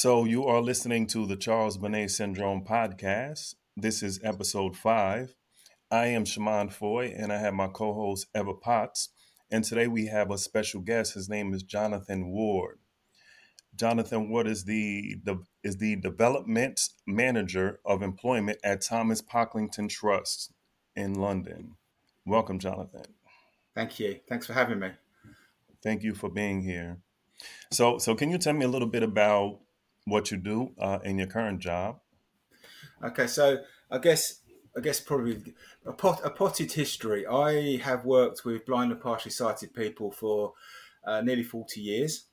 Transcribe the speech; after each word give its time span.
So, 0.00 0.24
you 0.24 0.46
are 0.46 0.62
listening 0.62 1.06
to 1.08 1.26
the 1.26 1.36
Charles 1.36 1.76
Bonnet 1.76 2.10
Syndrome 2.10 2.64
podcast. 2.64 3.56
This 3.76 4.02
is 4.02 4.18
episode 4.24 4.74
five. 4.74 5.34
I 5.90 6.06
am 6.06 6.24
Shaimond 6.24 6.72
Foy, 6.72 7.14
and 7.14 7.30
I 7.30 7.36
have 7.36 7.52
my 7.52 7.68
co 7.68 7.92
host, 7.92 8.26
Eva 8.34 8.54
Potts. 8.54 9.10
And 9.50 9.62
today 9.62 9.88
we 9.88 10.06
have 10.06 10.30
a 10.30 10.38
special 10.38 10.80
guest. 10.80 11.12
His 11.12 11.28
name 11.28 11.52
is 11.52 11.62
Jonathan 11.62 12.30
Ward. 12.30 12.78
Jonathan 13.76 14.30
Ward 14.30 14.46
is 14.46 14.64
the, 14.64 15.16
the 15.22 15.42
is 15.62 15.76
the 15.76 15.96
development 15.96 16.80
manager 17.06 17.78
of 17.84 18.00
employment 18.00 18.58
at 18.64 18.80
Thomas 18.80 19.20
Pocklington 19.20 19.90
Trust 19.90 20.54
in 20.96 21.12
London. 21.12 21.76
Welcome, 22.24 22.58
Jonathan. 22.58 23.04
Thank 23.74 24.00
you. 24.00 24.20
Thanks 24.26 24.46
for 24.46 24.54
having 24.54 24.78
me. 24.78 24.92
Thank 25.82 26.02
you 26.02 26.14
for 26.14 26.30
being 26.30 26.62
here. 26.62 27.00
So, 27.70 27.98
so 27.98 28.14
can 28.14 28.30
you 28.30 28.38
tell 28.38 28.54
me 28.54 28.64
a 28.64 28.68
little 28.68 28.88
bit 28.88 29.02
about 29.02 29.60
what 30.04 30.30
you 30.30 30.36
do 30.36 30.72
uh, 30.78 30.98
in 31.04 31.18
your 31.18 31.26
current 31.26 31.60
job. 31.60 32.00
Okay, 33.02 33.26
so 33.26 33.58
I 33.90 33.98
guess 33.98 34.40
I 34.76 34.80
guess 34.80 35.00
probably 35.00 35.54
a, 35.84 35.92
pot, 35.92 36.20
a 36.22 36.30
potted 36.30 36.72
history. 36.72 37.26
I 37.26 37.78
have 37.78 38.04
worked 38.04 38.44
with 38.44 38.66
blind 38.66 38.92
and 38.92 39.00
partially 39.00 39.32
sighted 39.32 39.74
people 39.74 40.12
for 40.12 40.52
uh, 41.04 41.20
nearly 41.22 41.42
forty 41.42 41.80
years, 41.80 42.26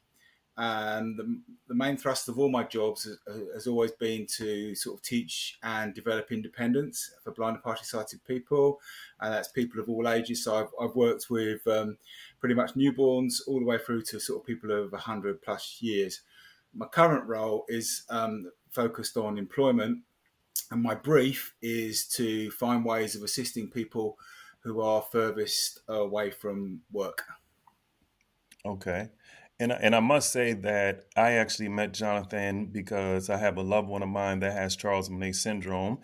and 0.57 1.17
the, 1.17 1.41
the, 1.67 1.73
main 1.73 1.97
thrust 1.97 2.29
of 2.29 2.37
all 2.37 2.49
my 2.49 2.63
jobs 2.63 3.05
has, 3.05 3.17
has, 3.53 3.67
always 3.67 3.91
been 3.91 4.27
to 4.37 4.75
sort 4.75 4.97
of 4.97 5.03
teach 5.03 5.57
and 5.63 5.93
develop 5.93 6.31
independence 6.31 7.11
for 7.23 7.31
blind 7.31 7.55
and 7.55 7.63
partially 7.63 7.85
sighted 7.85 8.23
people, 8.25 8.79
and 9.21 9.33
that's 9.33 9.47
people 9.47 9.79
of 9.79 9.89
all 9.89 10.07
ages. 10.07 10.43
So 10.43 10.55
I've, 10.55 10.69
I've 10.79 10.95
worked 10.95 11.29
with 11.29 11.65
um, 11.67 11.97
pretty 12.39 12.55
much 12.55 12.73
newborns 12.73 13.35
all 13.47 13.59
the 13.59 13.65
way 13.65 13.77
through 13.77 14.01
to 14.03 14.19
sort 14.19 14.41
of 14.41 14.45
people 14.45 14.71
of 14.71 14.91
hundred 14.93 15.41
plus 15.41 15.77
years 15.79 16.21
my 16.73 16.87
current 16.87 17.25
role 17.27 17.65
is 17.67 18.03
um, 18.09 18.51
focused 18.71 19.17
on 19.17 19.37
employment, 19.37 19.99
and 20.71 20.81
my 20.81 20.95
brief 20.95 21.55
is 21.61 22.07
to 22.09 22.51
find 22.51 22.83
ways 22.85 23.15
of 23.15 23.23
assisting 23.23 23.69
people 23.69 24.17
who 24.61 24.81
are 24.81 25.01
furthest 25.11 25.79
away 25.87 26.29
from 26.29 26.81
work. 26.91 27.23
Okay. 28.65 29.09
And, 29.59 29.71
and 29.71 29.95
I 29.95 29.99
must 30.01 30.31
say 30.31 30.53
that 30.53 31.05
I 31.15 31.31
actually 31.33 31.69
met 31.69 31.93
Jonathan 31.93 32.67
because 32.67 33.29
I 33.29 33.37
have 33.37 33.57
a 33.57 33.63
loved 33.63 33.87
one 33.87 34.03
of 34.03 34.09
mine 34.09 34.39
that 34.41 34.53
has 34.53 34.75
Charles 34.75 35.09
Bonnet 35.09 35.35
syndrome. 35.35 35.99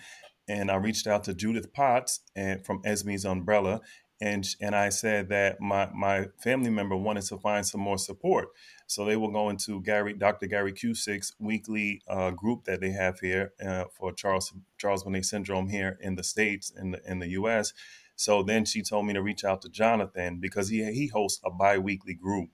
And 0.47 0.71
I 0.71 0.75
reached 0.75 1.07
out 1.07 1.23
to 1.25 1.33
Judith 1.33 1.71
Potts 1.73 2.21
and 2.35 2.65
from 2.65 2.81
Esme's 2.83 3.25
Umbrella, 3.25 3.81
and 4.23 4.47
and 4.61 4.73
I 4.73 4.87
said 4.89 5.27
that 5.29 5.59
my 5.59 5.89
my 5.93 6.27
family 6.37 6.69
member 6.69 6.95
wanted 6.95 7.25
to 7.25 7.37
find 7.37 7.65
some 7.65 7.81
more 7.81 7.97
support, 7.97 8.49
so 8.87 9.03
they 9.03 9.17
were 9.17 9.31
going 9.31 9.57
to 9.57 9.81
Gary 9.81 10.13
Dr. 10.13 10.47
Gary 10.47 10.71
Cusick's 10.71 11.33
weekly 11.39 12.01
uh, 12.07 12.31
group 12.31 12.63
that 12.63 12.79
they 12.79 12.91
have 12.91 13.19
here 13.19 13.51
uh, 13.63 13.85
for 13.91 14.13
Charles 14.13 14.53
Charles 14.77 15.03
Bonnet 15.03 15.25
syndrome 15.25 15.67
here 15.67 15.97
in 15.99 16.15
the 16.15 16.23
states 16.23 16.71
in 16.71 16.91
the 16.91 17.01
in 17.05 17.19
the 17.19 17.29
U.S. 17.31 17.73
So 18.15 18.43
then 18.43 18.63
she 18.63 18.81
told 18.81 19.05
me 19.07 19.13
to 19.13 19.21
reach 19.21 19.43
out 19.43 19.61
to 19.63 19.69
Jonathan 19.69 20.39
because 20.39 20.69
he 20.69 20.89
he 20.93 21.07
hosts 21.07 21.41
a 21.43 21.51
biweekly 21.51 22.13
group 22.13 22.49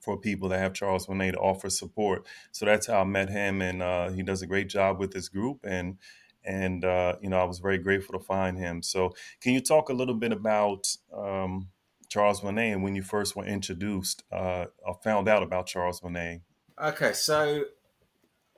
for 0.00 0.18
people 0.18 0.48
that 0.48 0.58
have 0.58 0.74
Charles 0.74 1.06
Bonnet 1.06 1.32
to 1.32 1.38
offer 1.38 1.70
support. 1.70 2.26
So 2.50 2.66
that's 2.66 2.88
how 2.88 3.02
I 3.02 3.04
met 3.04 3.30
him, 3.30 3.62
and 3.62 3.82
uh, 3.82 4.10
he 4.10 4.24
does 4.24 4.42
a 4.42 4.48
great 4.48 4.68
job 4.68 4.98
with 4.98 5.12
this 5.12 5.28
group 5.28 5.60
and 5.62 5.98
and 6.44 6.84
uh, 6.84 7.16
you 7.20 7.28
know 7.28 7.38
I 7.38 7.44
was 7.44 7.58
very 7.58 7.78
grateful 7.78 8.18
to 8.18 8.24
find 8.24 8.58
him. 8.58 8.82
So, 8.82 9.14
can 9.40 9.52
you 9.52 9.60
talk 9.60 9.88
a 9.88 9.94
little 9.94 10.14
bit 10.14 10.32
about 10.32 10.86
um, 11.16 11.68
Charles 12.08 12.40
Bonnet 12.40 12.72
and 12.72 12.82
when 12.82 12.94
you 12.94 13.02
first 13.02 13.36
were 13.36 13.44
introduced 13.44 14.22
uh, 14.30 14.66
or 14.84 14.94
found 15.02 15.28
out 15.28 15.42
about 15.42 15.66
Charles 15.66 16.00
Bonnet? 16.00 16.42
Okay, 16.82 17.12
so 17.12 17.64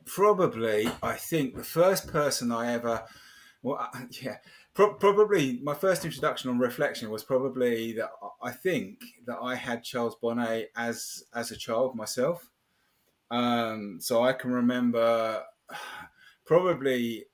probably 0.05 0.89
I 1.03 1.15
think 1.15 1.57
the 1.57 1.65
first 1.65 2.09
person 2.09 2.53
I 2.53 2.73
ever, 2.73 3.05
well, 3.63 3.89
yeah, 4.23 4.39
pro- 4.75 4.95
probably 4.95 5.61
my 5.63 5.75
first 5.75 6.05
introduction 6.05 6.51
on 6.51 6.59
reflection 6.59 7.11
was 7.11 7.23
probably 7.23 7.93
that 7.93 8.11
I 8.43 8.51
think 8.51 9.01
that 9.27 9.39
I 9.41 9.55
had 9.55 9.85
Charles 9.85 10.17
Bonnet 10.21 10.71
as 10.77 11.25
as 11.35 11.51
a 11.51 11.57
child 11.57 11.95
myself. 11.95 12.51
Um, 13.31 13.99
so 14.01 14.23
I 14.23 14.33
can 14.33 14.51
remember 14.51 15.43
probably 16.45 17.27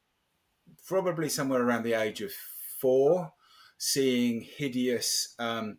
probably 0.91 1.29
somewhere 1.29 1.63
around 1.63 1.85
the 1.85 1.93
age 1.95 2.21
of 2.21 2.33
four, 2.81 3.33
seeing 3.79 4.41
hideous, 4.41 5.37
um, 5.39 5.79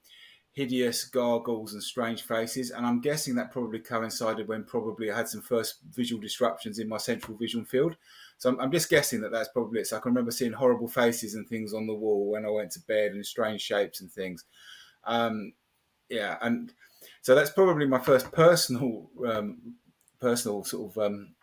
hideous 0.54 1.04
gargles 1.04 1.74
and 1.74 1.84
strange 1.84 2.22
faces, 2.22 2.72
and 2.72 2.86
I'm 2.86 3.02
guessing 3.02 3.36
that 3.36 3.52
probably 3.52 3.80
coincided 3.80 4.48
when 4.48 4.64
probably 4.64 5.12
I 5.12 5.18
had 5.18 5.28
some 5.28 5.42
first 5.42 5.80
visual 5.94 6.22
disruptions 6.22 6.80
in 6.80 6.88
my 6.88 6.96
central 6.96 7.38
vision 7.38 7.66
field. 7.66 7.98
So 8.38 8.50
I'm, 8.50 8.60
I'm 8.62 8.72
just 8.72 8.90
guessing 8.90 9.20
that 9.20 9.34
that's 9.34 9.50
probably 9.50 9.82
it. 9.82 9.88
So 9.88 9.98
I 9.98 10.00
can 10.00 10.14
remember 10.14 10.32
seeing 10.32 10.54
horrible 10.54 10.88
faces 10.88 11.36
and 11.36 11.46
things 11.46 11.74
on 11.74 11.88
the 11.88 11.94
wall 11.94 12.32
when 12.32 12.46
I 12.46 12.50
went 12.50 12.72
to 12.72 12.80
bed 12.80 13.12
and 13.12 13.26
strange 13.26 13.60
shapes 13.60 14.00
and 14.00 14.10
things. 14.10 14.46
Um, 15.04 15.52
yeah, 16.08 16.38
and 16.42 16.74
so 17.22 17.36
that's 17.36 17.50
probably 17.50 17.86
my 17.86 18.00
first 18.00 18.32
personal, 18.32 19.10
um, 19.28 19.76
personal 20.22 20.64
sort 20.64 20.92
of 20.92 20.98
um, 20.98 21.36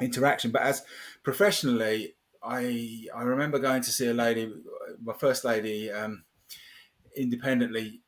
interaction. 0.00 0.50
But 0.50 0.62
as 0.62 0.82
professionally, 1.22 2.16
I 2.44 3.06
I 3.14 3.22
remember 3.22 3.58
going 3.58 3.82
to 3.82 3.92
see 3.92 4.08
a 4.08 4.14
lady, 4.14 4.52
my 5.02 5.12
first 5.14 5.44
lady, 5.44 5.90
um, 5.90 6.24
independently. 7.16 8.00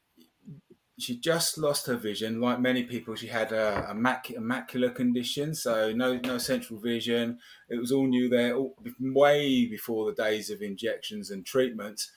She 0.96 1.18
just 1.18 1.58
lost 1.58 1.86
her 1.88 1.96
vision. 1.96 2.40
Like 2.40 2.60
many 2.60 2.84
people, 2.84 3.16
she 3.16 3.26
had 3.26 3.50
a, 3.50 3.90
a, 3.90 3.94
mac, 3.94 4.30
a 4.30 4.34
macular 4.34 4.94
condition, 4.94 5.54
so 5.54 5.92
no 5.92 6.20
no 6.24 6.38
central 6.38 6.78
vision. 6.78 7.38
It 7.68 7.78
was 7.78 7.90
all 7.92 8.06
new 8.06 8.28
there, 8.28 8.54
all, 8.54 8.76
way 9.00 9.66
before 9.66 10.06
the 10.06 10.22
days 10.22 10.50
of 10.50 10.62
injections 10.62 11.30
and 11.30 11.44
treatments. 11.44 12.10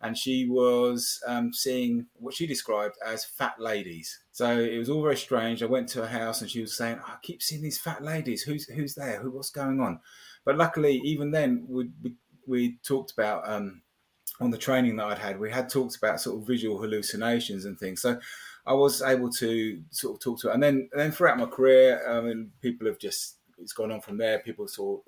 And 0.00 0.18
she 0.18 0.46
was 0.50 1.22
um, 1.26 1.52
seeing 1.52 2.06
what 2.14 2.34
she 2.34 2.46
described 2.46 2.96
as 3.06 3.24
fat 3.24 3.54
ladies. 3.58 4.20
So 4.32 4.58
it 4.58 4.76
was 4.76 4.90
all 4.90 5.02
very 5.02 5.16
strange. 5.16 5.62
I 5.62 5.66
went 5.66 5.88
to 5.90 6.00
her 6.06 6.18
house 6.18 6.42
and 6.42 6.50
she 6.50 6.60
was 6.60 6.76
saying, 6.76 6.98
"I 7.06 7.16
keep 7.22 7.40
seeing 7.40 7.62
these 7.62 7.78
fat 7.78 8.02
ladies. 8.02 8.42
Who's 8.42 8.66
who's 8.66 8.94
there? 8.96 9.20
Who? 9.20 9.30
What's 9.30 9.50
going 9.50 9.80
on?" 9.80 10.00
But 10.44 10.56
luckily, 10.56 11.00
even 11.04 11.30
then, 11.30 11.66
we 11.68 11.90
we, 12.02 12.14
we 12.46 12.78
talked 12.86 13.12
about 13.12 13.48
um, 13.48 13.82
on 14.40 14.50
the 14.50 14.58
training 14.58 14.96
that 14.96 15.06
I'd 15.06 15.18
had. 15.18 15.40
We 15.40 15.50
had 15.50 15.68
talked 15.68 15.96
about 15.96 16.20
sort 16.20 16.40
of 16.40 16.46
visual 16.46 16.78
hallucinations 16.78 17.64
and 17.64 17.78
things. 17.78 18.02
So 18.02 18.18
I 18.66 18.72
was 18.72 19.02
able 19.02 19.30
to 19.30 19.82
sort 19.90 20.16
of 20.16 20.20
talk 20.20 20.40
to 20.40 20.48
her. 20.48 20.54
And 20.54 20.62
then 20.62 20.88
and 20.92 21.00
then 21.00 21.12
throughout 21.12 21.38
my 21.38 21.46
career, 21.46 22.02
I 22.08 22.20
mean, 22.20 22.50
people 22.60 22.86
have 22.86 22.98
just 22.98 23.36
it's 23.58 23.72
gone 23.72 23.92
on 23.92 24.00
from 24.00 24.18
there. 24.18 24.38
People 24.40 24.68
saw 24.68 24.98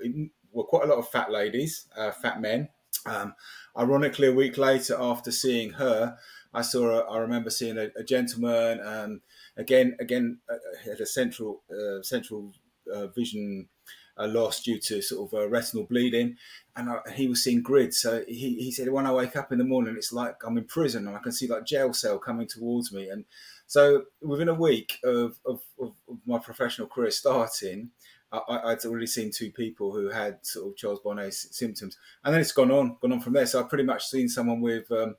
were 0.53 0.65
quite 0.65 0.85
a 0.85 0.87
lot 0.87 0.99
of 0.99 1.09
fat 1.09 1.31
ladies, 1.31 1.87
uh, 1.97 2.13
fat 2.13 2.41
men. 2.41 2.69
Um, 3.05 3.35
ironically, 3.77 4.29
a 4.29 4.33
week 4.33 4.59
later, 4.59 4.97
after 4.99 5.31
seeing 5.31 5.71
her, 5.73 6.17
I 6.55 6.63
saw. 6.63 6.89
A, 6.89 7.01
I 7.11 7.19
remember 7.19 7.51
seeing 7.51 7.79
a, 7.79 7.89
a 7.97 8.03
gentleman. 8.03 8.81
Um, 8.83 9.21
again, 9.57 9.97
again, 10.01 10.39
uh, 10.51 10.57
had 10.85 11.01
a 11.01 11.07
central 11.07 11.63
uh, 11.71 12.03
central 12.03 12.53
uh, 12.93 13.09
vision 13.09 13.69
uh, 14.19 14.27
lost 14.27 14.65
due 14.65 14.79
to 14.79 15.03
sort 15.03 15.33
of 15.33 15.39
uh, 15.39 15.49
retinal 15.49 15.85
bleeding, 15.85 16.37
and 16.77 16.91
I, 16.91 16.99
he 17.13 17.29
was 17.29 17.43
seeing 17.43 17.63
grids. 17.63 17.99
So 18.01 18.25
he, 18.27 18.55
he 18.57 18.71
said, 18.71 18.91
when 18.91 19.07
I 19.07 19.13
wake 19.13 19.37
up 19.37 19.53
in 19.53 19.59
the 19.59 19.65
morning, 19.65 19.95
it's 19.97 20.13
like 20.13 20.37
I'm 20.45 20.59
in 20.59 20.65
prison, 20.65 21.07
and 21.07 21.17
I 21.17 21.21
can 21.21 21.33
see 21.33 21.47
like 21.47 21.67
jail 21.67 21.93
cell 21.93 22.19
coming 22.19 22.47
towards 22.47 22.93
me. 22.93 23.09
And 23.09 23.25
so 23.67 24.05
within 24.23 24.49
a 24.49 24.55
week 24.55 24.99
of, 25.05 25.39
of, 25.45 25.61
of 25.81 25.95
my 26.27 26.39
professional 26.39 26.89
career 26.89 27.11
starting, 27.11 27.91
I, 28.33 28.65
would 28.65 28.85
already 28.85 29.07
seen 29.07 29.31
two 29.31 29.51
people 29.51 29.93
who 29.93 30.11
had 30.11 30.45
sort 30.45 30.69
of 30.69 30.77
Charles 30.77 31.01
Bonnet 31.01 31.33
symptoms, 31.33 31.97
and 32.25 32.35
then 32.35 32.41
it's 32.41 32.53
gone 32.53 32.71
on, 32.71 32.97
gone 33.01 33.13
on 33.13 33.21
from 33.21 33.33
there. 33.33 33.47
So 33.47 33.61
I've 33.61 33.69
pretty 33.69 33.85
much 33.85 34.07
seen 34.07 34.29
someone 34.29 34.61
with 34.61 34.91
um, 34.91 35.17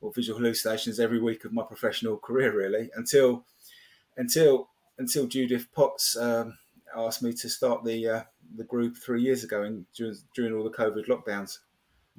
well, 0.00 0.12
visual 0.12 0.38
hallucinations 0.38 0.98
every 0.98 1.20
week 1.20 1.44
of 1.44 1.52
my 1.52 1.62
professional 1.62 2.16
career, 2.16 2.56
really, 2.56 2.90
until 2.96 3.44
until 4.16 4.68
until 4.98 5.26
Judith 5.26 5.68
Potts 5.74 6.16
um, 6.16 6.58
asked 6.96 7.22
me 7.22 7.32
to 7.34 7.48
start 7.48 7.84
the 7.84 8.08
uh, 8.08 8.22
the 8.54 8.64
group 8.64 8.96
three 8.96 9.22
years 9.22 9.44
ago 9.44 9.62
and 9.62 9.86
during, 9.94 10.14
during 10.34 10.54
all 10.54 10.64
the 10.64 10.70
COVID 10.70 11.06
lockdowns. 11.06 11.58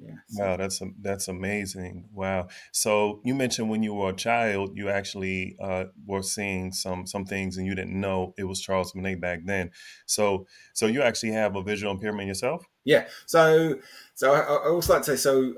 Yeah. 0.00 0.14
So. 0.28 0.44
Wow, 0.44 0.56
that's 0.56 0.80
that's 1.00 1.28
amazing. 1.28 2.08
Wow. 2.12 2.48
So 2.72 3.20
you 3.24 3.34
mentioned 3.34 3.68
when 3.68 3.82
you 3.82 3.94
were 3.94 4.10
a 4.10 4.16
child, 4.16 4.76
you 4.76 4.88
actually 4.88 5.56
uh, 5.60 5.86
were 6.06 6.22
seeing 6.22 6.72
some 6.72 7.06
some 7.06 7.24
things, 7.24 7.56
and 7.56 7.66
you 7.66 7.74
didn't 7.74 8.00
know 8.00 8.32
it 8.38 8.44
was 8.44 8.60
Charles 8.60 8.92
Bonnet 8.92 9.20
back 9.20 9.40
then. 9.44 9.70
So 10.06 10.46
so 10.72 10.86
you 10.86 11.02
actually 11.02 11.32
have 11.32 11.56
a 11.56 11.62
visual 11.62 11.92
impairment 11.92 12.28
yourself? 12.28 12.64
Yeah. 12.84 13.08
So 13.26 13.80
so 14.14 14.34
I, 14.34 14.40
I 14.40 14.68
also 14.68 14.94
like 14.94 15.02
to 15.02 15.16
say 15.16 15.20
so. 15.20 15.54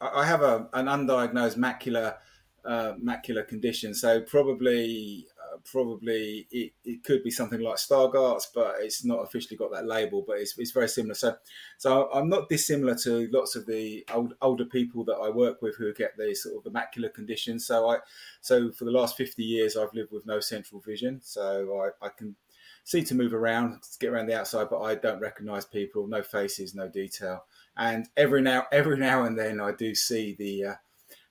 I, 0.00 0.22
I 0.22 0.26
have 0.26 0.42
a 0.42 0.68
an 0.72 0.86
undiagnosed 0.86 1.58
macular 1.58 2.16
uh, 2.64 2.94
macular 2.94 3.46
condition. 3.46 3.94
So 3.94 4.22
probably 4.22 5.26
probably 5.64 6.46
it, 6.50 6.72
it 6.84 7.04
could 7.04 7.22
be 7.22 7.30
something 7.30 7.60
like 7.60 7.76
Stargardt's, 7.76 8.50
but 8.54 8.76
it's 8.80 9.04
not 9.04 9.22
officially 9.22 9.56
got 9.56 9.72
that 9.72 9.86
label. 9.86 10.24
But 10.26 10.38
it's, 10.38 10.56
it's 10.58 10.72
very 10.72 10.88
similar. 10.88 11.14
So 11.14 11.36
so 11.78 12.10
I'm 12.12 12.28
not 12.28 12.48
dissimilar 12.48 12.94
to 13.04 13.28
lots 13.32 13.56
of 13.56 13.66
the 13.66 14.04
old, 14.12 14.34
older 14.42 14.64
people 14.64 15.04
that 15.04 15.16
I 15.16 15.28
work 15.28 15.62
with 15.62 15.76
who 15.76 15.92
get 15.94 16.16
the 16.16 16.34
sort 16.34 16.56
of 16.56 16.64
the 16.64 16.78
macular 16.78 17.12
conditions. 17.12 17.66
So 17.66 17.90
I 17.90 17.98
so 18.40 18.70
for 18.72 18.84
the 18.84 18.90
last 18.90 19.16
50 19.16 19.42
years 19.42 19.76
I've 19.76 19.94
lived 19.94 20.12
with 20.12 20.26
no 20.26 20.40
central 20.40 20.80
vision. 20.80 21.20
So 21.22 21.92
I, 22.02 22.06
I 22.06 22.08
can 22.10 22.36
see 22.84 23.02
to 23.04 23.14
move 23.14 23.32
around, 23.32 23.82
get 24.00 24.10
around 24.10 24.26
the 24.26 24.38
outside, 24.38 24.68
but 24.68 24.82
I 24.82 24.94
don't 24.94 25.20
recognise 25.20 25.64
people, 25.64 26.06
no 26.06 26.22
faces, 26.22 26.74
no 26.74 26.88
detail. 26.88 27.44
And 27.76 28.08
every 28.16 28.42
now, 28.42 28.66
every 28.72 28.98
now 28.98 29.24
and 29.24 29.38
then, 29.38 29.60
I 29.60 29.72
do 29.72 29.94
see 29.94 30.34
the, 30.34 30.64
uh, 30.64 30.74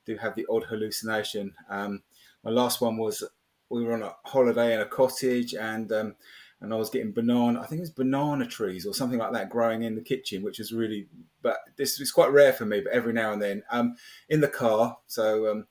do 0.05 0.15
have 0.17 0.35
the 0.35 0.45
odd 0.49 0.63
hallucination. 0.63 1.53
Um, 1.69 2.03
my 2.43 2.51
last 2.51 2.81
one 2.81 2.97
was 2.97 3.23
we 3.71 3.83
were 3.83 3.93
on 3.93 4.03
a 4.03 4.15
holiday 4.25 4.73
in 4.73 4.81
a 4.81 4.85
cottage, 4.85 5.53
and 5.53 5.91
um, 5.91 6.15
and 6.61 6.71
I 6.71 6.77
was 6.77 6.91
getting 6.91 7.11
banana, 7.11 7.59
I 7.59 7.65
think 7.65 7.79
it 7.79 7.81
was 7.81 7.89
banana 7.89 8.45
trees 8.45 8.85
or 8.85 8.93
something 8.93 9.17
like 9.17 9.33
that 9.33 9.49
growing 9.49 9.81
in 9.81 9.95
the 9.95 10.01
kitchen, 10.01 10.43
which 10.43 10.59
is 10.59 10.71
really, 10.71 11.07
but 11.41 11.57
this 11.75 11.99
is 11.99 12.11
quite 12.11 12.31
rare 12.31 12.53
for 12.53 12.65
me, 12.65 12.81
but 12.81 12.93
every 12.93 13.13
now 13.13 13.33
and 13.33 13.41
then, 13.41 13.63
um, 13.71 13.95
in 14.29 14.41
the 14.41 14.47
car. 14.47 14.95
So, 15.07 15.51
um, 15.51 15.65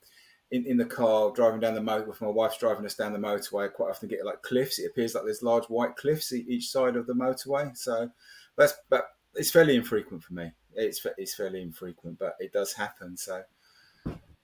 in, 0.51 0.65
in 0.65 0.75
the 0.75 0.83
car 0.83 1.31
driving 1.31 1.61
down 1.61 1.75
the 1.75 1.81
motor 1.81 2.09
with 2.09 2.19
my 2.19 2.27
wife's 2.27 2.57
driving 2.57 2.85
us 2.85 2.95
down 2.95 3.13
the 3.13 3.19
motorway, 3.19 3.65
I 3.65 3.67
quite 3.69 3.89
often 3.89 4.09
get 4.09 4.25
like 4.25 4.41
cliffs. 4.41 4.79
It 4.79 4.87
appears 4.87 5.15
like 5.15 5.23
there's 5.23 5.41
large 5.41 5.63
white 5.67 5.95
cliffs 5.95 6.33
each 6.33 6.69
side 6.69 6.97
of 6.97 7.07
the 7.07 7.13
motorway. 7.13 7.75
So 7.77 8.09
that's, 8.57 8.73
but 8.89 9.05
it's 9.35 9.51
fairly 9.51 9.77
infrequent 9.77 10.23
for 10.23 10.33
me. 10.33 10.51
It's, 10.73 11.05
it's 11.17 11.35
fairly 11.35 11.61
infrequent, 11.61 12.19
but 12.19 12.35
it 12.41 12.51
does 12.51 12.73
happen. 12.73 13.15
So 13.15 13.43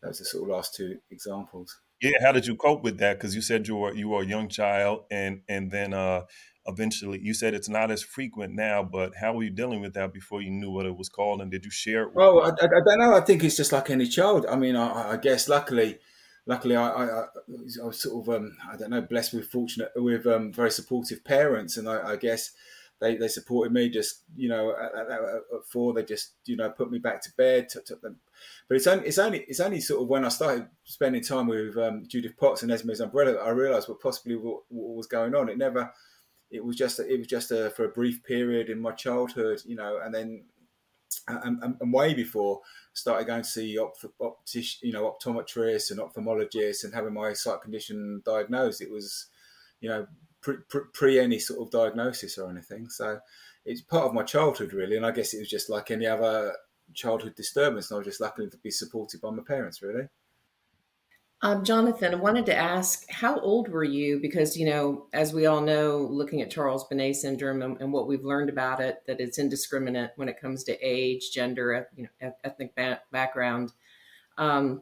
those 0.01 0.21
are 0.21 0.23
sort 0.23 0.43
of 0.43 0.49
last 0.49 0.75
two 0.75 0.97
examples. 1.11 1.77
Yeah, 2.01 2.11
how 2.21 2.31
did 2.31 2.45
you 2.45 2.55
cope 2.55 2.83
with 2.83 2.99
that? 2.99 3.17
Because 3.17 3.35
you 3.35 3.41
said 3.41 3.67
you 3.67 3.75
were 3.75 3.93
you 3.93 4.09
were 4.09 4.21
a 4.21 4.25
young 4.25 4.49
child, 4.49 5.05
and 5.09 5.41
and 5.49 5.71
then 5.71 5.93
uh, 5.93 6.25
eventually 6.67 7.19
you 7.21 7.33
said 7.33 7.53
it's 7.53 7.69
not 7.69 7.89
as 7.89 8.03
frequent 8.03 8.53
now. 8.53 8.83
But 8.83 9.15
how 9.15 9.33
were 9.33 9.43
you 9.43 9.49
dealing 9.49 9.81
with 9.81 9.93
that 9.95 10.13
before 10.13 10.41
you 10.41 10.51
knew 10.51 10.69
what 10.69 10.85
it 10.85 10.95
was 10.95 11.09
called, 11.09 11.41
and 11.41 11.49
did 11.49 11.65
you 11.65 11.71
share 11.71 12.03
it? 12.03 12.13
well, 12.13 12.41
I, 12.41 12.49
I, 12.49 12.67
don't 12.67 12.99
know. 12.99 13.15
I 13.15 13.21
think 13.21 13.43
it's 13.43 13.57
just 13.57 13.71
like 13.71 13.89
any 13.89 14.07
child. 14.07 14.45
I 14.47 14.55
mean, 14.55 14.75
I, 14.75 15.13
I 15.13 15.17
guess 15.17 15.49
luckily, 15.49 15.97
luckily, 16.45 16.75
I, 16.75 16.87
I, 16.87 17.05
I 17.21 17.85
was 17.85 18.01
sort 18.01 18.27
of 18.27 18.35
um, 18.35 18.55
I 18.71 18.77
don't 18.77 18.91
know 18.91 19.01
blessed 19.01 19.33
with 19.33 19.49
fortunate 19.49 19.91
with 19.95 20.27
um, 20.27 20.53
very 20.53 20.71
supportive 20.71 21.23
parents, 21.23 21.77
and 21.77 21.89
I, 21.89 22.11
I 22.11 22.15
guess 22.15 22.51
they, 22.99 23.15
they 23.15 23.27
supported 23.27 23.73
me 23.73 23.89
just 23.89 24.21
you 24.35 24.49
know 24.49 24.71
at, 24.71 24.95
at, 24.95 25.11
at, 25.11 25.65
four 25.65 25.93
they 25.93 26.03
just 26.03 26.33
you 26.45 26.57
know 26.57 26.69
put 26.69 26.91
me 26.91 26.99
back 26.99 27.21
to 27.23 27.31
bed 27.37 27.69
took, 27.69 27.85
took 27.85 28.01
them. 28.01 28.17
But 28.67 28.75
it's 28.75 28.87
only 28.87 29.07
it's 29.07 29.17
only 29.17 29.39
it's 29.47 29.59
only 29.59 29.79
sort 29.79 30.01
of 30.01 30.07
when 30.07 30.25
I 30.25 30.29
started 30.29 30.67
spending 30.83 31.23
time 31.23 31.47
with 31.47 31.77
um, 31.77 32.03
Judith 32.07 32.37
Potts 32.37 32.63
and 32.63 32.71
Esme's 32.71 32.99
umbrella 32.99 33.33
that 33.33 33.41
I 33.41 33.49
realised 33.49 33.89
what 33.89 34.01
possibly 34.01 34.35
what, 34.35 34.61
what, 34.69 34.95
was 34.95 35.07
going 35.07 35.35
on 35.35 35.49
it 35.49 35.57
never 35.57 35.91
it 36.51 36.63
was 36.63 36.75
just 36.75 36.99
it 36.99 37.17
was 37.17 37.27
just 37.27 37.51
a, 37.51 37.69
for 37.71 37.85
a 37.85 37.89
brief 37.89 38.23
period 38.23 38.69
in 38.69 38.79
my 38.79 38.91
childhood 38.91 39.61
you 39.65 39.75
know 39.75 39.99
and 40.03 40.13
then 40.13 40.43
and, 41.29 41.63
and, 41.81 41.93
way 41.93 42.13
before 42.13 42.61
started 42.93 43.27
going 43.27 43.41
to 43.41 43.49
see 43.49 43.77
opt, 43.77 44.05
optic, 44.19 44.81
you 44.81 44.91
know 44.91 45.15
optometrists 45.15 45.91
and 45.91 45.99
ophthalmologists 45.99 46.83
and 46.83 46.93
having 46.93 47.13
my 47.13 47.33
sight 47.33 47.61
condition 47.61 48.21
diagnosed 48.25 48.81
it 48.81 48.91
was 48.91 49.27
you 49.81 49.89
know 49.89 50.05
pre, 50.41 50.57
pre, 50.69 50.81
pre 50.93 51.19
any 51.19 51.39
sort 51.39 51.61
of 51.61 51.71
diagnosis 51.71 52.37
or 52.37 52.49
anything. 52.49 52.89
So 52.89 53.19
it's 53.65 53.81
part 53.81 54.05
of 54.05 54.13
my 54.13 54.23
childhood, 54.23 54.73
really. 54.73 54.97
And 54.97 55.05
I 55.05 55.11
guess 55.11 55.33
it 55.33 55.39
was 55.39 55.49
just 55.49 55.69
like 55.69 55.91
any 55.91 56.07
other 56.07 56.53
childhood 56.93 57.35
disturbance. 57.35 57.89
And 57.89 57.95
I 57.95 57.97
was 57.99 58.07
just 58.07 58.21
lucky 58.21 58.47
to 58.47 58.57
be 58.57 58.71
supported 58.71 59.21
by 59.21 59.31
my 59.31 59.43
parents, 59.43 59.81
really. 59.81 60.07
Um, 61.43 61.63
Jonathan, 61.63 62.15
I 62.15 62.17
wanted 62.17 62.47
to 62.47 62.55
ask, 62.55 63.07
how 63.11 63.39
old 63.39 63.69
were 63.69 63.83
you? 63.83 64.19
Because, 64.19 64.57
you 64.57 64.65
know, 64.65 65.05
as 65.13 65.33
we 65.33 65.45
all 65.45 65.61
know, 65.61 65.99
looking 65.99 66.41
at 66.41 66.49
Charles 66.49 66.85
Bonnet 66.85 67.15
syndrome 67.15 67.61
and, 67.61 67.79
and 67.79 67.93
what 67.93 68.07
we've 68.07 68.25
learned 68.25 68.49
about 68.49 68.79
it, 68.79 69.03
that 69.05 69.21
it's 69.21 69.37
indiscriminate 69.37 70.11
when 70.15 70.29
it 70.29 70.41
comes 70.41 70.63
to 70.63 70.77
age, 70.81 71.31
gender, 71.31 71.87
you 71.95 72.09
know, 72.21 72.33
ethnic 72.43 72.75
ba- 72.75 73.01
background. 73.11 73.71
Um, 74.39 74.81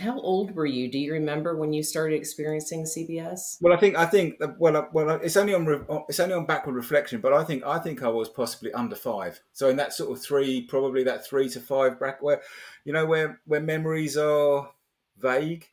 how 0.00 0.18
old 0.18 0.54
were 0.54 0.66
you? 0.66 0.90
Do 0.90 0.98
you 0.98 1.12
remember 1.12 1.56
when 1.56 1.72
you 1.72 1.82
started 1.82 2.16
experiencing 2.16 2.84
CBS? 2.84 3.58
Well, 3.60 3.74
I 3.74 3.76
think 3.76 3.96
I 3.96 4.06
think 4.06 4.40
well, 4.58 4.76
uh, 4.76 4.84
well, 4.92 5.10
uh, 5.10 5.16
it's 5.16 5.36
only 5.36 5.54
on 5.54 5.68
uh, 5.68 6.00
it's 6.08 6.20
only 6.20 6.34
on 6.34 6.46
backward 6.46 6.74
reflection, 6.74 7.20
but 7.20 7.32
I 7.32 7.44
think 7.44 7.64
I 7.64 7.78
think 7.78 8.02
I 8.02 8.08
was 8.08 8.28
possibly 8.28 8.72
under 8.72 8.96
five. 8.96 9.40
So 9.52 9.68
in 9.68 9.76
that 9.76 9.92
sort 9.92 10.10
of 10.16 10.22
three, 10.22 10.62
probably 10.62 11.04
that 11.04 11.26
three 11.26 11.48
to 11.50 11.60
five 11.60 11.98
bracket, 11.98 12.22
where 12.22 12.42
you 12.84 12.92
know 12.92 13.04
where 13.04 13.40
where 13.44 13.60
memories 13.60 14.16
are 14.16 14.70
vague. 15.18 15.66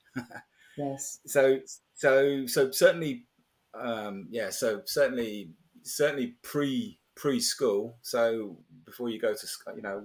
yes. 0.77 1.19
So 1.27 1.59
so 1.95 2.45
so 2.45 2.71
certainly, 2.71 3.25
um, 3.73 4.27
yeah. 4.29 4.49
So 4.49 4.81
certainly 4.85 5.51
certainly 5.83 6.35
pre 6.43 6.99
preschool. 7.17 7.93
So 8.01 8.57
before 8.85 9.09
you 9.09 9.19
go 9.19 9.33
to 9.33 9.47
you 9.75 9.81
know 9.81 10.03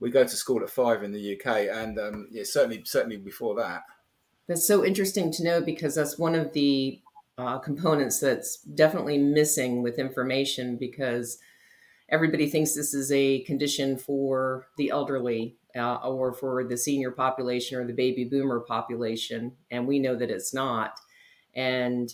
we 0.00 0.10
go 0.10 0.24
to 0.24 0.28
school 0.36 0.62
at 0.62 0.70
five 0.70 1.02
in 1.02 1.12
the 1.12 1.36
UK, 1.38 1.68
and 1.70 1.98
um, 1.98 2.28
yeah, 2.30 2.42
certainly 2.44 2.82
certainly 2.84 3.18
before 3.18 3.54
that. 3.56 3.82
That's 4.48 4.66
so 4.66 4.84
interesting 4.84 5.30
to 5.32 5.44
know 5.44 5.60
because 5.60 5.94
that's 5.94 6.18
one 6.18 6.34
of 6.34 6.52
the 6.52 7.00
uh, 7.38 7.58
components 7.58 8.18
that's 8.18 8.62
definitely 8.62 9.18
missing 9.18 9.82
with 9.82 9.98
information 9.98 10.76
because 10.76 11.38
everybody 12.08 12.48
thinks 12.48 12.74
this 12.74 12.92
is 12.92 13.12
a 13.12 13.40
condition 13.44 13.96
for 13.96 14.66
the 14.76 14.90
elderly 14.90 15.56
uh, 15.76 15.96
or 15.96 16.32
for 16.32 16.64
the 16.64 16.76
senior 16.76 17.10
population 17.10 17.78
or 17.78 17.86
the 17.86 17.92
baby 17.92 18.24
boomer 18.24 18.60
population, 18.60 19.52
and 19.70 19.86
we 19.86 19.98
know 19.98 20.16
that 20.16 20.30
it's 20.30 20.52
not. 20.52 20.98
And 21.54 22.12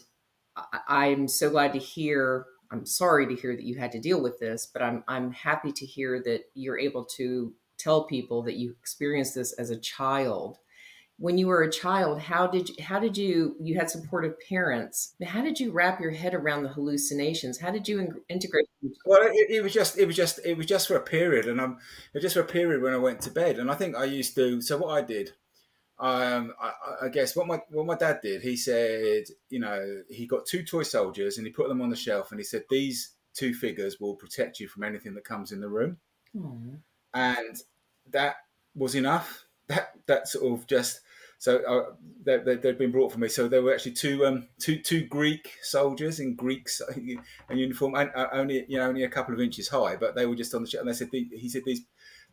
I- 0.57 0.81
I'm 0.89 1.29
so 1.29 1.51
glad 1.51 1.73
to 1.73 1.79
hear. 1.79 2.47
I'm 2.71 2.85
sorry 2.85 3.29
to 3.29 3.41
hear 3.41 3.55
that 3.55 3.65
you 3.65 3.79
had 3.79 3.93
to 3.93 4.01
deal 4.01 4.21
with 4.21 4.41
this, 4.41 4.67
but 4.67 4.83
I'm 4.83 5.05
I'm 5.07 5.31
happy 5.31 5.71
to 5.73 5.87
hear 5.87 6.21
that 6.25 6.47
you're 6.55 6.79
able 6.79 7.05
to 7.17 7.55
tell 7.79 8.05
people 8.05 8.43
that 8.43 8.57
you 8.57 8.75
experienced 8.81 9.35
this 9.35 9.53
as 9.55 9.71
a 9.71 9.79
child. 9.79 10.59
When 11.19 11.39
you 11.39 11.47
were 11.47 11.63
a 11.63 11.73
child 11.73 12.21
how 12.21 12.47
did 12.47 12.69
you 12.69 12.75
how 12.83 12.99
did 12.99 13.17
you 13.17 13.57
you 13.59 13.77
had 13.77 13.89
supportive 13.89 14.35
parents. 14.49 15.15
How 15.25 15.43
did 15.43 15.59
you 15.59 15.73
wrap 15.73 16.01
your 16.01 16.11
head 16.11 16.35
around 16.35 16.63
the 16.63 16.69
hallucinations? 16.69 17.59
How 17.59 17.71
did 17.71 17.89
you 17.89 18.01
in, 18.01 18.15
integrate 18.29 18.67
well 19.07 19.23
it, 19.23 19.51
it, 19.51 19.63
was 19.63 19.73
just 19.73 19.99
it 19.99 20.07
was 20.07 20.15
just 20.15 20.41
it 20.45 20.57
was 20.57 20.67
just 20.67 20.87
for 20.87 20.97
a 20.97 21.01
period 21.01 21.47
and 21.47 21.61
i'm 21.61 21.79
it 22.15 22.21
just 22.21 22.35
for 22.35 22.43
a 22.43 22.45
period 22.45 22.83
when 22.83 22.93
i 22.93 22.99
went 22.99 23.21
to 23.21 23.31
bed 23.31 23.59
and 23.59 23.69
i 23.71 23.75
think 23.75 23.97
i 23.97 24.05
used 24.05 24.35
to 24.35 24.61
so 24.61 24.77
what 24.77 24.91
i 24.91 25.01
did 25.01 25.31
um 25.99 26.53
I, 26.61 27.07
I 27.07 27.09
guess 27.09 27.35
what 27.35 27.49
my 27.49 27.59
what 27.71 27.87
my 27.87 27.97
dad 27.97 28.21
did 28.23 28.43
he 28.43 28.57
said 28.57 29.25
you 29.49 29.59
know 29.59 30.03
he 30.09 30.27
got 30.27 30.47
two 30.47 30.63
toy 30.63 30.83
soldiers 30.83 31.39
and 31.39 31.47
he 31.47 31.53
put 31.53 31.69
them 31.69 31.81
on 31.81 31.89
the 31.89 31.97
shelf 31.97 32.31
and 32.31 32.39
he 32.39 32.45
said 32.45 32.65
these 32.71 33.17
two 33.37 33.55
figures 33.55 34.01
will 34.01 34.17
protect 34.17 34.59
you 34.59 34.67
from 34.67 34.83
anything 34.83 35.15
that 35.15 35.25
comes 35.25 35.53
in 35.53 35.61
the 35.61 35.69
room. 35.69 35.99
Aww 36.37 36.79
and 37.17 37.57
that 38.11 38.37
was 38.75 38.95
enough. 38.95 39.45
That 39.69 39.95
that 40.07 40.29
sort 40.29 40.53
of 40.53 40.67
just 40.69 41.01
so 41.39 41.59
uh, 41.65 41.95
they, 42.25 42.39
had 42.63 42.79
been 42.79 42.93
brought 42.93 43.13
for 43.13 43.19
me. 43.19 43.29
So 43.29 43.49
there 43.49 43.63
were 43.63 43.75
actually 43.75 43.93
two 43.93 44.25
um, 44.25 44.49
two 44.59 44.79
two 44.79 45.07
Greek 45.07 45.55
soldiers 45.63 46.21
in 46.21 46.35
Greek 46.35 46.69
in 46.97 47.19
uniform, 47.59 47.95
and 47.95 48.11
uh, 48.15 48.29
only 48.33 48.65
you 48.69 48.79
know 48.79 48.89
only 48.89 49.03
a 49.03 49.09
couple 49.09 49.35
of 49.35 49.41
inches 49.41 49.69
high, 49.69 49.97
but 49.97 50.15
they 50.15 50.27
were 50.27 50.37
just 50.37 50.55
on 50.55 50.63
the 50.63 50.69
ship. 50.69 50.81
And 50.81 50.89
they 50.89 50.95
said 50.95 51.09
he 51.13 51.49
said 51.49 51.63
these 51.65 51.83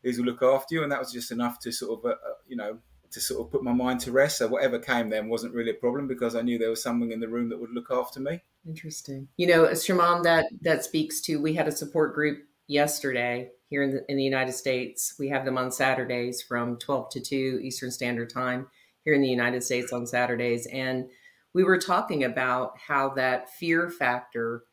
these 0.03 0.17
will 0.17 0.25
look 0.25 0.43
after 0.43 0.75
you, 0.75 0.83
and 0.83 0.91
that 0.91 0.99
was 0.99 1.11
just 1.11 1.31
enough 1.31 1.59
to 1.61 1.71
sort 1.71 1.99
of 1.99 2.05
uh, 2.05 2.09
uh, 2.09 2.33
you 2.47 2.55
know 2.55 2.77
to 3.11 3.21
sort 3.21 3.45
of 3.45 3.51
put 3.51 3.63
my 3.63 3.73
mind 3.73 4.01
to 4.01 4.11
rest. 4.11 4.37
So 4.37 4.47
whatever 4.47 4.79
came 4.79 5.09
then 5.09 5.29
wasn't 5.29 5.53
really 5.53 5.71
a 5.71 5.75
problem 5.75 6.07
because 6.07 6.35
I 6.35 6.41
knew 6.41 6.57
there 6.57 6.69
was 6.69 6.83
someone 6.83 7.11
in 7.11 7.19
the 7.19 7.27
room 7.27 7.49
that 7.49 7.59
would 7.59 7.71
look 7.71 7.89
after 7.89 8.19
me. 8.19 8.41
Interesting. 8.67 9.27
You 9.37 9.47
know, 9.47 9.65
Shaimond, 9.67 10.23
that 10.23 10.45
that 10.61 10.83
speaks 10.83 11.21
to. 11.21 11.41
We 11.41 11.53
had 11.53 11.67
a 11.67 11.71
support 11.71 12.13
group 12.13 12.43
yesterday 12.67 13.51
here 13.73 13.81
in 13.81 13.89
the, 13.89 14.05
in 14.07 14.17
the 14.17 14.23
United 14.23 14.51
States. 14.51 15.15
We 15.17 15.29
have 15.29 15.45
them 15.45 15.57
on 15.57 15.71
Saturdays 15.71 16.43
from 16.43 16.77
12 16.77 17.09
to 17.09 17.19
2 17.19 17.59
Eastern 17.63 17.89
Standard 17.89 18.29
Time 18.29 18.67
here 19.03 19.15
in 19.15 19.21
the 19.21 19.27
United 19.27 19.63
States 19.63 19.91
on 19.91 20.05
Saturdays. 20.05 20.67
And 20.67 21.09
we 21.55 21.63
were 21.63 21.79
talking 21.79 22.23
about 22.23 22.77
how 22.77 23.09
that 23.15 23.49
fear 23.49 23.89
factor 23.89 24.65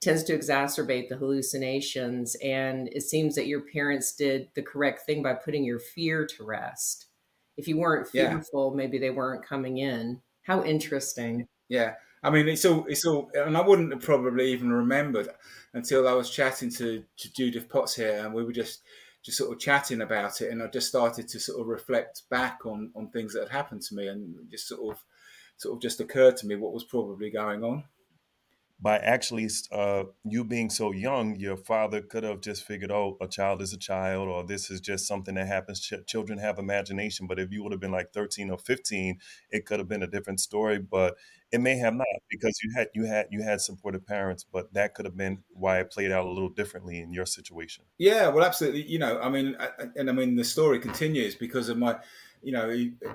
tends 0.00 0.24
to 0.24 0.36
exacerbate 0.36 1.08
the 1.08 1.16
hallucinations. 1.16 2.34
And 2.42 2.88
it 2.88 3.02
seems 3.02 3.36
that 3.36 3.46
your 3.46 3.60
parents 3.60 4.12
did 4.12 4.48
the 4.56 4.62
correct 4.62 5.06
thing 5.06 5.22
by 5.22 5.34
putting 5.34 5.62
your 5.62 5.78
fear 5.78 6.26
to 6.26 6.44
rest. 6.44 7.06
If 7.56 7.68
you 7.68 7.78
weren't 7.78 8.08
fearful, 8.08 8.72
yeah. 8.72 8.76
maybe 8.76 8.98
they 8.98 9.10
weren't 9.10 9.46
coming 9.46 9.78
in. 9.78 10.20
How 10.42 10.64
interesting. 10.64 11.46
Yeah. 11.68 11.94
I 12.22 12.30
mean, 12.30 12.48
it's 12.48 12.64
all, 12.64 12.84
it's 12.86 13.04
all, 13.04 13.30
and 13.34 13.56
I 13.56 13.60
wouldn't 13.60 13.92
have 13.92 14.02
probably 14.02 14.52
even 14.52 14.72
remembered 14.72 15.28
until 15.74 16.08
I 16.08 16.12
was 16.12 16.30
chatting 16.30 16.70
to, 16.72 17.04
to 17.16 17.32
Judith 17.32 17.68
Potts 17.68 17.94
here, 17.94 18.24
and 18.24 18.34
we 18.34 18.44
were 18.44 18.52
just, 18.52 18.82
just 19.22 19.38
sort 19.38 19.52
of 19.52 19.60
chatting 19.60 20.00
about 20.00 20.40
it, 20.40 20.50
and 20.50 20.62
I 20.62 20.66
just 20.66 20.88
started 20.88 21.28
to 21.28 21.40
sort 21.40 21.60
of 21.60 21.66
reflect 21.66 22.22
back 22.30 22.66
on, 22.66 22.90
on 22.96 23.10
things 23.10 23.34
that 23.34 23.42
had 23.42 23.50
happened 23.50 23.82
to 23.82 23.94
me, 23.94 24.08
and 24.08 24.34
just 24.50 24.68
sort 24.68 24.96
of, 24.96 25.02
sort 25.56 25.76
of 25.76 25.82
just 25.82 26.00
occurred 26.00 26.36
to 26.38 26.46
me 26.46 26.56
what 26.56 26.72
was 26.72 26.84
probably 26.84 27.30
going 27.30 27.64
on 27.64 27.84
by 28.80 28.98
actually 28.98 29.48
uh, 29.72 30.04
you 30.24 30.44
being 30.44 30.70
so 30.70 30.92
young, 30.92 31.34
your 31.34 31.56
father 31.56 32.00
could 32.00 32.22
have 32.22 32.40
just 32.40 32.64
figured, 32.64 32.92
oh, 32.92 33.16
a 33.20 33.26
child 33.26 33.60
is 33.60 33.72
a 33.72 33.78
child, 33.78 34.28
or 34.28 34.44
this 34.44 34.70
is 34.70 34.80
just 34.80 35.06
something 35.06 35.34
that 35.34 35.48
happens. 35.48 35.80
Ch- 35.80 36.06
children 36.06 36.38
have 36.38 36.58
imagination. 36.58 37.26
But 37.26 37.40
if 37.40 37.50
you 37.50 37.62
would 37.64 37.72
have 37.72 37.80
been 37.80 37.90
like 37.90 38.12
13 38.12 38.50
or 38.50 38.58
15, 38.58 39.18
it 39.50 39.66
could 39.66 39.80
have 39.80 39.88
been 39.88 40.04
a 40.04 40.06
different 40.06 40.38
story. 40.38 40.78
But 40.78 41.16
it 41.50 41.60
may 41.60 41.76
have 41.78 41.94
not 41.94 42.06
because 42.30 42.56
you 42.62 42.72
had 42.76 42.88
you 42.94 43.04
had 43.04 43.26
you 43.30 43.42
had 43.42 43.60
supportive 43.60 44.06
parents. 44.06 44.44
But 44.44 44.72
that 44.74 44.94
could 44.94 45.06
have 45.06 45.16
been 45.16 45.42
why 45.50 45.80
it 45.80 45.90
played 45.90 46.12
out 46.12 46.26
a 46.26 46.30
little 46.30 46.50
differently 46.50 47.00
in 47.00 47.12
your 47.12 47.26
situation. 47.26 47.84
Yeah, 47.98 48.28
well, 48.28 48.44
absolutely. 48.44 48.84
You 48.84 49.00
know, 49.00 49.18
I 49.20 49.28
mean, 49.28 49.56
and 49.96 50.08
I 50.08 50.12
mean, 50.12 50.36
the 50.36 50.44
story 50.44 50.78
continues 50.78 51.34
because 51.34 51.68
of 51.68 51.78
my 51.78 51.96
you 52.42 52.52
know, 52.52 52.70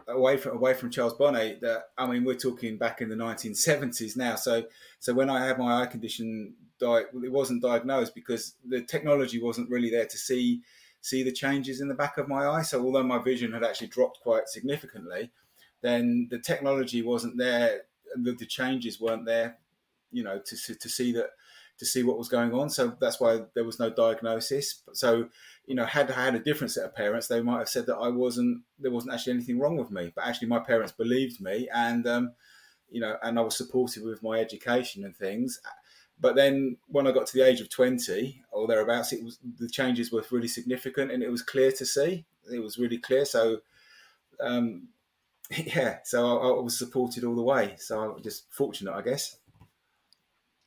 away 0.07 0.37
from 0.37 0.57
away 0.57 0.73
from 0.73 0.91
Charles 0.91 1.13
Bonnet. 1.13 1.61
That 1.61 1.89
I 1.97 2.05
mean, 2.07 2.23
we're 2.23 2.35
talking 2.35 2.77
back 2.77 3.01
in 3.01 3.09
the 3.09 3.15
1970s 3.15 4.17
now. 4.17 4.35
So 4.35 4.65
so 4.99 5.13
when 5.13 5.29
I 5.29 5.45
had 5.45 5.57
my 5.57 5.81
eye 5.81 5.85
condition, 5.85 6.55
di- 6.79 7.05
it 7.23 7.31
wasn't 7.31 7.61
diagnosed 7.61 8.15
because 8.15 8.55
the 8.67 8.81
technology 8.81 9.41
wasn't 9.41 9.69
really 9.69 9.89
there 9.89 10.05
to 10.05 10.17
see 10.17 10.61
see 11.01 11.23
the 11.23 11.31
changes 11.31 11.81
in 11.81 11.89
the 11.89 11.93
back 11.93 12.17
of 12.17 12.27
my 12.27 12.47
eye. 12.47 12.61
So 12.61 12.83
although 12.83 13.03
my 13.03 13.21
vision 13.21 13.51
had 13.51 13.63
actually 13.63 13.87
dropped 13.87 14.21
quite 14.21 14.47
significantly, 14.47 15.31
then 15.81 16.27
the 16.29 16.39
technology 16.39 17.01
wasn't 17.01 17.37
there. 17.37 17.81
The, 18.15 18.33
the 18.33 18.45
changes 18.45 19.01
weren't 19.01 19.25
there, 19.25 19.57
you 20.11 20.23
know, 20.23 20.39
to 20.39 20.75
to 20.75 20.89
see 20.89 21.11
that 21.13 21.31
to 21.83 21.89
see 21.89 22.03
what 22.03 22.17
was 22.17 22.29
going 22.29 22.53
on. 22.53 22.69
So 22.69 22.95
that's 22.99 23.19
why 23.19 23.41
there 23.53 23.63
was 23.63 23.79
no 23.79 23.89
diagnosis. 23.89 24.81
So, 24.93 25.27
you 25.65 25.75
know, 25.75 25.85
had 25.85 26.09
I 26.09 26.25
had 26.25 26.35
a 26.35 26.39
different 26.39 26.71
set 26.71 26.85
of 26.85 26.95
parents, 26.95 27.27
they 27.27 27.41
might 27.41 27.59
have 27.59 27.69
said 27.69 27.85
that 27.87 27.97
I 27.97 28.07
wasn't, 28.07 28.61
there 28.79 28.91
wasn't 28.91 29.13
actually 29.13 29.33
anything 29.33 29.59
wrong 29.59 29.77
with 29.77 29.91
me. 29.91 30.11
But 30.15 30.25
actually, 30.25 30.47
my 30.47 30.59
parents 30.59 30.91
believed 30.91 31.41
me 31.41 31.67
and, 31.73 32.07
um, 32.07 32.31
you 32.89 33.01
know, 33.01 33.17
and 33.21 33.37
I 33.37 33.41
was 33.41 33.57
supportive 33.57 34.03
with 34.03 34.23
my 34.23 34.39
education 34.39 35.03
and 35.03 35.15
things. 35.15 35.59
But 36.19 36.35
then 36.35 36.77
when 36.87 37.07
I 37.07 37.11
got 37.11 37.27
to 37.27 37.33
the 37.33 37.45
age 37.45 37.59
of 37.59 37.69
20 37.69 38.43
or 38.51 38.67
thereabouts, 38.67 39.11
it 39.11 39.23
was 39.23 39.39
the 39.59 39.67
changes 39.67 40.11
were 40.11 40.23
really 40.31 40.47
significant 40.47 41.11
and 41.11 41.21
it 41.21 41.29
was 41.29 41.41
clear 41.41 41.71
to 41.73 41.85
see. 41.85 42.25
It 42.51 42.59
was 42.59 42.77
really 42.77 42.97
clear. 42.97 43.25
So, 43.25 43.59
um, 44.39 44.87
yeah, 45.49 45.97
so 46.03 46.37
I, 46.39 46.47
I 46.47 46.61
was 46.61 46.77
supported 46.77 47.23
all 47.23 47.35
the 47.35 47.41
way. 47.41 47.75
So 47.77 48.01
I 48.01 48.07
was 48.07 48.23
just 48.23 48.45
fortunate, 48.51 48.93
I 48.93 49.01
guess. 49.01 49.37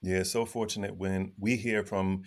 Yeah, 0.06 0.22
so 0.22 0.46
fortunate 0.46 0.94
when 0.94 1.32
we 1.36 1.56
hear 1.56 1.82
from 1.82 2.22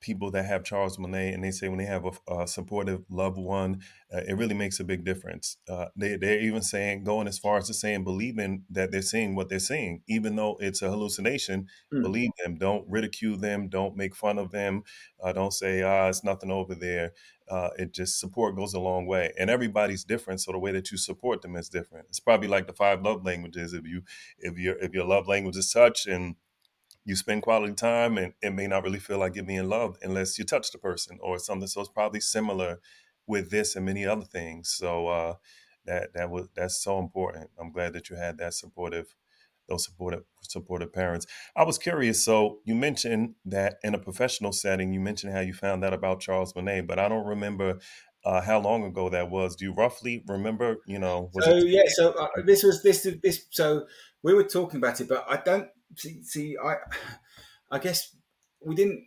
people 0.00 0.30
that 0.30 0.46
have 0.46 0.64
Charles 0.64 0.96
Bonnet 0.96 1.34
and 1.34 1.44
they 1.44 1.50
say 1.50 1.68
when 1.68 1.76
they 1.76 1.84
have 1.84 2.06
a, 2.06 2.40
a 2.40 2.46
supportive 2.48 3.04
loved 3.10 3.36
one, 3.36 3.82
uh, 4.10 4.22
it 4.26 4.32
really 4.32 4.54
makes 4.54 4.80
a 4.80 4.84
big 4.84 5.04
difference. 5.04 5.58
Uh, 5.68 5.88
they, 5.94 6.16
they're 6.16 6.40
even 6.40 6.62
saying, 6.62 7.04
going 7.04 7.28
as 7.28 7.38
far 7.38 7.58
as 7.58 7.66
to 7.66 7.74
saying, 7.74 8.02
believing 8.02 8.64
that 8.70 8.92
they're 8.92 9.02
seeing 9.02 9.34
what 9.34 9.50
they're 9.50 9.58
seeing, 9.58 10.00
even 10.08 10.36
though 10.36 10.56
it's 10.58 10.80
a 10.80 10.88
hallucination, 10.88 11.66
mm. 11.92 12.00
believe 12.00 12.30
them. 12.42 12.56
Don't 12.56 12.88
ridicule 12.88 13.36
them. 13.36 13.68
Don't 13.68 13.94
make 13.94 14.16
fun 14.16 14.38
of 14.38 14.50
them. 14.50 14.84
Uh, 15.22 15.34
don't 15.34 15.52
say, 15.52 15.82
ah, 15.82 16.08
it's 16.08 16.24
nothing 16.24 16.50
over 16.50 16.74
there. 16.74 17.12
Uh, 17.50 17.68
it 17.76 17.92
just 17.92 18.18
support 18.18 18.56
goes 18.56 18.72
a 18.72 18.80
long 18.80 19.06
way 19.06 19.32
and 19.38 19.48
everybody's 19.48 20.04
different 20.04 20.38
so 20.38 20.52
the 20.52 20.58
way 20.58 20.70
that 20.70 20.90
you 20.90 20.98
support 20.98 21.40
them 21.40 21.56
is 21.56 21.70
different 21.70 22.04
it's 22.10 22.20
probably 22.20 22.46
like 22.46 22.66
the 22.66 22.74
five 22.74 23.00
love 23.00 23.24
languages 23.24 23.72
if 23.72 23.86
you 23.86 24.02
if 24.38 24.58
your 24.58 24.76
if 24.80 24.92
your 24.92 25.06
love 25.06 25.26
language 25.26 25.56
is 25.56 25.72
touch 25.72 26.06
and 26.06 26.36
you 27.08 27.16
spend 27.16 27.42
quality 27.42 27.74
time 27.74 28.18
and 28.18 28.34
it 28.42 28.50
may 28.50 28.66
not 28.66 28.84
really 28.84 28.98
feel 28.98 29.18
like 29.18 29.34
you're 29.34 29.44
being 29.44 29.68
loved 29.68 29.98
unless 30.02 30.38
you 30.38 30.44
touch 30.44 30.70
the 30.72 30.78
person 30.78 31.18
or 31.22 31.38
something. 31.38 31.68
So 31.68 31.80
it's 31.80 31.90
probably 31.90 32.20
similar 32.20 32.80
with 33.26 33.50
this 33.50 33.76
and 33.76 33.86
many 33.86 34.06
other 34.06 34.24
things. 34.26 34.70
So 34.70 35.08
uh, 35.08 35.34
that 35.86 36.12
that 36.14 36.30
was 36.30 36.48
that's 36.54 36.82
so 36.82 36.98
important. 36.98 37.50
I'm 37.58 37.72
glad 37.72 37.94
that 37.94 38.10
you 38.10 38.16
had 38.16 38.38
that 38.38 38.54
supportive, 38.54 39.16
those 39.68 39.84
supportive 39.86 40.24
supportive 40.42 40.92
parents. 40.92 41.26
I 41.56 41.64
was 41.64 41.78
curious. 41.78 42.24
So 42.24 42.60
you 42.64 42.74
mentioned 42.74 43.36
that 43.46 43.78
in 43.82 43.94
a 43.94 43.98
professional 43.98 44.52
setting, 44.52 44.92
you 44.92 45.00
mentioned 45.00 45.32
how 45.32 45.40
you 45.40 45.54
found 45.54 45.84
out 45.84 45.94
about 45.94 46.20
Charles 46.20 46.52
Bonnet, 46.52 46.86
but 46.86 46.98
I 46.98 47.08
don't 47.08 47.26
remember 47.26 47.80
uh, 48.24 48.42
how 48.42 48.60
long 48.60 48.84
ago 48.84 49.08
that 49.10 49.30
was. 49.30 49.56
Do 49.56 49.64
you 49.64 49.72
roughly 49.72 50.24
remember? 50.26 50.78
You 50.86 50.98
know, 50.98 51.30
so 51.40 51.56
it- 51.56 51.56
yeah. 51.56 51.82
So 51.88 52.12
uh, 52.12 52.28
this 52.44 52.62
was 52.62 52.82
this 52.82 53.06
this. 53.22 53.46
So 53.50 53.86
we 54.22 54.34
were 54.34 54.44
talking 54.44 54.78
about 54.78 55.00
it, 55.00 55.08
but 55.08 55.24
I 55.28 55.36
don't 55.36 55.68
see, 55.96 56.22
see, 56.22 56.56
I, 56.62 56.76
I 57.70 57.78
guess 57.78 58.14
we 58.64 58.74
didn't. 58.74 59.04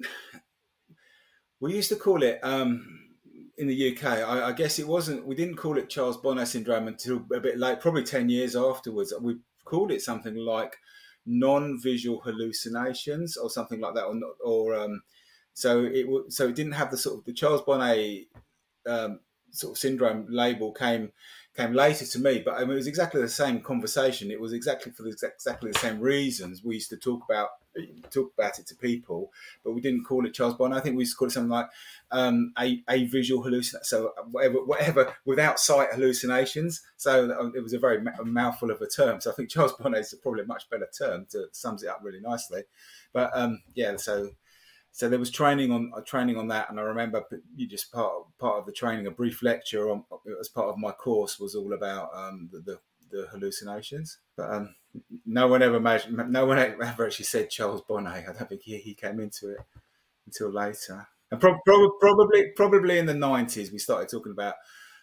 We 1.59 1.75
used 1.75 1.89
to 1.89 1.95
call 1.95 2.23
it 2.23 2.39
um, 2.43 3.09
in 3.57 3.67
the 3.67 3.95
UK. 3.95 4.03
I, 4.05 4.49
I, 4.49 4.51
guess 4.51 4.79
it 4.79 4.87
wasn't. 4.87 5.25
We 5.25 5.35
didn't 5.35 5.57
call 5.57 5.77
it 5.77 5.89
Charles 5.89 6.17
Bonnet 6.17 6.47
syndrome 6.47 6.87
until 6.87 7.23
a 7.33 7.39
bit 7.39 7.57
late, 7.57 7.79
probably 7.79 8.03
ten 8.03 8.29
years 8.29 8.55
afterwards. 8.55 9.13
We 9.19 9.37
called 9.65 9.91
it 9.91 10.01
something 10.01 10.35
like 10.35 10.77
non-visual 11.25 12.21
hallucinations 12.21 13.37
or 13.37 13.49
something 13.49 13.79
like 13.79 13.95
that, 13.95 14.05
or 14.05 14.19
or 14.43 14.75
um, 14.75 15.01
so 15.53 15.83
it 15.83 16.07
so 16.29 16.47
it 16.47 16.55
didn't 16.55 16.73
have 16.73 16.91
the 16.91 16.97
sort 16.97 17.19
of 17.19 17.25
the 17.25 17.33
Charles 17.33 17.61
Bonnet 17.61 18.27
um, 18.87 19.19
sort 19.51 19.73
of 19.73 19.77
syndrome 19.77 20.27
label 20.29 20.71
came 20.71 21.11
came 21.55 21.73
later 21.73 22.05
to 22.05 22.19
me, 22.19 22.41
but 22.43 22.55
I 22.55 22.61
mean, 22.61 22.71
it 22.71 22.75
was 22.75 22.87
exactly 22.87 23.21
the 23.21 23.27
same 23.27 23.59
conversation. 23.59 24.31
It 24.31 24.39
was 24.39 24.53
exactly 24.53 24.91
for 24.91 25.03
the, 25.03 25.09
exactly 25.09 25.71
the 25.71 25.79
same 25.79 25.99
reasons 25.99 26.63
we 26.63 26.75
used 26.75 26.89
to 26.91 26.97
talk 26.97 27.23
about 27.29 27.49
talk 28.09 28.33
about 28.37 28.59
it 28.59 28.67
to 28.67 28.75
people, 28.75 29.31
but 29.63 29.71
we 29.71 29.81
didn't 29.81 30.03
call 30.03 30.25
it 30.25 30.33
Charles 30.33 30.55
Bond. 30.55 30.73
I 30.73 30.79
think 30.79 30.95
we 30.95 31.03
used 31.03 31.13
to 31.13 31.17
call 31.17 31.27
it 31.27 31.31
something 31.31 31.49
like 31.49 31.67
um, 32.11 32.51
a, 32.59 32.83
a 32.89 33.05
visual 33.05 33.43
hallucination, 33.43 33.83
so 33.83 34.11
whatever, 34.31 34.63
whatever 34.63 35.15
without 35.25 35.59
sight 35.59 35.89
hallucinations. 35.93 36.81
So 36.97 37.31
um, 37.39 37.53
it 37.55 37.61
was 37.63 37.73
a 37.73 37.79
very 37.79 38.01
mouthful 38.23 38.71
of 38.71 38.81
a 38.81 38.87
term. 38.87 39.21
So 39.21 39.31
I 39.31 39.33
think 39.33 39.49
Charles 39.49 39.73
Bonnet 39.73 39.99
is 39.99 40.13
probably 40.21 40.43
a 40.43 40.47
much 40.47 40.69
better 40.69 40.89
term 40.97 41.27
to 41.31 41.45
sums 41.51 41.83
it 41.83 41.89
up 41.89 41.99
really 42.03 42.19
nicely. 42.21 42.63
But 43.13 43.31
um, 43.33 43.61
yeah, 43.73 43.97
so 43.97 44.31
so 44.91 45.07
there 45.07 45.19
was 45.19 45.31
training 45.31 45.71
on 45.71 45.91
uh, 45.95 46.01
training 46.01 46.37
on 46.37 46.47
that, 46.49 46.69
and 46.69 46.79
I 46.79 46.83
remember 46.83 47.23
you 47.55 47.67
just 47.67 47.91
part 47.91 48.13
part 48.37 48.59
of 48.59 48.65
the 48.65 48.71
training, 48.71 49.07
a 49.07 49.11
brief 49.11 49.41
lecture 49.41 49.89
on 49.89 50.03
as 50.39 50.49
part 50.49 50.67
of 50.67 50.77
my 50.77 50.91
course 50.91 51.39
was 51.39 51.55
all 51.55 51.73
about 51.73 52.09
um, 52.13 52.49
the, 52.51 52.59
the, 52.59 52.79
the 53.09 53.27
hallucinations. 53.31 54.17
But 54.35 54.51
um, 54.51 54.75
no 55.25 55.47
one 55.47 55.61
ever 55.61 55.77
imagined, 55.77 56.31
no 56.31 56.45
one 56.45 56.57
ever 56.59 57.05
actually 57.05 57.25
said 57.25 57.49
Charles 57.49 57.81
Bonnet. 57.87 58.25
I 58.27 58.33
don't 58.33 58.49
think 58.49 58.63
he, 58.63 58.77
he 58.77 58.93
came 58.93 59.19
into 59.19 59.51
it 59.51 59.59
until 60.25 60.51
later. 60.51 61.07
And 61.31 61.39
pro- 61.39 61.59
pro- 61.65 61.91
probably 61.91 62.51
probably 62.55 62.99
in 62.99 63.05
the 63.05 63.13
nineties 63.13 63.71
we 63.71 63.77
started 63.77 64.09
talking 64.09 64.33
about 64.33 64.55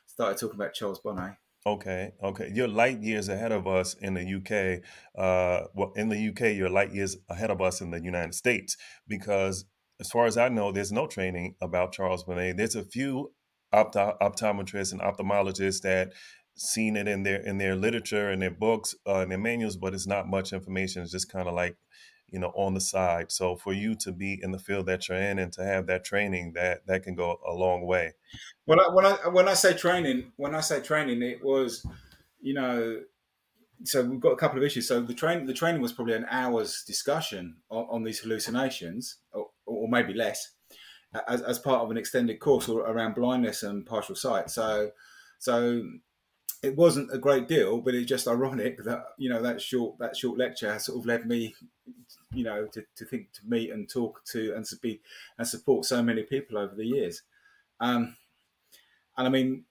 started 0.07 0.39
talking 0.39 0.57
about 0.57 0.75
Charles 0.75 1.01
Bonnet. 1.01 1.37
Okay, 1.67 2.13
okay. 2.23 2.51
You're 2.53 2.69
light 2.69 3.01
years 3.01 3.29
ahead 3.29 3.53
of 3.53 3.67
us 3.67 3.95
in 3.95 4.15
the 4.15 4.23
UK. 4.23 4.83
Uh, 5.19 5.67
well, 5.75 5.93
in 5.97 6.09
the 6.09 6.29
UK, 6.29 6.57
you're 6.57 6.71
light 6.71 6.95
years 6.95 7.17
ahead 7.29 7.51
of 7.51 7.61
us 7.61 7.81
in 7.81 7.91
the 7.91 8.01
United 8.01 8.35
States 8.35 8.77
because 9.07 9.65
as 10.01 10.11
far 10.11 10.27
as 10.27 10.37
I 10.37 10.49
know, 10.49 10.73
there's 10.73 10.93
no 10.93 11.07
training 11.07 11.57
about 11.61 11.93
Charles 11.93 12.25
Bonnet. 12.25 12.57
There's 12.57 12.77
a 12.77 12.85
few 12.85 13.33
opto- 13.75 14.19
optometrists 14.21 14.93
and 14.93 15.01
ophthalmologists 15.01 15.83
that 15.83 16.13
seen 16.57 16.97
it 16.97 17.07
in 17.07 17.23
their 17.23 17.41
in 17.41 17.59
their 17.59 17.77
literature 17.77 18.31
and 18.31 18.43
their 18.43 18.51
books 18.51 18.95
uh, 19.07 19.21
and 19.21 19.31
their 19.31 19.39
manuals, 19.39 19.77
but 19.77 19.95
it's 19.95 20.07
not 20.07 20.29
much 20.29 20.53
information. 20.53 21.03
It's 21.03 21.13
just 21.13 21.31
kind 21.31 21.49
of 21.49 21.55
like 21.55 21.77
you 22.29 22.39
know 22.39 22.53
on 22.55 22.75
the 22.75 22.81
side. 22.81 23.33
So 23.33 23.57
for 23.57 23.73
you 23.73 23.95
to 23.97 24.13
be 24.13 24.39
in 24.41 24.53
the 24.53 24.59
field 24.59 24.87
that 24.87 25.09
you're 25.09 25.19
in 25.19 25.39
and 25.39 25.53
to 25.55 25.65
have 25.65 25.87
that 25.87 26.05
training, 26.05 26.53
that 26.55 26.87
that 26.87 27.03
can 27.03 27.15
go 27.15 27.39
a 27.47 27.53
long 27.53 27.87
way. 27.87 28.13
When 28.65 28.81
I 28.81 28.89
when 28.93 29.07
I 29.07 29.13
when 29.29 29.49
I 29.49 29.55
say 29.55 29.75
training, 29.75 30.33
when 30.37 30.55
I 30.55 30.61
say 30.61 30.81
training, 30.81 31.23
it 31.23 31.43
was 31.43 31.85
you 32.41 32.55
know 32.55 33.01
so 33.85 34.03
we've 34.03 34.21
got 34.21 34.33
a 34.33 34.37
couple 34.37 34.59
of 34.59 34.65
issues. 34.65 34.89
So 34.89 35.01
the 35.01 35.15
train 35.15 35.47
the 35.47 35.55
training 35.55 35.81
was 35.81 35.93
probably 35.93 36.15
an 36.15 36.27
hour's 36.31 36.83
discussion 36.85 37.57
on, 37.71 37.87
on 37.91 38.03
these 38.03 38.21
hallucinations, 38.21 39.19
or, 39.69 39.89
maybe 39.89 40.15
less, 40.15 40.53
as, 41.29 41.43
as, 41.43 41.59
part 41.59 41.83
of 41.83 41.91
an 41.91 41.97
extended 41.97 42.41
course 42.41 42.69
around 42.69 43.15
blindness 43.15 43.63
and 43.63 43.87
partial 43.87 44.15
sight. 44.15 44.51
So 44.51 44.91
so 45.39 45.83
it 46.63 46.77
wasn't 46.77 47.15
a 47.15 47.19
great 47.19 47.47
deal, 47.47 47.81
but 47.81 47.95
it's 47.95 48.09
just 48.09 48.27
ironic 48.27 48.83
that 48.85 49.05
you 49.17 49.31
know 49.31 49.43
that 49.43 49.61
short 49.61 49.99
that 49.99 50.17
short 50.17 50.39
lecture 50.39 50.73
has 50.73 50.87
sort 50.87 50.99
of 50.99 51.07
led 51.07 51.27
me, 51.27 51.55
you 52.33 52.45
know, 52.45 52.67
to, 52.73 52.85
to 52.97 53.05
think 53.05 53.33
to 53.33 53.41
meet 53.47 53.71
and 53.71 53.89
talk 53.89 54.25
to 54.33 54.55
and 54.55 54.65
to 54.67 54.77
be 54.77 55.01
and 55.39 55.47
support 55.47 55.85
so 55.85 56.03
many 56.03 56.23
people 56.23 56.59
over 56.59 56.75
the 56.75 56.87
years. 56.87 57.23
Um, 57.81 58.17
and 59.17 59.27
I 59.27 59.31
mean, 59.31 59.65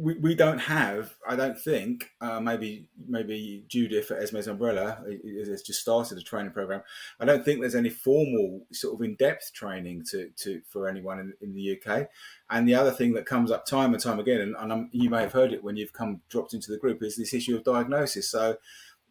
we, 0.00 0.14
we 0.14 0.34
don't 0.34 0.58
have, 0.58 1.14
I 1.28 1.36
don't 1.36 1.60
think, 1.60 2.10
uh, 2.22 2.40
maybe 2.40 2.88
maybe 3.06 3.64
Judith 3.68 4.10
at 4.10 4.22
Esme's 4.22 4.46
Umbrella 4.46 5.04
has 5.46 5.62
just 5.62 5.80
started 5.80 6.16
a 6.16 6.22
training 6.22 6.52
program. 6.52 6.82
I 7.20 7.26
don't 7.26 7.44
think 7.44 7.60
there's 7.60 7.74
any 7.74 7.90
formal 7.90 8.62
sort 8.72 8.94
of 8.94 9.02
in-depth 9.02 9.52
training 9.52 10.04
to, 10.10 10.30
to 10.38 10.62
for 10.70 10.88
anyone 10.88 11.20
in, 11.20 11.34
in 11.42 11.54
the 11.54 11.76
UK. 11.76 12.08
And 12.48 12.66
the 12.66 12.74
other 12.74 12.90
thing 12.90 13.12
that 13.12 13.26
comes 13.26 13.50
up 13.50 13.66
time 13.66 13.92
and 13.92 14.02
time 14.02 14.18
again, 14.18 14.40
and, 14.40 14.56
and 14.56 14.88
you 14.90 15.10
may 15.10 15.20
have 15.20 15.34
heard 15.34 15.52
it 15.52 15.62
when 15.62 15.76
you've 15.76 15.92
come 15.92 16.22
dropped 16.30 16.54
into 16.54 16.72
the 16.72 16.78
group, 16.78 17.02
is 17.02 17.16
this 17.16 17.34
issue 17.34 17.56
of 17.56 17.64
diagnosis. 17.64 18.30
So 18.30 18.56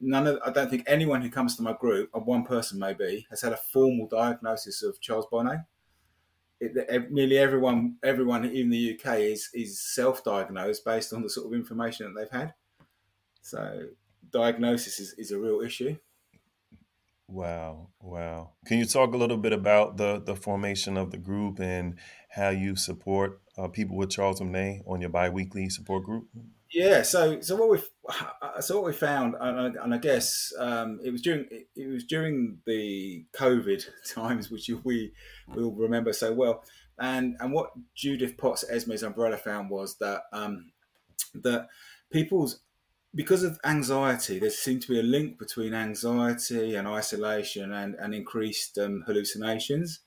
none 0.02 0.26
of 0.26 0.40
I 0.44 0.50
don't 0.50 0.72
think 0.72 0.86
anyone 0.88 1.22
who 1.22 1.30
comes 1.30 1.56
to 1.58 1.62
my 1.62 1.74
group, 1.74 2.10
or 2.14 2.22
one 2.22 2.46
person 2.46 2.80
maybe, 2.80 3.28
has 3.30 3.42
had 3.42 3.54
a 3.54 3.58
formal 3.58 4.08
diagnosis 4.08 4.82
of 4.82 5.00
Charles 5.00 5.28
Bonnet 5.30 5.60
it, 6.60 7.12
nearly 7.12 7.38
everyone, 7.38 7.96
everyone 8.04 8.46
in 8.46 8.70
the 8.70 9.00
UK 9.00 9.20
is 9.20 9.50
is 9.54 9.82
self-diagnosed 9.82 10.84
based 10.84 11.14
on 11.14 11.22
the 11.22 11.30
sort 11.30 11.48
of 11.48 11.54
information 11.54 12.14
that 12.14 12.20
they've 12.20 12.40
had. 12.42 12.54
So 13.42 13.88
diagnosis 14.32 15.00
is, 15.00 15.14
is 15.18 15.32
a 15.32 15.40
real 15.40 15.62
issue. 15.62 15.98
Wow, 17.28 17.90
wow. 18.02 18.54
Can 18.66 18.80
you 18.80 18.86
talk 18.86 19.14
a 19.14 19.18
little 19.18 19.38
bit 19.38 19.54
about 19.54 19.98
the 19.98 20.20
the 20.20 20.36
formation 20.36 20.98
of 20.98 21.12
the 21.12 21.18
group 21.18 21.60
and 21.60 22.00
how 22.30 22.50
you 22.50 22.76
support 22.76 23.40
uh, 23.58 23.68
people 23.68 23.96
with 23.98 24.10
Charles 24.10 24.40
Bonnet 24.40 24.82
on 24.88 25.02
your 25.02 25.12
biweekly 25.12 25.70
support 25.70 26.04
group? 26.04 26.28
Yeah, 26.72 27.02
so 27.02 27.42
so 27.42 27.56
what 27.56 27.70
we 27.70 27.80
so 28.62 28.76
what 28.76 28.86
we 28.86 28.94
found, 28.94 29.36
and 29.40 29.78
I, 29.78 29.84
and 29.84 29.94
I 29.94 29.98
guess 29.98 30.54
um, 30.58 31.00
it 31.04 31.12
was 31.12 31.22
during 31.22 31.46
it 31.50 31.88
was 31.88 32.04
during 32.06 32.60
the 32.66 33.26
COVID 33.34 33.84
times, 34.14 34.52
which 34.52 34.70
we 34.84 35.14
will 35.48 35.72
remember 35.72 36.14
so 36.14 36.34
well. 36.34 36.64
And 37.00 37.38
and 37.40 37.54
what 37.54 37.72
Judith 37.96 38.38
Potts 38.38 38.66
Esme's 38.70 39.04
umbrella 39.04 39.38
found 39.38 39.70
was 39.70 39.98
that 39.98 40.24
um, 40.34 40.72
that 41.34 41.68
people's 42.12 42.60
because 43.16 43.44
of 43.44 43.60
anxiety, 43.66 44.38
there 44.38 44.50
seemed 44.52 44.84
to 44.84 44.90
be 44.90 45.00
a 45.00 45.04
link 45.04 45.40
between 45.40 45.74
anxiety 45.74 46.76
and 46.76 46.88
isolation 46.88 47.74
and, 47.74 47.96
and 47.96 48.14
increased 48.14 48.78
um, 48.78 49.04
hallucinations. 49.08 50.02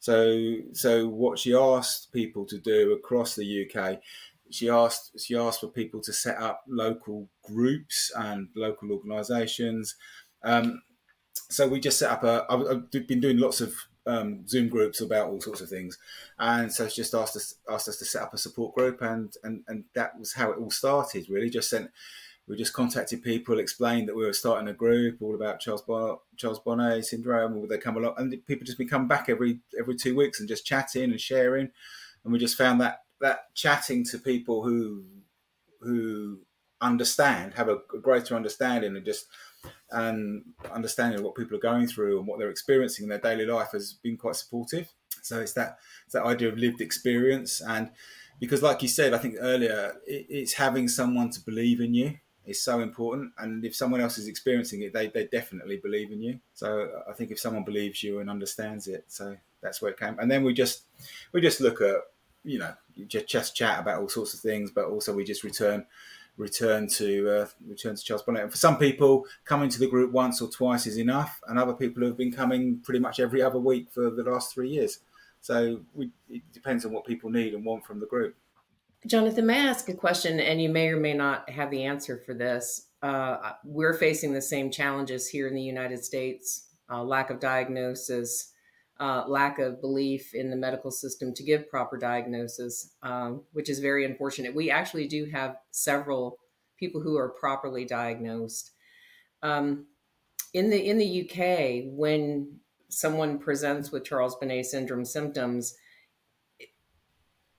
So, 0.00 0.56
so 0.72 1.08
what 1.08 1.38
she 1.38 1.54
asked 1.54 2.12
people 2.12 2.46
to 2.46 2.58
do 2.58 2.92
across 2.92 3.34
the 3.34 3.66
UK, 3.66 3.98
she 4.50 4.68
asked 4.68 5.18
she 5.20 5.36
asked 5.36 5.60
for 5.60 5.68
people 5.68 6.00
to 6.02 6.12
set 6.12 6.38
up 6.38 6.62
local 6.68 7.28
groups 7.42 8.10
and 8.16 8.48
local 8.54 8.92
organisations. 8.92 9.96
Um, 10.42 10.82
so 11.50 11.68
we 11.68 11.80
just 11.80 11.98
set 11.98 12.10
up 12.10 12.24
a. 12.24 12.46
I've 12.50 12.90
been 12.90 13.20
doing 13.20 13.38
lots 13.38 13.60
of 13.60 13.74
um, 14.06 14.46
Zoom 14.46 14.68
groups 14.68 15.00
about 15.00 15.28
all 15.28 15.40
sorts 15.40 15.60
of 15.60 15.68
things, 15.68 15.98
and 16.38 16.72
so 16.72 16.88
she 16.88 16.96
just 16.96 17.14
asked 17.14 17.36
us 17.36 17.54
asked 17.70 17.88
us 17.88 17.98
to 17.98 18.04
set 18.04 18.22
up 18.22 18.34
a 18.34 18.38
support 18.38 18.74
group, 18.74 19.00
and 19.02 19.32
and 19.44 19.62
and 19.68 19.84
that 19.94 20.18
was 20.18 20.34
how 20.34 20.50
it 20.50 20.58
all 20.58 20.70
started. 20.70 21.28
Really, 21.28 21.50
just 21.50 21.70
sent 21.70 21.90
we 22.48 22.56
just 22.56 22.72
contacted 22.72 23.22
people, 23.22 23.58
explained 23.58 24.08
that 24.08 24.16
we 24.16 24.24
were 24.24 24.32
starting 24.32 24.68
a 24.68 24.72
group 24.72 25.20
all 25.20 25.34
about 25.34 25.60
Charles 25.60 25.82
Bon- 25.82 26.18
Charles 26.36 26.60
Bonnet 26.60 27.04
syndrome. 27.04 27.60
Would 27.60 27.68
they 27.68 27.78
come 27.78 27.98
along? 27.98 28.14
And 28.16 28.34
people 28.46 28.64
just 28.64 28.78
been 28.78 28.88
coming 28.88 29.08
back 29.08 29.28
every 29.28 29.60
every 29.78 29.94
two 29.94 30.16
weeks 30.16 30.40
and 30.40 30.48
just 30.48 30.66
chatting 30.66 31.10
and 31.10 31.20
sharing. 31.20 31.70
And 32.24 32.32
we 32.32 32.38
just 32.38 32.56
found 32.56 32.80
that 32.80 33.02
that 33.20 33.54
chatting 33.54 34.04
to 34.04 34.18
people 34.18 34.62
who 34.62 35.04
who 35.80 36.40
understand, 36.80 37.54
have 37.54 37.68
a, 37.68 37.78
greater 38.02 38.34
understanding, 38.34 38.96
and 38.96 39.04
just 39.04 39.26
and 39.90 40.44
understanding 40.72 41.22
what 41.22 41.34
people 41.34 41.56
are 41.56 41.60
going 41.60 41.86
through 41.86 42.18
and 42.18 42.26
what 42.26 42.38
they're 42.38 42.50
experiencing 42.50 43.04
in 43.04 43.08
their 43.08 43.18
daily 43.18 43.46
life 43.46 43.70
has 43.72 43.94
been 43.94 44.16
quite 44.16 44.36
supportive. 44.36 44.88
So 45.22 45.40
it's 45.40 45.54
that 45.54 45.78
it's 46.04 46.14
that 46.14 46.24
idea 46.24 46.48
of 46.48 46.58
lived 46.58 46.80
experience 46.80 47.60
and 47.60 47.90
because 48.40 48.62
like 48.62 48.82
you 48.82 48.88
said 48.88 49.12
i 49.12 49.18
think 49.18 49.34
earlier 49.40 49.96
it, 50.06 50.26
it's 50.28 50.52
having 50.52 50.86
someone 50.86 51.28
to 51.28 51.40
believe 51.40 51.80
in 51.80 51.92
you 51.92 52.16
is 52.48 52.62
so 52.62 52.80
important. 52.80 53.32
And 53.38 53.64
if 53.64 53.76
someone 53.76 54.00
else 54.00 54.18
is 54.18 54.26
experiencing 54.26 54.82
it, 54.82 54.92
they, 54.92 55.08
they 55.08 55.26
definitely 55.26 55.76
believe 55.76 56.10
in 56.10 56.22
you. 56.22 56.40
So 56.54 57.02
I 57.08 57.12
think 57.12 57.30
if 57.30 57.38
someone 57.38 57.64
believes 57.64 58.02
you 58.02 58.20
and 58.20 58.30
understands 58.30 58.88
it, 58.88 59.04
so 59.08 59.36
that's 59.60 59.82
where 59.82 59.90
it 59.90 60.00
came. 60.00 60.18
And 60.18 60.30
then 60.30 60.42
we 60.42 60.54
just 60.54 60.84
we 61.32 61.40
just 61.40 61.60
look 61.60 61.80
at 61.80 61.96
you 62.44 62.58
know 62.58 62.72
just, 63.06 63.54
chat 63.54 63.80
about 63.80 64.00
all 64.00 64.08
sorts 64.08 64.34
of 64.34 64.40
things, 64.40 64.70
but 64.70 64.86
also 64.86 65.14
we 65.14 65.24
just 65.24 65.44
return 65.44 65.84
return 66.36 66.86
to 66.86 67.28
uh, 67.28 67.46
return 67.66 67.96
to 67.96 68.02
Charles 68.02 68.22
Bonnet. 68.22 68.42
And 68.42 68.50
for 68.50 68.56
some 68.56 68.78
people, 68.78 69.26
coming 69.44 69.68
to 69.70 69.78
the 69.78 69.88
group 69.88 70.12
once 70.12 70.40
or 70.40 70.48
twice 70.48 70.86
is 70.86 70.98
enough, 70.98 71.40
and 71.48 71.58
other 71.58 71.74
people 71.74 72.04
have 72.04 72.16
been 72.16 72.32
coming 72.32 72.80
pretty 72.82 73.00
much 73.00 73.20
every 73.20 73.42
other 73.42 73.58
week 73.58 73.88
for 73.90 74.10
the 74.10 74.22
last 74.22 74.54
three 74.54 74.70
years. 74.70 75.00
So 75.40 75.80
we, 75.94 76.10
it 76.28 76.42
depends 76.52 76.84
on 76.84 76.92
what 76.92 77.06
people 77.06 77.30
need 77.30 77.54
and 77.54 77.64
want 77.64 77.84
from 77.84 78.00
the 78.00 78.06
group. 78.06 78.34
Jonathan, 79.06 79.46
may 79.46 79.60
I 79.60 79.68
ask 79.70 79.88
a 79.88 79.94
question? 79.94 80.40
And 80.40 80.60
you 80.60 80.68
may 80.68 80.88
or 80.88 80.98
may 80.98 81.14
not 81.14 81.48
have 81.50 81.70
the 81.70 81.84
answer 81.84 82.18
for 82.18 82.34
this. 82.34 82.86
Uh, 83.00 83.52
we're 83.64 83.94
facing 83.94 84.32
the 84.32 84.42
same 84.42 84.70
challenges 84.70 85.28
here 85.28 85.46
in 85.46 85.54
the 85.54 85.62
United 85.62 86.04
States 86.04 86.68
uh, 86.90 87.02
lack 87.02 87.30
of 87.30 87.40
diagnosis, 87.40 88.52
uh, 89.00 89.24
lack 89.28 89.58
of 89.58 89.80
belief 89.80 90.34
in 90.34 90.50
the 90.50 90.56
medical 90.56 90.90
system 90.90 91.32
to 91.34 91.42
give 91.42 91.70
proper 91.70 91.96
diagnosis, 91.96 92.94
um, 93.02 93.42
which 93.52 93.68
is 93.68 93.78
very 93.78 94.04
unfortunate. 94.04 94.54
We 94.54 94.70
actually 94.70 95.06
do 95.06 95.26
have 95.26 95.56
several 95.70 96.38
people 96.78 97.00
who 97.00 97.16
are 97.16 97.28
properly 97.28 97.84
diagnosed. 97.84 98.72
Um, 99.42 99.86
in 100.54 100.70
the 100.70 100.88
in 100.88 100.98
the 100.98 101.22
UK, 101.22 101.92
when 101.96 102.58
someone 102.88 103.38
presents 103.38 103.92
with 103.92 104.04
Charles 104.04 104.36
Bonnet 104.36 104.66
syndrome 104.66 105.04
symptoms, 105.04 105.76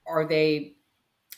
are 0.06 0.26
they 0.26 0.74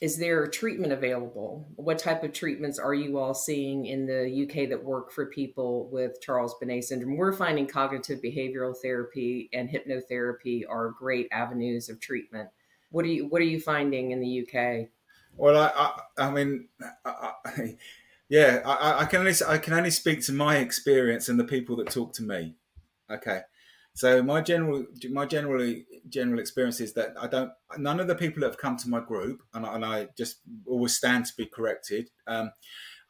is 0.03 0.19
there 0.19 0.49
treatment 0.49 0.93
available? 0.93 1.65
What 1.77 1.97
type 1.97 2.25
of 2.25 2.33
treatments 2.33 2.81
are 2.81 2.93
you 2.93 3.19
all 3.19 3.35
seeing 3.35 3.87
in 3.87 4.05
the 4.05 4.43
UK 4.43 4.69
that 4.69 4.83
work 4.83 5.13
for 5.13 5.27
people 5.27 5.89
with 5.93 6.21
Charles 6.21 6.57
Bonnet 6.61 6.83
syndrome? 6.83 7.17
We're 7.17 7.33
finding 7.33 7.69
cognitive 7.69 8.21
behavioral 8.21 8.75
therapy 8.77 9.49
and 9.53 9.71
hypnotherapy 9.71 10.65
are 10.69 10.91
great 10.91 11.29
avenues 11.31 11.89
of 11.89 12.01
treatment. 12.01 12.49
What 12.91 13.05
are 13.05 13.09
you 13.09 13.29
What 13.29 13.43
are 13.43 13.45
you 13.45 13.61
finding 13.61 14.11
in 14.11 14.19
the 14.19 14.41
UK? 14.43 14.89
Well, 15.37 15.57
I, 15.57 15.71
I, 15.73 16.27
I 16.27 16.31
mean, 16.33 16.67
I, 17.05 17.33
I, 17.45 17.77
yeah, 18.29 18.61
I, 18.67 19.03
I 19.03 19.05
can 19.05 19.21
only 19.21 19.35
I 19.47 19.59
can 19.59 19.73
only 19.73 19.93
speak 19.93 20.21
to 20.23 20.33
my 20.33 20.57
experience 20.57 21.29
and 21.29 21.39
the 21.39 21.45
people 21.45 21.77
that 21.77 21.91
talk 21.91 22.13
to 22.15 22.25
me. 22.25 22.57
Okay, 23.09 23.43
so 23.95 24.23
my 24.23 24.41
general 24.41 24.85
my 25.11 25.27
generally 25.27 25.87
general 26.09 26.41
experience 26.41 26.81
is 26.81 26.95
that 26.95 27.15
I 27.21 27.27
don't 27.27 27.51
none 27.77 28.01
of 28.01 28.07
the 28.07 28.15
people 28.15 28.41
that 28.41 28.47
have 28.49 28.59
come 28.59 28.77
to 28.79 28.89
my 28.89 29.01
group 29.01 29.43
and, 29.55 29.67
and 29.67 29.85
I 29.85 30.09
just 30.17 30.39
always 30.67 30.97
stand 30.97 31.27
to 31.27 31.37
be 31.37 31.47
corrected. 31.47 32.11
Um, 32.27 32.51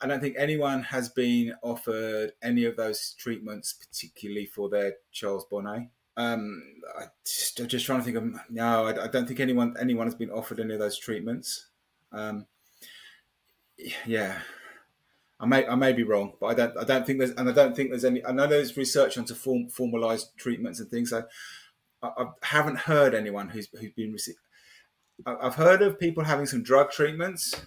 I 0.01 0.09
don't 0.09 0.21
think 0.21 0.35
anyone 0.37 0.83
has 0.83 1.09
been 1.11 1.55
offered 1.63 2.33
any 2.43 2.65
of 2.65 2.77
those 2.77 3.15
treatments, 3.19 3.75
particularly 3.75 4.47
for 4.47 4.69
their 4.69 4.95
Charles 5.13 5.47
Bonnet. 5.49 5.89
Um, 6.17 6.61
I 6.99 7.05
just, 7.25 7.61
I'm 7.61 7.69
just 7.69 7.87
trying 7.87 8.01
to 8.01 8.05
think 8.05 8.17
of 8.17 8.51
no, 8.51 8.87
I, 8.87 9.05
I, 9.05 9.07
don't 9.07 9.27
think 9.27 9.41
anyone 9.41 9.75
anyone 9.81 10.07
has 10.07 10.15
been 10.15 10.31
offered 10.31 10.61
any 10.61 10.75
of 10.75 10.81
those 10.81 10.99
treatments. 10.99 11.69
Um, 12.11 12.47
yeah, 14.05 14.41
I 15.43 15.47
may 15.47 15.67
I 15.67 15.75
may 15.75 15.93
be 15.93 16.05
wrong, 16.05 16.35
but 16.41 16.47
I 16.47 16.55
don't 16.55 16.79
I 16.79 16.85
don't 16.85 17.05
think 17.05 17.19
there's 17.19 17.33
and 17.33 17.49
I 17.49 17.53
don't 17.53 17.75
think 17.75 17.91
there's 17.91 18.05
any. 18.05 18.25
I 18.25 18.31
know 18.31 18.47
there's 18.47 18.77
research 18.77 19.19
onto 19.19 19.35
form, 19.35 19.69
formalized 19.69 20.37
treatments 20.37 20.79
and 20.79 20.89
things. 20.89 21.11
So 21.11 21.25
I, 22.01 22.09
I 22.17 22.27
haven't 22.43 22.79
heard 22.79 23.13
anyone 23.13 23.49
who's 23.49 23.69
who's 23.79 23.91
been 23.91 24.13
received. 24.13 24.39
I've 25.27 25.57
heard 25.57 25.83
of 25.83 25.99
people 25.99 26.25
having 26.25 26.47
some 26.47 26.63
drug 26.63 26.91
treatments, 26.91 27.61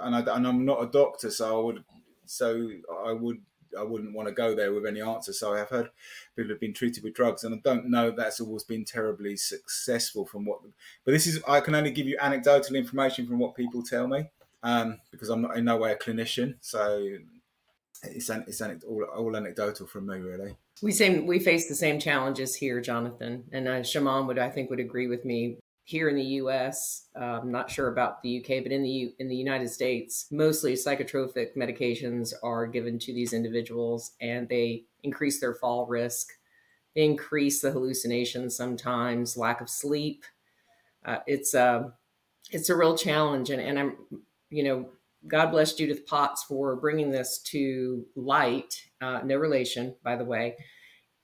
and, 0.00 0.14
I, 0.14 0.20
and 0.36 0.46
I'm 0.46 0.64
not 0.64 0.82
a 0.82 0.86
doctor, 0.86 1.30
so 1.30 1.60
I 1.60 1.64
would 1.64 1.84
so 2.26 2.70
I 3.04 3.12
would 3.12 3.38
I 3.76 3.82
wouldn't 3.82 4.14
want 4.14 4.28
to 4.28 4.34
go 4.34 4.54
there 4.54 4.72
with 4.72 4.86
any 4.86 5.02
answer. 5.02 5.32
So 5.32 5.52
I 5.52 5.58
have 5.58 5.68
heard 5.68 5.90
people 6.36 6.50
have 6.50 6.60
been 6.60 6.74
treated 6.74 7.02
with 7.02 7.14
drugs, 7.14 7.42
and 7.42 7.56
I 7.56 7.58
don't 7.64 7.90
know 7.90 8.12
that's 8.12 8.40
always 8.40 8.62
been 8.62 8.84
terribly 8.84 9.36
successful 9.36 10.26
from 10.26 10.44
what. 10.44 10.60
But 11.04 11.10
this 11.10 11.26
is 11.26 11.42
I 11.48 11.58
can 11.58 11.74
only 11.74 11.90
give 11.90 12.06
you 12.06 12.18
anecdotal 12.20 12.76
information 12.76 13.26
from 13.26 13.40
what 13.40 13.56
people 13.56 13.82
tell 13.82 14.06
me 14.06 14.30
um, 14.62 14.98
because 15.10 15.28
I'm 15.28 15.42
not 15.42 15.56
in 15.56 15.64
no 15.64 15.76
way 15.76 15.92
a 15.92 15.96
clinician. 15.96 16.56
So 16.60 17.18
it's 18.02 18.30
it's 18.30 18.60
all, 18.84 19.04
all 19.16 19.36
anecdotal 19.36 19.86
from 19.86 20.06
me, 20.06 20.18
really. 20.18 20.56
We 20.82 20.92
same 20.92 21.26
we 21.26 21.38
face 21.38 21.68
the 21.68 21.74
same 21.74 21.98
challenges 21.98 22.54
here, 22.54 22.80
Jonathan, 22.80 23.44
and 23.52 23.68
uh, 23.68 23.80
Shaimond 23.80 24.26
would 24.26 24.38
I 24.38 24.50
think 24.50 24.70
would 24.70 24.80
agree 24.80 25.06
with 25.06 25.24
me. 25.24 25.58
Here 25.84 26.08
in 26.08 26.16
the 26.16 26.24
U.S., 26.40 27.06
uh, 27.16 27.38
I'm 27.40 27.52
not 27.52 27.70
sure 27.70 27.86
about 27.86 28.20
the 28.20 28.28
U.K., 28.28 28.58
but 28.58 28.72
in 28.72 28.82
the 28.82 29.14
in 29.20 29.28
the 29.28 29.36
United 29.36 29.68
States, 29.68 30.26
mostly 30.32 30.72
psychotropic 30.72 31.56
medications 31.56 32.32
are 32.42 32.66
given 32.66 32.98
to 32.98 33.14
these 33.14 33.32
individuals, 33.32 34.12
and 34.20 34.48
they 34.48 34.84
increase 35.04 35.38
their 35.38 35.54
fall 35.54 35.86
risk, 35.86 36.32
they 36.96 37.04
increase 37.04 37.60
the 37.60 37.70
hallucinations 37.70 38.56
sometimes, 38.56 39.36
lack 39.36 39.60
of 39.60 39.70
sleep. 39.70 40.24
Uh, 41.04 41.18
it's 41.28 41.54
a 41.54 41.62
uh, 41.62 41.90
it's 42.50 42.68
a 42.68 42.76
real 42.76 42.96
challenge, 42.96 43.50
and, 43.50 43.62
and 43.62 43.78
I'm 43.78 43.96
you 44.50 44.64
know, 44.64 44.88
God 45.26 45.50
bless 45.50 45.74
Judith 45.74 46.06
Potts 46.06 46.44
for 46.44 46.76
bringing 46.76 47.10
this 47.10 47.38
to 47.46 48.04
light. 48.14 48.82
Uh, 49.00 49.20
no 49.24 49.36
relation, 49.36 49.96
by 50.04 50.16
the 50.16 50.24
way. 50.24 50.56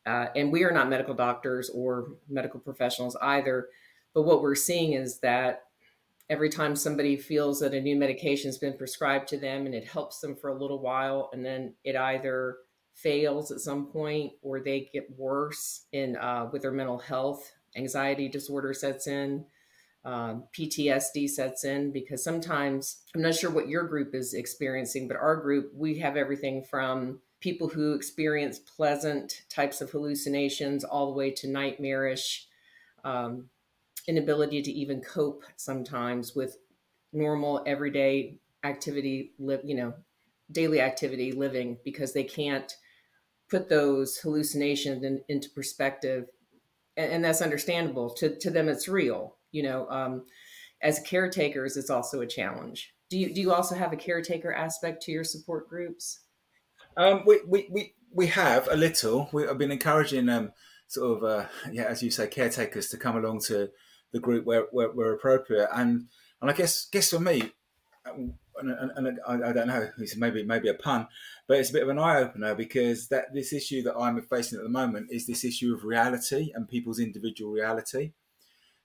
Uh, 0.05 0.27
and 0.35 0.51
we 0.51 0.65
are 0.65 0.73
not 0.73 0.89
medical 0.89 1.15
doctors 1.15 1.71
or 1.71 2.09
medical 2.29 2.59
professionals 2.59 3.17
either. 3.23 3.69
But 4.15 4.23
what 4.23 4.43
we're 4.43 4.57
seeing 4.57 4.95
is 4.95 5.21
that 5.21 5.63
every 6.29 6.49
time 6.49 6.75
somebody 6.75 7.17
feels 7.17 7.61
that 7.61 7.75
a 7.75 7.81
new 7.81 7.97
medication 7.97 8.49
has 8.49 8.59
been 8.59 8.77
prescribed 8.77 9.29
to 9.29 9.39
them 9.39 9.67
and 9.67 9.75
it 9.75 9.87
helps 9.87 10.21
them 10.21 10.35
for 10.35 10.49
a 10.51 10.59
little 10.59 10.81
while, 10.81 11.31
and 11.33 11.45
then 11.45 11.75
it 11.85 11.95
either 11.95 12.57
fails 12.95 13.51
at 13.51 13.61
some 13.61 13.87
point 13.87 14.33
or 14.43 14.61
they 14.61 14.91
get 14.93 15.07
worse 15.17 15.87
in 15.93 16.17
uh, 16.17 16.49
with 16.53 16.63
their 16.63 16.73
mental 16.73 16.99
health, 16.99 17.53
anxiety 17.77 18.29
disorder 18.29 18.75
sets 18.75 19.07
in 19.07 19.45
um, 20.05 20.45
PTSD 20.57 21.29
sets 21.29 21.65
in 21.65 21.93
because 21.93 22.25
sometimes 22.25 23.03
I'm 23.15 23.23
not 23.23 23.35
sure 23.35 23.51
what 23.51 23.69
your 23.69 23.85
group 23.85 24.15
is 24.15 24.35
experiencing, 24.35 25.07
but 25.09 25.17
our 25.17 25.37
group, 25.37 25.73
we 25.75 25.99
have 25.99 26.17
everything 26.17 26.65
from 26.65 27.21
people 27.41 27.69
who 27.69 27.95
experience 27.95 28.59
pleasant 28.59 29.43
types 29.49 29.81
of 29.81 29.91
hallucinations 29.91 30.85
all 30.85 31.07
the 31.07 31.19
way 31.19 31.31
to 31.31 31.49
nightmarish 31.49 32.47
um, 33.05 33.49
inability 34.07 34.62
to 34.62 34.73
even 34.73 35.01
cope 35.01 35.45
sometimes 35.57 36.35
with 36.35 36.57
normal 37.12 37.62
everyday 37.67 38.38
activity 38.65 39.33
live 39.38 39.61
you 39.65 39.75
know 39.75 39.93
daily 40.53 40.81
activity 40.81 41.33
living 41.33 41.79
because 41.85 42.12
they 42.12 42.25
can't 42.25 42.77
put 43.53 43.69
those 43.69 44.17
hallucinations 44.17 45.05
in, 45.05 45.23
into 45.29 45.51
perspective. 45.51 46.27
And, 46.97 47.12
and, 47.12 47.25
that's 47.25 47.43
understandable. 47.43 48.11
To, 48.15 48.35
to 48.38 48.51
them 48.51 48.69
it's 48.69 48.88
real 48.88 49.37
you 49.53 49.62
know 49.62 49.88
um, 49.88 50.25
as 50.83 51.01
caretakers 51.01 51.77
it's 51.77 51.91
also 51.91 52.21
a 52.21 52.27
challenge. 52.27 52.93
Do 53.11 53.19
you 53.19 53.33
do 53.33 53.41
you 53.41 53.53
also 53.53 53.75
have 53.75 53.93
a 53.93 53.97
caretaker 53.97 54.53
aspect 54.53 55.03
to 55.05 55.12
your 55.12 55.25
support 55.25 55.69
groups? 55.69 56.21
Um, 56.97 57.23
we, 57.25 57.41
we, 57.47 57.69
we, 57.71 57.95
we 58.12 58.27
have 58.29 58.69
a 58.71 58.77
little. 58.77 59.29
We, 59.33 59.47
i've 59.47 59.59
been 59.59 59.71
encouraging 59.71 60.29
um, 60.29 60.53
sort 60.88 61.19
of 61.19 61.25
uh, 61.25 61.47
yeah 61.71 61.85
as 61.85 62.03
you 62.03 62.11
say 62.11 62.27
caretakers 62.27 62.88
to 62.88 62.97
come 62.97 63.17
along 63.17 63.41
to 63.47 63.71
the 64.12 64.21
group 64.21 64.45
where, 64.45 64.67
where, 64.73 64.88
where 64.88 65.12
appropriate. 65.12 65.69
And 65.73 66.09
and 66.41 66.51
i 66.51 66.55
guess 66.55 66.87
guess 66.91 67.11
for 67.11 67.21
me 67.21 67.53
and, 68.05 68.71
and, 68.71 68.91
and 68.97 69.21
I, 69.27 69.51
I, 69.51 69.53
don't 69.53 69.69
know, 69.69 69.88
it's 69.99 70.17
maybe 70.17 70.43
maybe 70.43 70.69
a 70.69 70.75
pun, 70.75 71.07
but 71.47 71.59
it's 71.59 71.71
a 71.71 71.73
bit 71.73 71.83
of 71.83 71.88
an 71.88 71.99
eye 71.99 72.19
opener 72.19 72.55
because 72.55 73.09
that 73.09 73.33
this 73.33 73.53
issue 73.53 73.83
that 73.83 73.97
I'm 73.97 74.21
facing 74.23 74.59
at 74.59 74.65
the 74.65 74.71
moment 74.71 75.09
is 75.11 75.27
this 75.27 75.45
issue 75.45 75.75
of 75.75 75.85
reality 75.85 76.53
and 76.55 76.69
people's 76.69 76.99
individual 76.99 77.53
reality, 77.53 78.12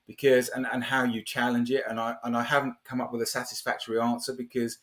because 0.08 0.50
and, 0.50 0.66
and 0.72 0.84
how 0.84 1.04
you 1.04 1.22
challenge 1.22 1.70
it, 1.70 1.84
and 1.88 2.00
I 2.00 2.16
and 2.24 2.36
I 2.36 2.44
haven't 2.44 2.76
come 2.86 3.02
up 3.02 3.12
with 3.12 3.22
a 3.22 3.26
satisfactory 3.26 4.00
answer 4.00 4.34
because 4.34 4.80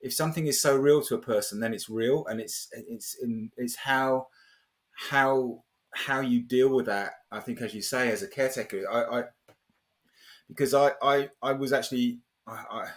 if 0.00 0.14
something 0.14 0.46
is 0.46 0.60
so 0.60 0.76
real 0.76 1.02
to 1.02 1.14
a 1.14 1.18
person, 1.18 1.60
then 1.60 1.74
it's 1.74 1.90
real, 1.90 2.24
and 2.26 2.40
it's 2.40 2.68
it's 2.72 3.16
in, 3.20 3.50
it's 3.56 3.76
how 3.76 4.28
how 5.10 5.64
how 5.92 6.20
you 6.20 6.40
deal 6.40 6.68
with 6.74 6.86
that. 6.86 7.12
I 7.30 7.40
think, 7.40 7.60
as 7.60 7.74
you 7.74 7.82
say, 7.82 8.10
as 8.10 8.22
a 8.22 8.28
caretaker, 8.28 8.84
I, 8.90 9.20
I 9.20 9.24
because 10.48 10.74
I, 10.74 10.92
I 11.02 11.28
I 11.42 11.52
was 11.52 11.72
actually 11.72 12.20
I, 12.46 12.64
I 12.70 12.88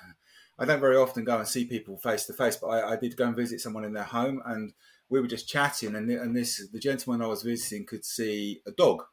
I 0.60 0.66
don't 0.66 0.80
very 0.80 0.98
often 0.98 1.24
go 1.24 1.38
and 1.38 1.48
see 1.48 1.66
people 1.66 1.98
face 1.98 2.26
to 2.26 2.34
face, 2.34 2.56
but 2.56 2.68
I, 2.68 2.94
I, 2.94 2.96
did 2.96 3.18
go 3.18 3.26
and 3.26 3.36
visit 3.36 3.60
someone 3.60 3.84
in 3.84 3.94
their 3.94 4.04
home, 4.04 4.42
and 4.46 4.72
we 5.10 5.20
were 5.20 5.28
just 5.28 5.50
chatting. 5.50 5.96
And, 5.96 6.10
and 6.10 6.36
this 6.36 6.66
the 6.72 6.80
gentleman 6.80 7.22
I 7.22 7.28
was 7.28 7.44
visiting 7.44 7.86
could 7.86 8.06
see 8.06 8.62
a 8.68 8.72
dog, 8.72 9.04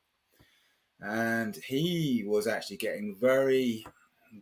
and 1.03 1.57
he 1.57 2.25
was 2.27 2.47
actually 2.47 2.77
getting 2.77 3.17
very 3.21 3.87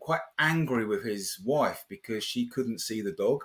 quite 0.01 0.21
angry 0.39 0.85
with 0.85 1.05
his 1.05 1.41
wife 1.45 1.85
because 1.89 2.23
she 2.25 2.47
couldn't 2.47 2.81
see 2.81 3.01
the 3.01 3.13
dog, 3.13 3.45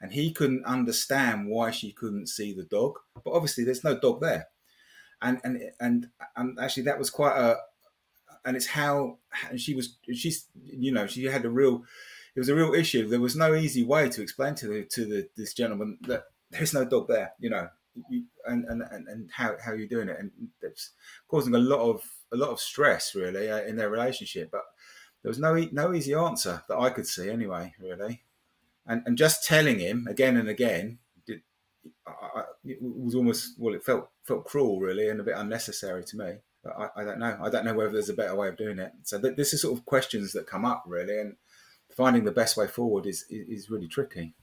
and 0.00 0.12
he 0.12 0.32
couldn't 0.32 0.64
understand 0.64 1.48
why 1.48 1.70
she 1.70 1.92
couldn't 1.92 2.28
see 2.28 2.52
the 2.52 2.64
dog. 2.64 2.98
But 3.24 3.32
obviously, 3.32 3.64
there's 3.64 3.84
no 3.84 3.98
dog 3.98 4.20
there, 4.20 4.48
and 5.22 5.40
and 5.44 5.60
and 5.80 6.08
and 6.36 6.58
actually, 6.60 6.84
that 6.84 6.98
was 6.98 7.10
quite 7.10 7.36
a. 7.36 7.56
And 8.46 8.56
it's 8.58 8.66
how 8.66 9.18
and 9.48 9.58
she 9.58 9.74
was. 9.74 9.96
She's 10.12 10.46
you 10.62 10.92
know 10.92 11.06
she 11.06 11.24
had 11.24 11.46
a 11.46 11.50
real 11.50 11.84
it 12.34 12.40
was 12.40 12.48
a 12.48 12.54
real 12.54 12.74
issue. 12.74 13.08
There 13.08 13.20
was 13.20 13.36
no 13.36 13.54
easy 13.54 13.84
way 13.84 14.08
to 14.08 14.22
explain 14.22 14.54
to 14.56 14.66
the, 14.66 14.84
to 14.92 15.04
the, 15.06 15.28
this 15.36 15.54
gentleman 15.54 15.98
that 16.02 16.24
there's 16.50 16.74
no 16.74 16.84
dog 16.84 17.08
there, 17.08 17.32
you 17.38 17.50
know, 17.50 17.68
you, 18.10 18.24
and, 18.46 18.64
and, 18.64 18.82
and 18.82 19.30
how, 19.32 19.56
how 19.64 19.72
you're 19.72 19.86
doing 19.86 20.08
it. 20.08 20.18
And 20.18 20.30
it's 20.60 20.90
causing 21.28 21.54
a 21.54 21.58
lot 21.58 21.80
of, 21.80 22.02
a 22.34 22.36
lot 22.36 22.50
of 22.50 22.60
stress 22.60 23.14
really 23.14 23.50
uh, 23.50 23.62
in 23.62 23.76
their 23.76 23.90
relationship. 23.90 24.50
But 24.50 24.64
there 25.22 25.30
was 25.30 25.38
no, 25.38 25.54
no 25.72 25.94
easy 25.94 26.14
answer 26.14 26.62
that 26.68 26.78
I 26.78 26.90
could 26.90 27.06
see 27.06 27.30
anyway, 27.30 27.74
really. 27.80 28.22
And, 28.86 29.02
and 29.06 29.16
just 29.16 29.46
telling 29.46 29.78
him 29.78 30.06
again 30.08 30.36
and 30.36 30.48
again, 30.48 30.98
did, 31.26 31.40
I, 32.06 32.42
it 32.64 32.78
was 32.80 33.14
almost, 33.14 33.54
well, 33.58 33.74
it 33.74 33.84
felt, 33.84 34.10
felt 34.24 34.44
cruel 34.44 34.80
really 34.80 35.08
and 35.08 35.20
a 35.20 35.24
bit 35.24 35.36
unnecessary 35.36 36.04
to 36.04 36.16
me. 36.18 36.32
But 36.62 36.74
I, 36.78 37.00
I 37.00 37.04
don't 37.04 37.18
know. 37.18 37.38
I 37.42 37.48
don't 37.48 37.64
know 37.64 37.74
whether 37.74 37.92
there's 37.92 38.10
a 38.10 38.14
better 38.14 38.34
way 38.34 38.48
of 38.48 38.58
doing 38.58 38.78
it. 38.78 38.92
So 39.04 39.18
th- 39.20 39.36
this 39.36 39.54
is 39.54 39.62
sort 39.62 39.78
of 39.78 39.86
questions 39.86 40.32
that 40.32 40.46
come 40.46 40.64
up 40.64 40.84
really. 40.86 41.18
And, 41.18 41.36
finding 41.94 42.24
the 42.24 42.32
best 42.32 42.56
way 42.56 42.66
forward 42.66 43.06
is 43.06 43.24
is 43.30 43.70
really 43.70 43.88
tricky. 43.88 44.34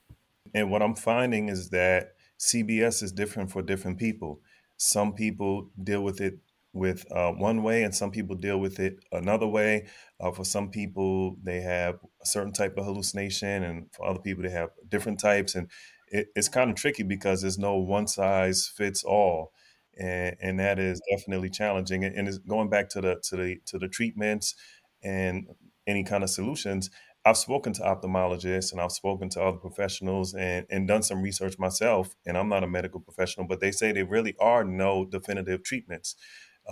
And 0.54 0.72
what 0.72 0.82
I'm 0.82 0.96
finding 0.96 1.50
is 1.50 1.70
that 1.70 2.14
CBS 2.40 3.04
is 3.04 3.12
different 3.12 3.52
for 3.52 3.62
different 3.62 3.98
people. 3.98 4.40
Some 4.78 5.14
people 5.14 5.70
deal 5.82 6.04
with 6.04 6.20
it 6.20 6.40
with 6.74 7.06
uh, 7.12 7.32
one 7.32 7.64
way, 7.64 7.84
and 7.84 7.94
some 7.94 8.12
people 8.12 8.36
deal 8.36 8.60
with 8.60 8.80
it 8.80 8.96
another 9.12 9.48
way. 9.48 9.88
Uh, 10.20 10.32
for 10.32 10.46
some 10.46 10.70
people, 10.70 11.36
they 11.44 11.62
have 11.62 11.96
a 12.22 12.26
certain 12.26 12.54
type 12.54 12.78
of 12.78 12.86
hallucination, 12.86 13.64
and 13.64 13.88
for 13.94 14.06
other 14.08 14.20
people, 14.20 14.44
they 14.44 14.50
have 14.50 14.70
different 14.88 15.20
types. 15.20 15.56
And 15.56 15.70
it, 16.08 16.28
it's 16.36 16.50
kind 16.50 16.70
of 16.70 16.76
tricky 16.76 17.04
because 17.04 17.42
there's 17.42 17.60
no 17.60 17.76
one 17.76 18.08
size 18.08 18.68
fits 18.68 19.04
all, 19.04 19.52
and, 20.00 20.36
and 20.42 20.60
that 20.60 20.80
is 20.80 21.02
definitely 21.12 21.50
challenging. 21.50 22.04
And, 22.06 22.16
and 22.16 22.48
going 22.48 22.70
back 22.70 22.90
to 22.90 23.02
the 23.02 23.16
to 23.24 23.36
the 23.36 23.58
to 23.66 23.78
the 23.78 23.88
treatments 23.88 24.56
and 25.04 25.48
any 25.88 26.04
kind 26.04 26.24
of 26.24 26.30
solutions 26.30 26.90
I've 27.24 27.38
spoken 27.38 27.74
to 27.74 27.82
ophthalmologists 27.84 28.72
and 28.72 28.82
I've 28.82 28.92
spoken 28.92 29.30
to 29.30 29.44
other 29.44 29.58
professionals 29.58 30.34
and, 30.34 30.66
and 30.72 30.88
done 30.88 31.04
some 31.04 31.22
research 31.22 31.60
myself, 31.60 32.16
and 32.26 32.36
I'm 32.36 32.50
not 32.50 32.64
a 32.64 32.68
medical 32.68 33.00
professional, 33.00 33.46
but 33.48 33.60
they 33.60 33.72
say 33.72 33.92
there 33.92 34.06
really 34.06 34.36
are 34.40 34.64
no 34.64 35.06
definitive 35.06 35.64
treatments 35.64 36.16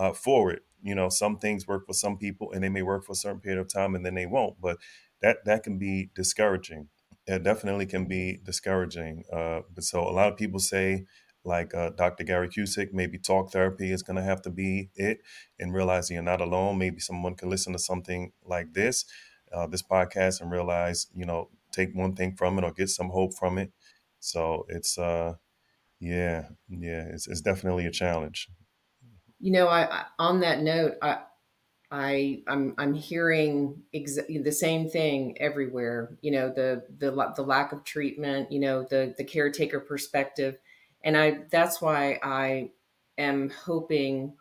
uh, 0.00 0.12
for 0.14 0.50
it. 0.52 0.62
You 0.82 0.94
know, 0.94 1.10
some 1.10 1.38
things 1.38 1.68
work 1.68 1.86
for 1.86 1.94
some 1.94 2.18
people 2.18 2.52
and 2.52 2.64
they 2.64 2.70
may 2.70 2.82
work 2.82 3.04
for 3.04 3.12
a 3.12 3.16
certain 3.16 3.40
period 3.40 3.60
of 3.60 3.68
time 3.68 3.94
and 3.94 4.06
then 4.06 4.14
they 4.14 4.26
won't, 4.26 4.60
but 4.60 4.78
that 5.22 5.44
that 5.46 5.62
can 5.62 5.78
be 5.78 6.10
discouraging. 6.14 6.88
It 7.26 7.42
definitely 7.44 7.86
can 7.86 8.06
be 8.06 8.40
discouraging. 8.44 9.24
Uh, 9.32 9.60
but 9.74 9.84
so 9.84 10.00
a 10.02 10.10
lot 10.10 10.32
of 10.32 10.38
people 10.38 10.60
say, 10.60 11.04
like 11.44 11.74
uh, 11.74 11.90
Dr. 11.90 12.24
Gary 12.24 12.48
Cusick, 12.48 12.92
maybe 12.92 13.18
talk 13.18 13.52
therapy 13.52 13.92
is 13.92 14.02
going 14.02 14.16
to 14.16 14.22
have 14.22 14.42
to 14.42 14.50
be 14.50 14.90
it, 14.96 15.20
and 15.58 15.74
realizing 15.74 16.14
you're 16.14 16.22
not 16.24 16.40
alone. 16.40 16.78
Maybe 16.78 17.00
someone 17.00 17.34
can 17.36 17.50
listen 17.50 17.72
to 17.74 17.78
something 17.78 18.32
like 18.44 18.72
this 18.74 19.04
uh, 19.52 19.66
this 19.66 19.82
podcast 19.82 20.40
and 20.40 20.50
realize, 20.50 21.08
you 21.14 21.26
know, 21.26 21.50
take 21.72 21.94
one 21.94 22.14
thing 22.14 22.34
from 22.36 22.58
it 22.58 22.64
or 22.64 22.72
get 22.72 22.88
some 22.88 23.10
hope 23.10 23.34
from 23.34 23.58
it. 23.58 23.72
So 24.20 24.66
it's, 24.68 24.98
uh, 24.98 25.34
yeah, 26.00 26.48
yeah, 26.68 27.04
it's, 27.12 27.28
it's 27.28 27.42
definitely 27.42 27.86
a 27.86 27.92
challenge. 27.92 28.48
You 29.40 29.52
know, 29.52 29.68
I, 29.68 29.82
I 29.90 30.04
on 30.18 30.40
that 30.40 30.60
note, 30.62 30.96
I, 31.02 31.20
I 31.90 32.42
I'm 32.46 32.74
I'm 32.78 32.94
hearing 32.94 33.82
the 33.92 34.52
same 34.52 34.88
thing 34.88 35.36
everywhere. 35.40 36.16
You 36.20 36.32
know, 36.32 36.48
the 36.50 36.84
the 36.98 37.10
the 37.34 37.42
lack 37.42 37.72
of 37.72 37.84
treatment. 37.84 38.52
You 38.52 38.60
know, 38.60 38.84
the 38.84 39.14
the 39.16 39.24
caretaker 39.24 39.80
perspective, 39.80 40.58
and 41.02 41.16
I 41.16 41.40
that's 41.50 41.80
why 41.80 42.20
I 42.22 42.70
am 43.18 43.50
hoping 43.50 44.34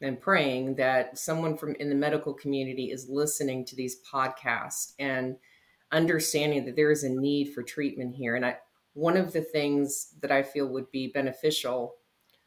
and 0.00 0.20
praying 0.20 0.76
that 0.76 1.18
someone 1.18 1.56
from 1.56 1.74
in 1.76 1.88
the 1.88 1.94
medical 1.94 2.34
community 2.34 2.90
is 2.90 3.08
listening 3.08 3.64
to 3.66 3.76
these 3.76 4.00
podcasts 4.10 4.92
and 4.98 5.36
understanding 5.92 6.64
that 6.66 6.76
there 6.76 6.90
is 6.90 7.04
a 7.04 7.08
need 7.08 7.52
for 7.54 7.62
treatment 7.62 8.14
here. 8.14 8.36
And 8.36 8.44
I, 8.44 8.56
one 8.94 9.16
of 9.16 9.32
the 9.32 9.42
things 9.42 10.14
that 10.20 10.30
I 10.30 10.42
feel 10.42 10.66
would 10.66 10.90
be 10.90 11.08
beneficial 11.08 11.94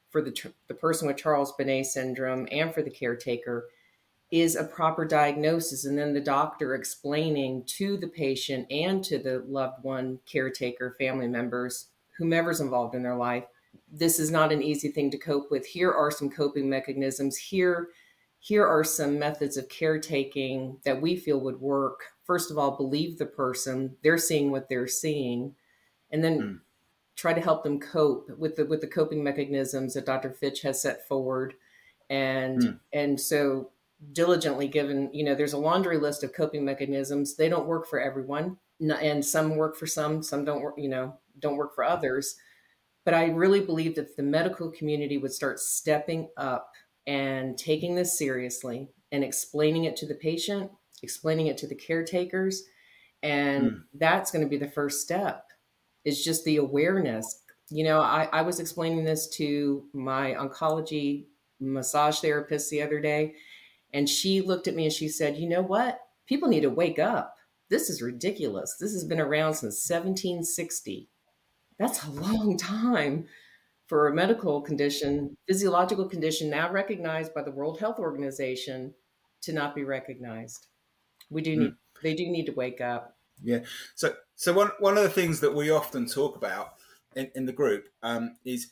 for 0.09 0.21
the, 0.21 0.33
the 0.67 0.73
person 0.73 1.07
with 1.07 1.17
Charles 1.17 1.53
Bonnet 1.57 1.85
syndrome 1.85 2.47
and 2.51 2.73
for 2.73 2.81
the 2.81 2.89
caretaker 2.89 3.67
is 4.31 4.55
a 4.55 4.63
proper 4.63 5.05
diagnosis 5.05 5.85
and 5.85 5.97
then 5.97 6.13
the 6.13 6.21
doctor 6.21 6.75
explaining 6.75 7.63
to 7.65 7.97
the 7.97 8.07
patient 8.07 8.67
and 8.71 9.03
to 9.03 9.17
the 9.17 9.43
loved 9.47 9.83
one 9.83 10.19
caretaker 10.31 10.95
family 10.99 11.27
members 11.27 11.87
whomever's 12.17 12.61
involved 12.61 12.95
in 12.95 13.01
their 13.01 13.15
life 13.15 13.45
this 13.91 14.19
is 14.19 14.31
not 14.31 14.51
an 14.51 14.61
easy 14.61 14.89
thing 14.89 15.11
to 15.11 15.17
cope 15.17 15.51
with. 15.51 15.65
Here 15.65 15.91
are 15.91 16.11
some 16.11 16.29
coping 16.29 16.69
mechanisms. 16.69 17.37
Here, 17.37 17.89
here 18.39 18.65
are 18.65 18.83
some 18.83 19.19
methods 19.19 19.57
of 19.57 19.69
caretaking 19.69 20.77
that 20.85 21.01
we 21.01 21.15
feel 21.15 21.39
would 21.41 21.59
work. 21.59 22.01
First 22.25 22.51
of 22.51 22.57
all, 22.57 22.77
believe 22.77 23.17
the 23.17 23.25
person. 23.25 23.95
They're 24.03 24.17
seeing 24.17 24.51
what 24.51 24.69
they're 24.69 24.87
seeing. 24.87 25.55
And 26.11 26.23
then 26.23 26.39
mm. 26.39 26.59
Try 27.19 27.33
to 27.33 27.41
help 27.41 27.63
them 27.63 27.79
cope 27.79 28.29
with 28.37 28.55
the 28.55 28.65
with 28.65 28.81
the 28.81 28.87
coping 28.87 29.23
mechanisms 29.23 29.93
that 29.93 30.05
Dr. 30.05 30.29
ffytche 30.29 30.61
has 30.63 30.81
set 30.81 31.07
forward. 31.07 31.55
And 32.09 32.61
mm. 32.61 32.79
and 32.93 33.19
so 33.19 33.71
diligently 34.13 34.67
given, 34.67 35.09
you 35.13 35.25
know, 35.25 35.35
there's 35.35 35.53
a 35.53 35.57
laundry 35.57 35.97
list 35.97 36.23
of 36.23 36.33
coping 36.33 36.63
mechanisms. 36.63 37.35
They 37.35 37.49
don't 37.49 37.67
work 37.67 37.87
for 37.87 37.99
everyone. 37.99 38.57
And 38.79 39.25
some 39.25 39.57
work 39.57 39.75
for 39.75 39.85
some, 39.85 40.23
some 40.23 40.45
don't 40.45 40.61
work, 40.61 40.75
you 40.77 40.87
know, 40.87 41.17
don't 41.39 41.57
work 41.57 41.75
for 41.75 41.83
others 41.83 42.37
but 43.09 43.13
I 43.13 43.25
really 43.29 43.61
believe 43.61 43.95
that 43.95 44.15
the 44.15 44.21
medical 44.21 44.69
community 44.69 45.17
would 45.17 45.33
start 45.33 45.59
stepping 45.59 46.29
up 46.37 46.73
and 47.07 47.57
taking 47.57 47.95
this 47.95 48.15
seriously 48.15 48.89
and 49.11 49.23
explaining 49.23 49.85
it 49.85 49.95
to 49.97 50.05
the 50.05 50.13
patient, 50.13 50.69
explaining 51.01 51.47
it 51.47 51.57
to 51.57 51.67
the 51.67 51.73
caretakers. 51.73 52.65
And 53.23 53.63
mm. 53.63 53.83
that's 53.95 54.29
going 54.29 54.43
to 54.43 54.49
be 54.49 54.57
the 54.57 54.69
first 54.69 55.01
step 55.01 55.48
is 56.05 56.23
just 56.23 56.43
the 56.43 56.57
awareness. 56.57 57.41
You 57.69 57.83
know, 57.83 57.99
I, 57.99 58.29
I 58.31 58.41
was 58.41 58.59
explaining 58.59 59.03
this 59.03 59.27
to 59.35 59.85
my 59.93 60.33
oncology 60.33 61.25
massage 61.59 62.19
therapist 62.19 62.69
the 62.69 62.81
other 62.81 62.99
day, 62.99 63.35
and 63.93 64.07
she 64.07 64.41
looked 64.41 64.67
at 64.67 64.75
me 64.75 64.85
and 64.85 64.93
she 64.93 65.07
said, 65.07 65.37
You 65.37 65.49
know 65.49 65.61
what? 65.61 65.99
People 66.25 66.49
need 66.49 66.61
to 66.61 66.69
wake 66.69 66.99
up. 66.99 67.35
This 67.69 67.89
is 67.89 68.01
ridiculous. 68.01 68.75
This 68.79 68.93
has 68.93 69.03
been 69.03 69.19
around 69.19 69.53
since 69.53 69.87
1760 69.89 71.09
that's 71.79 72.03
a 72.03 72.11
long 72.11 72.57
time 72.57 73.25
for 73.87 74.07
a 74.07 74.13
medical 74.13 74.61
condition, 74.61 75.35
physiological 75.47 76.07
condition 76.07 76.49
now 76.49 76.71
recognized 76.71 77.33
by 77.33 77.41
the 77.41 77.51
World 77.51 77.79
Health 77.79 77.97
Organization 77.97 78.93
to 79.41 79.53
not 79.53 79.73
be 79.73 79.83
recognized. 79.83 80.67
We 81.31 81.41
do 81.41 81.55
hmm. 81.55 81.61
need, 81.61 81.73
they 82.03 82.13
do 82.13 82.27
need 82.27 82.45
to 82.45 82.51
wake 82.51 82.81
up. 82.81 83.15
Yeah. 83.43 83.59
So, 83.95 84.13
so 84.35 84.53
one, 84.53 84.71
one 84.79 84.97
of 84.97 85.03
the 85.03 85.09
things 85.09 85.39
that 85.41 85.53
we 85.53 85.69
often 85.69 86.05
talk 86.05 86.35
about 86.35 86.73
in, 87.15 87.31
in 87.35 87.45
the 87.45 87.53
group 87.53 87.87
um, 88.03 88.35
is 88.45 88.69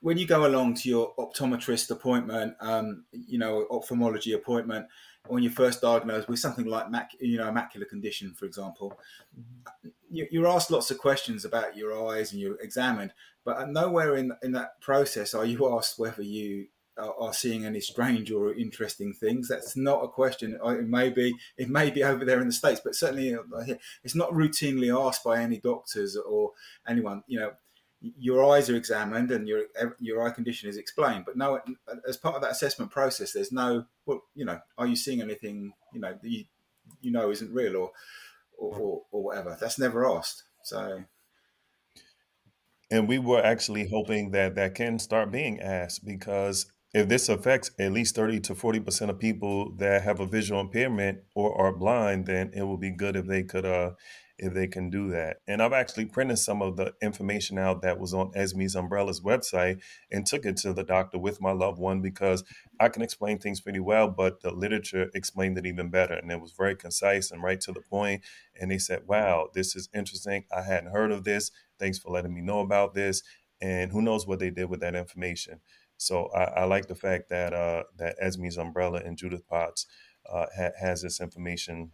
when 0.00 0.18
you 0.18 0.26
go 0.26 0.46
along 0.46 0.74
to 0.74 0.88
your 0.88 1.14
optometrist 1.16 1.90
appointment, 1.90 2.54
um, 2.60 3.04
you 3.12 3.38
know, 3.38 3.66
ophthalmology 3.70 4.32
appointment, 4.32 4.86
when 5.28 5.42
you're 5.42 5.52
first 5.52 5.80
diagnosed 5.80 6.28
with 6.28 6.38
something 6.38 6.66
like 6.66 6.90
mac, 6.90 7.10
you 7.20 7.36
know, 7.38 7.48
a 7.48 7.52
macular 7.52 7.88
condition, 7.88 8.32
for 8.32 8.44
example, 8.44 8.98
mm-hmm. 9.38 9.88
you're 10.08 10.46
asked 10.46 10.70
lots 10.70 10.90
of 10.90 10.98
questions 10.98 11.44
about 11.44 11.76
your 11.76 12.08
eyes 12.08 12.32
and 12.32 12.40
you're 12.40 12.60
examined, 12.60 13.12
but 13.44 13.68
nowhere 13.68 14.16
in 14.16 14.32
in 14.42 14.52
that 14.52 14.80
process 14.80 15.34
are 15.34 15.44
you 15.44 15.76
asked 15.76 15.98
whether 15.98 16.22
you 16.22 16.66
are, 16.98 17.32
seeing 17.32 17.64
any 17.64 17.80
strange 17.80 18.30
or 18.30 18.54
interesting 18.54 19.12
things. 19.12 19.48
That's 19.48 19.76
not 19.76 20.04
a 20.04 20.08
question. 20.08 20.58
It 20.64 20.88
may 20.88 21.10
be 21.10 21.34
it 21.56 21.68
may 21.68 21.90
be 21.90 22.02
over 22.02 22.24
there 22.24 22.40
in 22.40 22.46
the 22.46 22.52
states, 22.52 22.80
but 22.82 22.94
certainly 22.94 23.34
uh, 23.34 23.40
it's 24.02 24.14
not 24.14 24.30
routinely 24.30 24.94
asked 24.94 25.24
by 25.24 25.40
any 25.40 25.58
doctors 25.58 26.16
or 26.16 26.52
anyone. 26.88 27.22
You 27.26 27.40
know, 27.40 27.52
your 28.00 28.52
eyes 28.52 28.70
are 28.70 28.76
examined 28.76 29.30
and 29.30 29.46
your 29.46 29.64
your 29.98 30.26
eye 30.26 30.30
condition 30.30 30.68
is 30.68 30.76
explained, 30.76 31.24
but 31.26 31.36
no, 31.36 31.60
as 32.08 32.16
part 32.16 32.36
of 32.36 32.42
that 32.42 32.52
assessment 32.52 32.90
process, 32.90 33.32
there's 33.32 33.52
no 33.52 33.84
well, 34.06 34.22
you 34.34 34.44
know, 34.44 34.60
are 34.78 34.86
you 34.86 34.96
seeing 34.96 35.20
anything 35.20 35.72
you 35.92 36.00
know 36.00 36.16
that 36.20 36.28
you 36.28 36.44
you 37.00 37.10
know 37.10 37.30
isn't 37.30 37.52
real 37.52 37.76
or 37.76 37.90
or, 38.58 38.78
or, 38.78 39.02
or 39.12 39.22
whatever? 39.22 39.56
That's 39.60 39.78
never 39.78 40.08
asked. 40.08 40.44
So 40.62 41.04
and 42.90 43.08
we 43.08 43.18
were 43.18 43.44
actually 43.44 43.88
hoping 43.88 44.30
that 44.30 44.54
that 44.54 44.74
can 44.74 44.98
start 44.98 45.32
being 45.32 45.60
asked 45.60 46.04
because 46.04 46.66
if 46.96 47.08
this 47.08 47.28
affects 47.28 47.70
at 47.78 47.92
least 47.92 48.14
30 48.14 48.40
to 48.40 48.54
40% 48.54 49.10
of 49.10 49.18
people 49.18 49.70
that 49.76 50.02
have 50.02 50.18
a 50.18 50.26
visual 50.26 50.62
impairment 50.62 51.18
or 51.34 51.54
are 51.54 51.70
blind, 51.70 52.24
then 52.24 52.50
it 52.54 52.66
would 52.66 52.80
be 52.80 52.90
good 52.90 53.16
if 53.16 53.26
they 53.26 53.42
could 53.42 53.66
uh 53.66 53.90
if 54.38 54.52
they 54.52 54.66
can 54.66 54.90
do 54.90 55.10
that. 55.10 55.38
And 55.46 55.62
I've 55.62 55.72
actually 55.72 56.06
printed 56.06 56.38
some 56.38 56.60
of 56.60 56.76
the 56.76 56.94
information 57.02 57.58
out 57.58 57.80
that 57.82 57.98
was 57.98 58.12
on 58.12 58.32
Esme's 58.32 58.76
Umbrella's 58.76 59.20
website 59.20 59.80
and 60.10 60.26
took 60.26 60.44
it 60.44 60.58
to 60.58 60.74
the 60.74 60.84
doctor 60.84 61.18
with 61.18 61.40
my 61.40 61.52
loved 61.52 61.78
one 61.78 62.00
because 62.02 62.44
I 62.78 62.88
can 62.90 63.00
explain 63.00 63.38
things 63.38 63.62
pretty 63.62 63.80
well, 63.80 64.08
but 64.08 64.42
the 64.42 64.50
literature 64.50 65.10
explained 65.14 65.56
it 65.56 65.64
even 65.64 65.88
better. 65.88 66.14
And 66.14 66.30
it 66.30 66.40
was 66.40 66.52
very 66.52 66.76
concise 66.76 67.30
and 67.30 67.42
right 67.42 67.60
to 67.62 67.72
the 67.72 67.80
point. 67.80 68.22
And 68.58 68.70
they 68.70 68.78
said, 68.78 69.06
wow, 69.06 69.48
this 69.54 69.74
is 69.74 69.88
interesting. 69.94 70.44
I 70.54 70.62
hadn't 70.62 70.92
heard 70.92 71.12
of 71.12 71.24
this. 71.24 71.50
Thanks 71.78 71.98
for 71.98 72.10
letting 72.10 72.34
me 72.34 72.42
know 72.42 72.60
about 72.60 72.92
this. 72.92 73.22
And 73.62 73.90
who 73.90 74.02
knows 74.02 74.26
what 74.26 74.38
they 74.38 74.50
did 74.50 74.68
with 74.68 74.80
that 74.80 74.94
information. 74.94 75.60
So 75.96 76.28
I, 76.34 76.44
I 76.44 76.64
like 76.64 76.88
the 76.88 76.94
fact 76.94 77.28
that 77.30 77.52
uh, 77.52 77.84
that 77.98 78.16
Esme's 78.22 78.58
Umbrella 78.58 79.00
and 79.04 79.16
Judith 79.16 79.46
Potts 79.48 79.86
uh, 80.30 80.46
ha- 80.56 80.70
has 80.80 81.02
this 81.02 81.20
information 81.20 81.92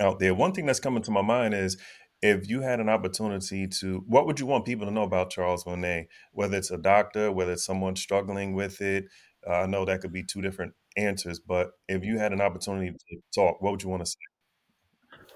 out 0.00 0.18
there. 0.18 0.34
One 0.34 0.52
thing 0.52 0.66
that's 0.66 0.80
coming 0.80 1.02
to 1.04 1.10
my 1.10 1.22
mind 1.22 1.54
is 1.54 1.76
if 2.22 2.48
you 2.48 2.62
had 2.62 2.80
an 2.80 2.88
opportunity 2.88 3.66
to, 3.66 4.02
what 4.06 4.26
would 4.26 4.40
you 4.40 4.46
want 4.46 4.64
people 4.64 4.86
to 4.86 4.92
know 4.92 5.02
about 5.02 5.30
Charles 5.30 5.64
Bonnet? 5.64 6.08
Whether 6.32 6.56
it's 6.56 6.70
a 6.70 6.78
doctor, 6.78 7.30
whether 7.30 7.52
it's 7.52 7.64
someone 7.64 7.96
struggling 7.96 8.54
with 8.54 8.80
it, 8.80 9.04
uh, 9.46 9.52
I 9.52 9.66
know 9.66 9.84
that 9.84 10.00
could 10.00 10.12
be 10.12 10.24
two 10.24 10.40
different 10.40 10.72
answers. 10.96 11.38
But 11.38 11.72
if 11.86 12.02
you 12.02 12.18
had 12.18 12.32
an 12.32 12.40
opportunity 12.40 12.90
to 12.90 13.16
talk, 13.34 13.60
what 13.60 13.72
would 13.72 13.82
you 13.82 13.90
want 13.90 14.04
to 14.04 14.10
say? 14.10 14.18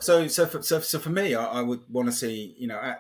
So, 0.01 0.29
so 0.29 0.47
for, 0.47 0.63
so, 0.63 0.81
so 0.81 0.99
for 0.99 1.11
me, 1.11 1.35
I, 1.35 1.45
I 1.45 1.63
would 1.63 1.83
want 1.89 2.09
to 2.09 2.13
see, 2.13 2.55
you 2.59 2.69
know, 2.69 2.95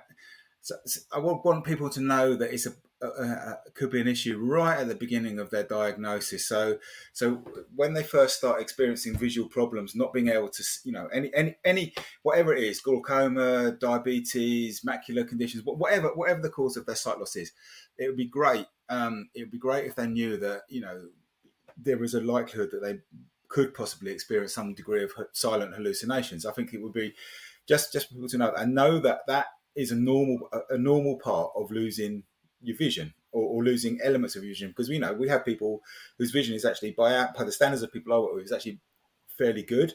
so, 0.60 0.74
so 0.84 1.00
I 1.12 1.18
want 1.18 1.64
people 1.64 1.88
to 1.90 2.00
know 2.00 2.34
that 2.36 2.52
it's 2.52 2.66
a, 2.66 2.72
uh, 3.02 3.54
could 3.74 3.90
be 3.90 4.00
an 4.00 4.08
issue 4.08 4.38
right 4.38 4.78
at 4.78 4.88
the 4.88 4.94
beginning 4.94 5.38
of 5.38 5.50
their 5.50 5.62
diagnosis. 5.62 6.46
So, 6.48 6.78
so 7.12 7.42
when 7.74 7.94
they 7.94 8.02
first 8.02 8.38
start 8.38 8.60
experiencing 8.60 9.16
visual 9.16 9.48
problems, 9.48 9.94
not 9.94 10.12
being 10.12 10.28
able 10.28 10.48
to, 10.48 10.64
you 10.84 10.92
know, 10.92 11.06
any 11.12 11.32
any 11.34 11.56
any 11.64 11.94
whatever 12.22 12.54
it 12.54 12.64
is, 12.64 12.80
glaucoma, 12.80 13.72
diabetes, 13.72 14.80
macular 14.80 15.26
conditions, 15.26 15.62
whatever 15.64 16.08
whatever 16.08 16.40
the 16.40 16.50
cause 16.50 16.76
of 16.76 16.86
their 16.86 16.96
sight 16.96 17.18
loss 17.18 17.36
is, 17.36 17.52
it 17.98 18.08
would 18.08 18.16
be 18.16 18.26
great. 18.26 18.66
Um, 18.88 19.28
it 19.34 19.40
would 19.40 19.52
be 19.52 19.58
great 19.58 19.86
if 19.86 19.94
they 19.94 20.06
knew 20.06 20.36
that 20.38 20.62
you 20.68 20.80
know 20.80 21.02
there 21.76 22.02
is 22.02 22.14
a 22.14 22.20
likelihood 22.20 22.70
that 22.72 22.82
they 22.82 22.98
could 23.48 23.74
possibly 23.74 24.12
experience 24.12 24.54
some 24.54 24.74
degree 24.74 25.04
of 25.04 25.12
silent 25.32 25.74
hallucinations. 25.74 26.44
I 26.44 26.52
think 26.52 26.74
it 26.74 26.82
would 26.82 26.92
be 26.92 27.14
just 27.68 27.92
just 27.92 28.10
people 28.10 28.28
to 28.28 28.38
know 28.38 28.52
and 28.56 28.74
know 28.74 28.98
that 28.98 29.20
that 29.28 29.46
is 29.76 29.92
a 29.92 29.96
normal 29.96 30.48
a 30.70 30.76
normal 30.76 31.16
part 31.18 31.52
of 31.54 31.70
losing 31.70 32.24
your 32.62 32.76
vision 32.76 33.14
or, 33.32 33.42
or, 33.42 33.64
losing 33.64 34.00
elements 34.02 34.34
of 34.36 34.42
vision 34.42 34.68
because 34.68 34.88
we 34.88 34.98
know 34.98 35.12
we 35.12 35.28
have 35.28 35.44
people 35.44 35.80
whose 36.18 36.30
vision 36.30 36.54
is 36.54 36.64
actually 36.64 36.90
by 36.92 37.28
by 37.36 37.44
the 37.44 37.52
standards 37.52 37.82
of 37.82 37.92
people 37.92 38.12
I 38.12 38.18
work 38.18 38.34
with 38.34 38.44
is 38.44 38.52
actually 38.52 38.80
fairly 39.36 39.62
good. 39.62 39.94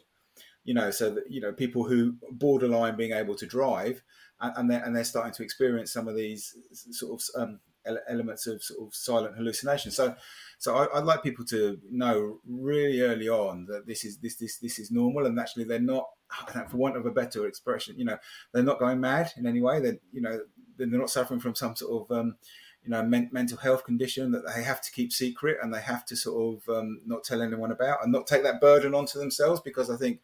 You 0.63 0.73
know, 0.73 0.91
so 0.91 1.09
that 1.11 1.29
you 1.29 1.41
know 1.41 1.51
people 1.51 1.83
who 1.83 2.15
borderline 2.31 2.95
being 2.95 3.11
able 3.11 3.35
to 3.35 3.45
drive 3.45 4.01
and, 4.39 4.53
and 4.55 4.71
they're 4.71 4.83
and 4.83 4.95
they're 4.95 5.03
starting 5.03 5.33
to 5.33 5.43
experience 5.43 5.91
some 5.91 6.07
of 6.07 6.15
these 6.15 6.55
sort 6.71 7.21
of 7.21 7.41
um, 7.41 7.59
elements 8.07 8.47
of 8.47 8.63
sort 8.63 8.87
of 8.87 8.95
silent 8.95 9.35
hallucination. 9.35 9.91
So, 9.91 10.15
so 10.57 10.75
I, 10.75 10.99
would 10.99 11.05
like 11.05 11.23
people 11.23 11.45
to 11.45 11.77
know 11.91 12.39
really 12.47 13.01
early 13.01 13.29
on 13.29 13.65
that 13.65 13.85
this 13.85 14.05
is 14.05 14.17
this 14.17 14.35
this 14.35 14.57
this 14.59 14.79
is 14.79 14.91
normal, 14.91 15.25
and 15.25 15.39
actually 15.39 15.65
they're 15.65 15.79
not, 15.79 16.07
for 16.69 16.77
want 16.77 16.97
of 16.97 17.05
a 17.05 17.11
better 17.11 17.47
expression, 17.47 17.97
you 17.97 18.05
know, 18.05 18.17
they're 18.53 18.63
not 18.63 18.79
going 18.79 18.99
mad 18.99 19.31
in 19.37 19.45
any 19.45 19.61
way. 19.61 19.79
That 19.79 19.99
you 20.11 20.21
know, 20.21 20.39
they're 20.77 20.87
not 20.87 21.09
suffering 21.09 21.39
from 21.39 21.55
some 21.55 21.75
sort 21.75 22.03
of 22.03 22.17
um, 22.17 22.35
you 22.83 22.89
know 22.89 23.03
men- 23.03 23.29
mental 23.31 23.57
health 23.57 23.83
condition 23.83 24.31
that 24.31 24.43
they 24.45 24.63
have 24.63 24.81
to 24.81 24.91
keep 24.91 25.11
secret 25.11 25.57
and 25.61 25.73
they 25.73 25.81
have 25.81 26.05
to 26.05 26.15
sort 26.15 26.55
of 26.55 26.75
um, 26.75 27.01
not 27.05 27.23
tell 27.23 27.41
anyone 27.41 27.71
about 27.71 28.03
and 28.03 28.11
not 28.11 28.27
take 28.27 28.43
that 28.43 28.61
burden 28.61 28.93
onto 28.93 29.19
themselves 29.19 29.61
because 29.61 29.89
I 29.89 29.97
think 29.97 30.21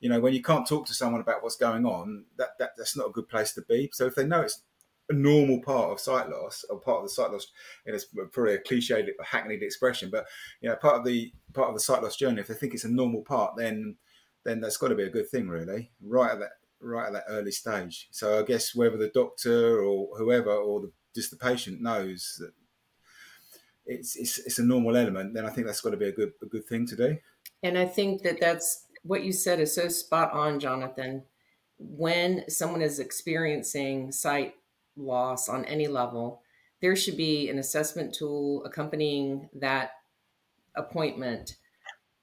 you 0.00 0.08
know 0.08 0.20
when 0.20 0.32
you 0.32 0.42
can't 0.42 0.66
talk 0.66 0.86
to 0.86 0.94
someone 0.94 1.20
about 1.20 1.42
what's 1.42 1.56
going 1.56 1.86
on 1.86 2.24
that, 2.36 2.58
that 2.58 2.70
that's 2.76 2.96
not 2.96 3.08
a 3.08 3.12
good 3.12 3.28
place 3.28 3.52
to 3.54 3.62
be. 3.62 3.90
So 3.92 4.06
if 4.06 4.14
they 4.14 4.26
know 4.26 4.40
it's 4.40 4.62
a 5.08 5.12
normal 5.12 5.60
part 5.60 5.90
of 5.90 5.98
sight 5.98 6.28
loss 6.28 6.64
or 6.70 6.78
part 6.78 6.98
of 6.98 7.04
the 7.04 7.08
sight 7.08 7.32
loss 7.32 7.48
and 7.84 7.96
it's 7.96 8.06
probably 8.32 8.54
a 8.54 8.62
cliched 8.62 9.08
hackneyed 9.24 9.60
expression 9.60 10.08
but 10.08 10.24
you 10.60 10.68
know 10.68 10.76
part 10.76 10.94
of 10.94 11.04
the 11.04 11.32
part 11.52 11.66
of 11.66 11.74
the 11.74 11.80
sight 11.80 12.00
loss 12.00 12.14
journey 12.14 12.40
if 12.40 12.46
they 12.46 12.54
think 12.54 12.74
it's 12.74 12.84
a 12.84 12.88
normal 12.88 13.22
part 13.22 13.56
then 13.56 13.96
then 14.44 14.60
that's 14.60 14.76
got 14.76 14.88
to 14.88 14.94
be 14.94 15.04
a 15.04 15.10
good 15.10 15.28
thing 15.28 15.48
really. 15.48 15.90
Right 16.02 16.32
at 16.32 16.40
that 16.40 16.52
right 16.80 17.06
at 17.06 17.12
that 17.12 17.24
early 17.28 17.52
stage. 17.52 18.08
So 18.10 18.40
I 18.40 18.42
guess 18.42 18.74
whether 18.74 18.96
the 18.96 19.08
doctor 19.08 19.82
or 19.82 20.16
whoever 20.16 20.50
or 20.50 20.80
the, 20.80 20.92
just 21.14 21.30
the 21.30 21.36
patient 21.36 21.80
knows 21.80 22.36
that 22.40 22.52
it's, 23.86 24.16
it's 24.16 24.38
it's 24.38 24.58
a 24.58 24.64
normal 24.64 24.96
element, 24.96 25.34
then 25.34 25.46
I 25.46 25.50
think 25.50 25.66
that's 25.66 25.80
got 25.80 25.90
to 25.90 25.96
be 25.96 26.08
a 26.08 26.12
good 26.12 26.32
a 26.42 26.46
good 26.46 26.66
thing 26.66 26.86
to 26.86 26.96
do. 26.96 27.16
And 27.62 27.76
I 27.78 27.86
think 27.86 28.22
that 28.22 28.40
that's 28.40 28.86
what 29.02 29.24
you 29.24 29.32
said 29.32 29.60
is 29.60 29.74
so 29.74 29.88
spot 29.88 30.32
on, 30.32 30.60
Jonathan. 30.60 31.24
When 31.78 32.48
someone 32.48 32.82
is 32.82 32.98
experiencing 32.98 34.12
sight 34.12 34.54
loss 34.96 35.48
on 35.48 35.64
any 35.64 35.88
level, 35.88 36.42
there 36.80 36.94
should 36.94 37.16
be 37.16 37.48
an 37.48 37.58
assessment 37.58 38.14
tool 38.14 38.64
accompanying 38.64 39.48
that 39.54 39.92
appointment. 40.76 41.56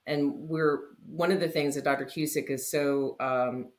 And 0.06 0.34
we're 0.48 0.80
one 1.08 1.32
of 1.32 1.39
the 1.39 1.50
things 1.50 1.76
that 1.76 1.84
Dr. 1.84 2.06
Cusick 2.06 2.50
is 2.50 2.70
so 2.70 3.15
um, 3.20 3.70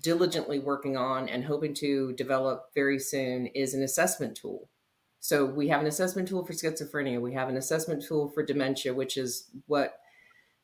diligently 0.00 0.58
working 0.58 0.96
on 0.96 1.28
and 1.28 1.44
hoping 1.44 1.74
to 1.74 2.12
develop 2.14 2.66
very 2.74 2.98
soon 2.98 3.46
is 3.48 3.74
an 3.74 3.82
assessment 3.82 4.36
tool. 4.36 4.68
So 5.20 5.44
we 5.44 5.68
have 5.68 5.80
an 5.80 5.86
assessment 5.86 6.28
tool 6.28 6.44
for 6.44 6.52
schizophrenia. 6.52 7.20
We 7.20 7.34
have 7.34 7.48
an 7.48 7.56
assessment 7.56 8.04
tool 8.04 8.30
for 8.30 8.42
dementia, 8.42 8.94
which 8.94 9.16
is 9.16 9.50
what 9.66 9.98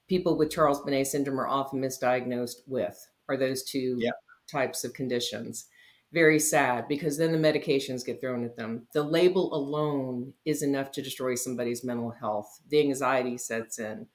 people 0.09 0.37
with 0.37 0.51
Charles 0.51 0.81
Bonnet 0.81 1.07
syndrome 1.07 1.41
are 1.41 1.49
often 1.49 1.81
misdiagnosed 1.81 2.59
with. 2.67 2.97
Are 3.29 3.37
those 3.37 3.63
two 3.65 3.97
yeah. 3.99 4.11
types 4.51 4.85
of 4.85 4.95
conditions? 4.95 5.67
Very 6.13 6.39
sad 6.39 6.87
because 6.87 7.19
then 7.19 7.33
the 7.33 7.39
medications 7.39 8.07
get 8.07 8.21
thrown 8.21 8.45
at 8.45 8.57
them. 8.57 8.87
The 8.93 9.03
label 9.03 9.53
alone 9.53 10.33
is 10.45 10.63
enough 10.63 10.93
to 10.93 11.03
destroy 11.03 11.35
somebody's 11.35 11.83
mental 11.83 12.11
health. 12.11 12.61
The 12.69 12.81
anxiety 12.81 13.37
sets 13.37 13.79
in. 13.79 14.07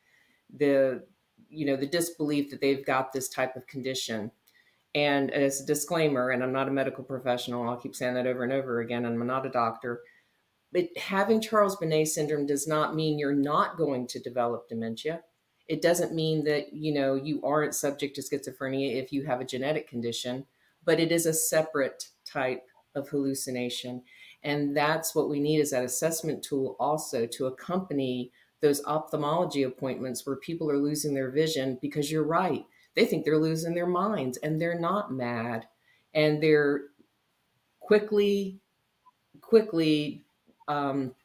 The 0.56 1.04
you 1.49 1.65
know 1.65 1.75
the 1.75 1.88
disbelief 1.88 2.52
that 2.52 2.62
they've 2.62 2.86
got 2.86 3.12
this 3.12 3.28
type 3.28 3.56
of 3.56 3.67
condition 3.67 4.32
and 4.95 5.32
as 5.32 5.62
a 5.62 5.65
disclaimer, 5.65 6.32
and 6.32 6.43
I'm 6.43 6.52
not 6.52 6.67
a 6.67 6.71
medical 6.71 7.04
professional, 7.04 7.67
I'll 7.67 7.78
keep 7.78 7.95
saying 7.95 8.15
that 8.15 8.28
over 8.28 8.43
and 8.43 8.54
over 8.54 8.80
again, 8.80 9.06
and 9.06 9.19
I'm 9.19 9.28
not 9.28 9.45
a 9.45 9.49
doctor. 9.49 10.02
But 10.71 10.89
having 10.97 11.41
Charles 11.41 11.75
Bonnet 11.75 12.08
syndrome 12.08 12.45
does 12.45 12.67
not 12.67 12.95
mean 12.95 13.17
you're 13.17 13.34
not 13.34 13.78
going 13.78 14.08
to 14.08 14.19
develop 14.19 14.67
dementia. 14.67 15.21
It 15.67 15.82
doesn't 15.82 16.13
mean 16.13 16.43
that 16.45 16.73
you 16.73 16.93
know 16.93 17.15
you 17.15 17.41
aren't 17.43 17.75
subject 17.75 18.15
to 18.15 18.21
schizophrenia 18.21 18.95
if 18.95 19.12
you 19.12 19.25
have 19.25 19.41
a 19.41 19.45
genetic 19.45 19.88
condition, 19.88 20.45
but 20.84 20.99
it 20.99 21.12
is 21.12 21.25
a 21.25 21.34
separate 21.34 22.10
type 22.25 22.65
of 22.95 23.08
hallucination. 23.10 24.04
And 24.43 24.75
that's 24.75 25.13
what 25.13 25.30
we 25.30 25.39
need 25.39 25.60
is 25.60 25.71
that 25.71 25.84
assessment 25.84 26.43
tool 26.43 26.75
also 26.80 27.28
to 27.28 27.47
accompany 27.47 28.32
those 28.62 28.84
ophthalmology 28.86 29.63
appointments 29.63 30.25
where 30.25 30.38
people 30.38 30.69
are 30.69 30.78
losing 30.78 31.13
their 31.13 31.32
vision 31.32 31.78
because 31.82 32.12
you're 32.12 32.23
right 32.23 32.65
they 33.00 33.06
think 33.06 33.24
they're 33.24 33.38
losing 33.38 33.74
their 33.74 33.88
minds 33.88 34.38
and 34.40 34.60
they're 34.60 34.78
not 34.78 35.14
mad. 35.14 35.66
And 36.14 36.44
they're 36.44 36.82
quickly 37.80 38.60
quickly 39.40 40.22
um, 40.68 41.16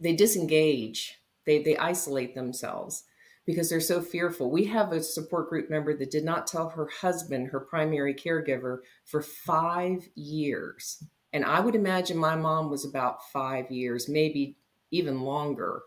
they 0.00 0.16
disengage. 0.16 1.20
They 1.44 1.62
they 1.62 1.76
isolate 1.76 2.34
themselves 2.34 3.04
because 3.46 3.70
they're 3.70 3.80
so 3.80 4.02
fearful. 4.02 4.50
We 4.50 4.64
have 4.64 4.90
a 4.90 5.00
support 5.00 5.48
group 5.48 5.70
member 5.70 5.96
that 5.96 6.10
did 6.10 6.24
not 6.24 6.48
tell 6.48 6.70
her 6.70 6.88
husband 6.88 7.46
her 7.48 7.60
primary 7.60 8.12
caregiver 8.12 8.80
for 9.04 9.22
five 9.22 10.08
years. 10.16 11.04
And 11.32 11.44
i 11.44 11.60
would 11.60 11.74
imagine 11.74 12.16
my 12.16 12.34
mom 12.34 12.70
was 12.70 12.84
about 12.84 13.30
five 13.30 13.70
years 13.70 14.08
maybe 14.08 14.56
even 14.90 15.20
longer 15.20 15.82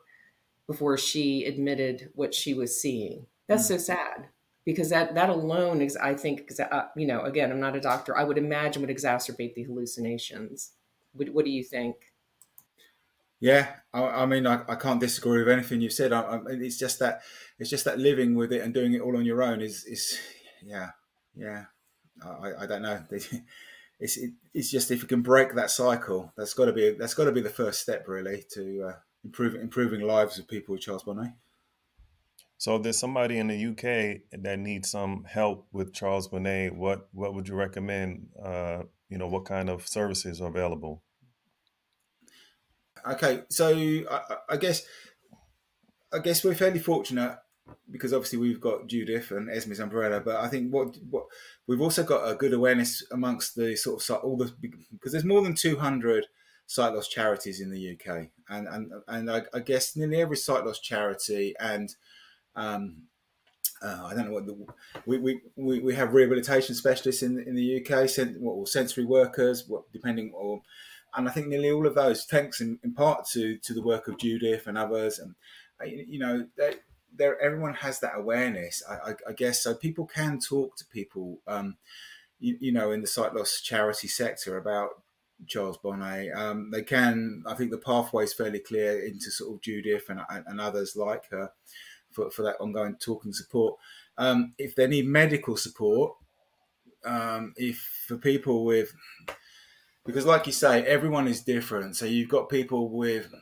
before 0.67 0.97
she 0.97 1.43
admitted 1.45 2.11
what 2.13 2.35
she 2.35 2.53
was 2.53 2.79
seeing 2.79 3.25
that's 3.49 3.65
mm. 3.65 3.69
so 3.69 3.77
sad 3.77 4.27
because 4.63 4.89
that 4.89 5.15
that 5.15 5.29
alone 5.29 5.81
is, 5.81 5.97
I 5.97 6.13
think, 6.13 6.51
uh, 6.59 6.83
you 6.95 7.05
know, 7.05 7.23
again, 7.23 7.51
I'm 7.51 7.59
not 7.59 7.75
a 7.75 7.81
doctor. 7.81 8.17
I 8.17 8.23
would 8.23 8.37
imagine 8.37 8.81
would 8.81 8.95
exacerbate 8.95 9.55
the 9.55 9.63
hallucinations. 9.63 10.71
What, 11.11 11.29
what 11.29 11.43
do 11.43 11.51
you 11.51 11.63
think? 11.63 11.95
Yeah, 13.41 13.67
I, 13.93 14.01
I 14.03 14.25
mean, 14.25 14.45
I, 14.45 14.61
I, 14.67 14.75
can't 14.75 14.99
disagree 14.99 15.39
with 15.39 15.49
anything 15.49 15.81
you've 15.81 15.93
said. 15.93 16.13
I, 16.13 16.39
it's 16.49 16.77
just 16.77 16.99
that 16.99 17.21
it's 17.57 17.69
just 17.69 17.85
that 17.85 17.99
living 17.99 18.35
with 18.35 18.53
it 18.53 18.61
and 18.61 18.73
doing 18.73 18.93
it 18.93 19.01
all 19.01 19.17
on 19.17 19.25
your 19.25 19.41
own 19.43 19.61
is 19.61 19.83
is 19.85 20.19
yeah 20.63 20.91
yeah. 21.35 21.65
I, 22.23 22.63
I 22.63 22.65
don't 22.65 22.81
know. 22.81 23.03
It's 24.01 24.15
it, 24.15 24.31
it's 24.53 24.71
just 24.71 24.91
if 24.91 25.01
you 25.01 25.09
can 25.09 25.21
break 25.21 25.55
that 25.55 25.71
cycle, 25.71 26.31
that's 26.37 26.53
got 26.53 26.65
to 26.65 26.71
be 26.71 26.91
that's 26.91 27.13
got 27.13 27.25
to 27.25 27.33
be 27.33 27.41
the 27.41 27.49
first 27.49 27.81
step 27.81 28.07
really 28.07 28.45
to 28.53 28.91
uh, 28.91 28.93
improving 29.25 29.61
improving 29.61 30.01
lives 30.01 30.39
of 30.39 30.47
people 30.47 30.71
with 30.73 30.81
Charles 30.81 31.03
Bonnet. 31.03 31.33
So 32.59 32.75
if 32.75 32.83
there's 32.83 32.99
somebody 32.99 33.37
in 33.37 33.47
the 33.47 33.67
UK 33.67 34.41
that 34.43 34.59
needs 34.59 34.91
some 34.91 35.23
help 35.23 35.65
with 35.71 35.93
Charles 35.93 36.27
Bonnet, 36.27 36.75
what 36.75 37.07
what 37.13 37.33
would 37.33 37.47
you 37.47 37.55
recommend? 37.55 38.27
Uh, 38.41 38.83
you 39.07 39.17
know, 39.17 39.27
what 39.27 39.45
kind 39.45 39.69
of 39.69 39.87
services 39.87 40.41
are 40.41 40.49
available? 40.49 41.01
Okay, 43.07 43.43
so 43.49 43.69
I, 43.69 44.35
I 44.49 44.57
guess 44.57 44.85
I 46.11 46.19
guess 46.19 46.43
we're 46.43 46.53
fairly 46.53 46.79
fortunate 46.79 47.37
because 47.89 48.11
obviously 48.11 48.39
we've 48.39 48.59
got 48.59 48.87
Judith 48.87 49.31
and 49.31 49.49
Esme's 49.49 49.79
umbrella, 49.79 50.19
but 50.19 50.35
I 50.35 50.49
think 50.49 50.69
what 50.69 50.97
what 51.09 51.27
we've 51.65 51.79
also 51.79 52.03
got 52.03 52.29
a 52.29 52.35
good 52.35 52.51
awareness 52.51 53.05
amongst 53.09 53.55
the 53.55 53.77
sort 53.77 54.03
of 54.09 54.17
all 54.17 54.35
the 54.35 54.53
because 54.91 55.13
there's 55.13 55.23
more 55.23 55.41
than 55.41 55.55
200 55.55 56.25
sight 56.67 56.93
loss 56.93 57.07
charities 57.07 57.61
in 57.61 57.71
the 57.71 57.93
UK, 57.93 58.27
and 58.49 58.67
and 58.67 58.91
and 59.07 59.31
I, 59.31 59.43
I 59.53 59.59
guess 59.59 59.95
nearly 59.95 60.19
every 60.19 60.35
sight 60.35 60.65
loss 60.65 60.81
charity 60.81 61.55
and 61.57 61.95
um, 62.59 63.03
uh, 63.81 64.07
I 64.07 64.13
don't 64.13 64.25
know 64.25 64.33
what 64.33 64.45
the, 64.45 64.57
we, 65.05 65.41
we, 65.55 65.79
we, 65.79 65.95
have 65.95 66.13
rehabilitation 66.13 66.75
specialists 66.75 67.23
in 67.23 67.39
in 67.39 67.55
the 67.55 67.79
UK, 67.79 68.09
sen, 68.09 68.35
what, 68.39 68.67
sensory 68.67 69.05
workers, 69.05 69.63
what, 69.67 69.89
depending 69.93 70.33
or 70.33 70.61
and 71.15 71.27
I 71.27 71.31
think 71.31 71.47
nearly 71.47 71.71
all 71.71 71.87
of 71.87 71.95
those, 71.95 72.25
thanks 72.25 72.61
in, 72.61 72.77
in 72.83 72.93
part 72.93 73.25
to 73.29 73.57
to 73.57 73.73
the 73.73 73.81
work 73.81 74.07
of 74.07 74.17
Judith 74.17 74.67
and 74.67 74.77
others, 74.77 75.19
and 75.19 75.35
uh, 75.81 75.85
you 75.85 76.19
know, 76.19 76.45
they, 76.57 76.75
there 77.15 77.41
everyone 77.41 77.73
has 77.75 78.01
that 78.01 78.13
awareness. 78.15 78.83
I, 78.87 79.11
I, 79.11 79.13
I, 79.29 79.33
guess 79.33 79.63
so. 79.63 79.73
People 79.73 80.05
can 80.05 80.39
talk 80.39 80.75
to 80.75 80.85
people, 80.85 81.39
um, 81.47 81.77
you, 82.39 82.57
you, 82.59 82.71
know, 82.71 82.91
in 82.91 83.01
the 83.01 83.07
sight 83.07 83.33
loss 83.33 83.61
charity 83.61 84.09
sector 84.09 84.57
about 84.57 85.01
Charles 85.47 85.77
Bonnet. 85.77 86.33
Um, 86.35 86.69
they 86.69 86.83
can. 86.83 87.43
I 87.47 87.53
think 87.55 87.71
the 87.71 87.77
pathway 87.77 88.25
is 88.25 88.33
fairly 88.33 88.59
clear 88.59 88.99
into 88.99 89.31
sort 89.31 89.55
of 89.55 89.61
Judith 89.61 90.09
and, 90.09 90.19
and 90.29 90.59
others 90.59 90.97
like 90.97 91.29
her 91.31 91.51
for, 92.19 92.31
for 92.31 92.43
that 92.43 92.57
ongoing 92.59 92.95
talk 92.95 93.23
and 93.25 93.35
support. 93.35 93.75
Um, 94.17 94.53
if 94.57 94.75
they 94.75 94.87
need 94.87 95.07
medical 95.07 95.55
support, 95.55 96.13
um, 97.05 97.53
if 97.55 97.77
for 98.07 98.17
people 98.17 98.65
with 98.65 98.93
because 100.05 100.25
like 100.25 100.47
you 100.47 100.53
say 100.53 100.83
everyone 100.83 101.27
is 101.27 101.41
different 101.41 101.95
so 101.95 102.05
you've 102.05 102.29
got 102.29 102.49
people 102.49 102.89
with 102.89 103.33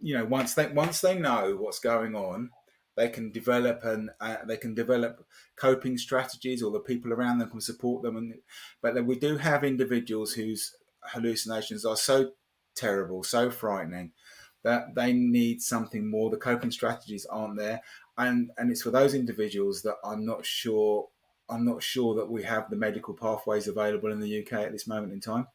you 0.00 0.16
know 0.16 0.24
once 0.24 0.54
they 0.54 0.68
once 0.68 1.00
they 1.00 1.18
know 1.18 1.56
what's 1.58 1.78
going 1.78 2.14
on 2.14 2.50
they 2.96 3.08
can 3.08 3.30
develop 3.32 3.84
and 3.84 4.10
uh, 4.20 4.36
they 4.46 4.56
can 4.56 4.74
develop 4.74 5.24
coping 5.56 5.98
strategies 5.98 6.62
or 6.62 6.70
the 6.70 6.80
people 6.80 7.12
around 7.12 7.38
them 7.38 7.50
can 7.50 7.60
support 7.60 8.02
them 8.02 8.16
and 8.16 8.34
but 8.82 9.04
we 9.04 9.18
do 9.18 9.36
have 9.36 9.64
individuals 9.64 10.32
whose 10.32 10.74
hallucinations 11.12 11.84
are 11.84 11.96
so 11.96 12.30
terrible 12.74 13.22
so 13.22 13.50
frightening 13.50 14.12
that 14.62 14.94
they 14.94 15.12
need 15.12 15.62
something 15.62 16.08
more 16.08 16.30
the 16.30 16.36
coping 16.36 16.70
strategies 16.70 17.26
aren't 17.26 17.56
there 17.56 17.80
and 18.18 18.50
and 18.58 18.70
it's 18.70 18.82
for 18.82 18.90
those 18.90 19.14
individuals 19.14 19.82
that 19.82 19.96
i'm 20.04 20.24
not 20.24 20.44
sure 20.44 21.08
i'm 21.48 21.64
not 21.64 21.82
sure 21.82 22.14
that 22.14 22.30
we 22.30 22.42
have 22.42 22.68
the 22.70 22.76
medical 22.76 23.14
pathways 23.14 23.68
available 23.68 24.12
in 24.12 24.20
the 24.20 24.40
uk 24.40 24.52
at 24.52 24.72
this 24.72 24.86
moment 24.86 25.12
in 25.12 25.20
time 25.20 25.46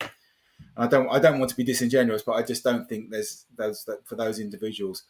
I 0.77 0.87
don't 0.87 1.09
I 1.09 1.19
don't 1.19 1.39
want 1.39 1.49
to 1.51 1.57
be 1.57 1.63
disingenuous, 1.63 2.21
but 2.21 2.33
I 2.33 2.41
just 2.41 2.63
don't 2.63 2.87
think 2.87 3.09
there's 3.09 3.45
those 3.55 3.85
that 3.85 4.05
for 4.05 4.15
those 4.15 4.39
individuals, 4.39 5.03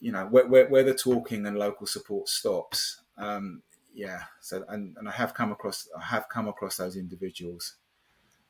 you 0.00 0.12
know, 0.12 0.26
where, 0.26 0.46
where, 0.46 0.68
where 0.68 0.82
the 0.82 0.94
talking 0.94 1.46
and 1.46 1.58
local 1.58 1.86
support 1.86 2.28
stops. 2.28 3.02
Um, 3.18 3.62
yeah. 3.94 4.22
So 4.40 4.64
and, 4.68 4.96
and 4.96 5.08
I 5.08 5.12
have 5.12 5.34
come 5.34 5.52
across 5.52 5.88
I 5.96 6.04
have 6.04 6.28
come 6.28 6.48
across 6.48 6.76
those 6.76 6.96
individuals. 6.96 7.76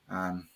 Um, 0.09 0.49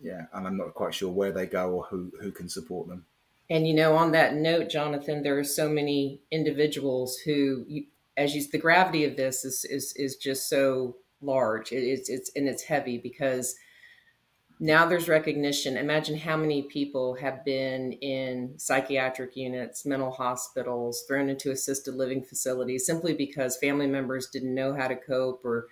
yeah, 0.00 0.26
and 0.34 0.46
I'm 0.46 0.58
not 0.58 0.74
quite 0.74 0.94
sure 0.94 1.10
where 1.10 1.32
they 1.32 1.46
go 1.46 1.70
or 1.70 1.84
who 1.84 2.12
who 2.20 2.30
can 2.30 2.48
support 2.48 2.88
them. 2.88 3.06
And 3.50 3.66
you 3.66 3.74
know, 3.74 3.96
on 3.96 4.12
that 4.12 4.34
note, 4.34 4.70
Jonathan, 4.70 5.22
there 5.22 5.38
are 5.38 5.44
so 5.44 5.68
many 5.68 6.20
individuals 6.30 7.18
who, 7.18 7.66
as 8.16 8.34
you, 8.34 8.42
the 8.50 8.58
gravity 8.58 9.04
of 9.04 9.16
this 9.16 9.44
is 9.44 9.64
is 9.66 9.92
is 9.96 10.16
just 10.16 10.48
so 10.48 10.96
large. 11.20 11.72
It, 11.72 11.84
it's 11.84 12.08
it's 12.08 12.30
and 12.34 12.48
it's 12.48 12.64
heavy 12.64 12.98
because 12.98 13.54
now 14.60 14.86
there's 14.86 15.08
recognition. 15.08 15.76
Imagine 15.76 16.16
how 16.16 16.36
many 16.36 16.62
people 16.62 17.14
have 17.16 17.44
been 17.44 17.92
in 17.92 18.54
psychiatric 18.56 19.36
units, 19.36 19.84
mental 19.84 20.12
hospitals, 20.12 21.04
thrown 21.06 21.28
into 21.28 21.50
assisted 21.50 21.94
living 21.94 22.22
facilities 22.22 22.86
simply 22.86 23.12
because 23.12 23.56
family 23.58 23.86
members 23.86 24.28
didn't 24.28 24.54
know 24.54 24.74
how 24.74 24.88
to 24.88 24.96
cope 24.96 25.44
or 25.44 25.68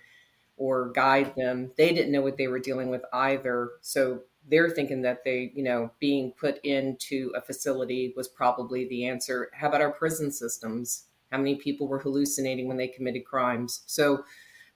or 0.57 0.91
guide 0.91 1.33
them. 1.35 1.71
They 1.77 1.93
didn't 1.93 2.11
know 2.11 2.21
what 2.21 2.37
they 2.37 2.47
were 2.47 2.59
dealing 2.59 2.89
with 2.89 3.01
either. 3.11 3.71
So 3.81 4.21
they're 4.49 4.69
thinking 4.69 5.01
that 5.03 5.23
they, 5.23 5.51
you 5.55 5.63
know, 5.63 5.91
being 5.99 6.33
put 6.39 6.59
into 6.63 7.31
a 7.35 7.41
facility 7.41 8.13
was 8.15 8.27
probably 8.27 8.87
the 8.87 9.07
answer. 9.07 9.49
How 9.53 9.69
about 9.69 9.81
our 9.81 9.91
prison 9.91 10.31
systems? 10.31 11.05
How 11.31 11.37
many 11.37 11.55
people 11.55 11.87
were 11.87 11.99
hallucinating 11.99 12.67
when 12.67 12.77
they 12.77 12.87
committed 12.87 13.25
crimes? 13.25 13.83
So 13.85 14.23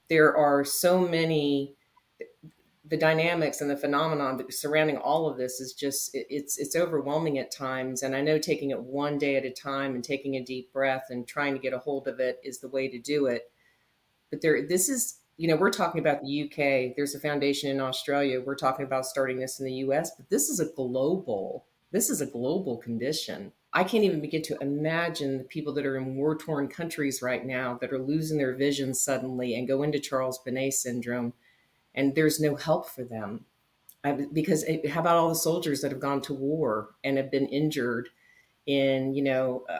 there 0.09 0.35
are 0.35 0.63
so 0.63 0.99
many 0.99 1.75
the 2.89 2.97
dynamics 2.97 3.59
and 3.59 3.69
the 3.69 3.75
phenomenon 3.75 4.41
surrounding 4.49 4.97
all 4.97 5.29
of 5.29 5.37
this 5.37 5.59
is 5.59 5.73
just 5.73 6.09
it's 6.13 6.57
it's 6.57 6.75
overwhelming 6.75 7.37
at 7.37 7.51
times 7.51 8.01
and 8.01 8.15
i 8.15 8.21
know 8.21 8.39
taking 8.39 8.71
it 8.71 8.81
one 8.81 9.17
day 9.17 9.35
at 9.35 9.43
a 9.43 9.51
time 9.51 9.93
and 9.93 10.03
taking 10.03 10.35
a 10.35 10.43
deep 10.43 10.71
breath 10.71 11.07
and 11.09 11.27
trying 11.27 11.53
to 11.53 11.59
get 11.59 11.73
a 11.73 11.79
hold 11.79 12.07
of 12.07 12.19
it 12.19 12.39
is 12.43 12.59
the 12.59 12.69
way 12.69 12.87
to 12.87 12.97
do 12.99 13.25
it 13.25 13.51
but 14.29 14.41
there 14.41 14.65
this 14.65 14.87
is 14.87 15.19
you 15.37 15.47
know 15.47 15.55
we're 15.55 15.69
talking 15.69 15.99
about 15.99 16.21
the 16.21 16.43
uk 16.43 16.95
there's 16.95 17.15
a 17.15 17.19
foundation 17.19 17.69
in 17.69 17.79
australia 17.79 18.41
we're 18.41 18.55
talking 18.55 18.85
about 18.85 19.05
starting 19.05 19.39
this 19.39 19.59
in 19.59 19.65
the 19.65 19.73
us 19.73 20.11
but 20.17 20.29
this 20.29 20.49
is 20.49 20.59
a 20.59 20.73
global 20.73 21.65
this 21.91 22.09
is 22.09 22.21
a 22.21 22.25
global 22.25 22.77
condition 22.77 23.51
i 23.73 23.83
can't 23.83 24.03
even 24.03 24.19
begin 24.19 24.41
to 24.41 24.57
imagine 24.61 25.37
the 25.37 25.43
people 25.43 25.73
that 25.73 25.85
are 25.85 25.97
in 25.97 26.15
war 26.15 26.35
torn 26.35 26.67
countries 26.67 27.21
right 27.21 27.45
now 27.45 27.77
that 27.79 27.93
are 27.93 27.99
losing 27.99 28.37
their 28.37 28.55
vision 28.55 28.93
suddenly 28.93 29.55
and 29.55 29.67
go 29.67 29.83
into 29.83 29.99
charles 29.99 30.39
bonnet 30.39 30.73
syndrome 30.73 31.33
and 31.97 32.13
there's 32.13 32.39
no 32.39 32.55
help 32.55 32.87
for 32.87 33.03
them. 33.03 33.43
I, 34.03 34.27
because 34.31 34.63
it, 34.63 34.87
how 34.87 35.01
about 35.01 35.17
all 35.17 35.29
the 35.29 35.35
soldiers 35.35 35.81
that 35.81 35.91
have 35.91 35.99
gone 35.99 36.21
to 36.21 36.33
war 36.33 36.91
and 37.03 37.17
have 37.17 37.31
been 37.31 37.47
injured 37.47 38.09
in, 38.67 39.15
you 39.15 39.23
know, 39.23 39.65
uh, 39.67 39.79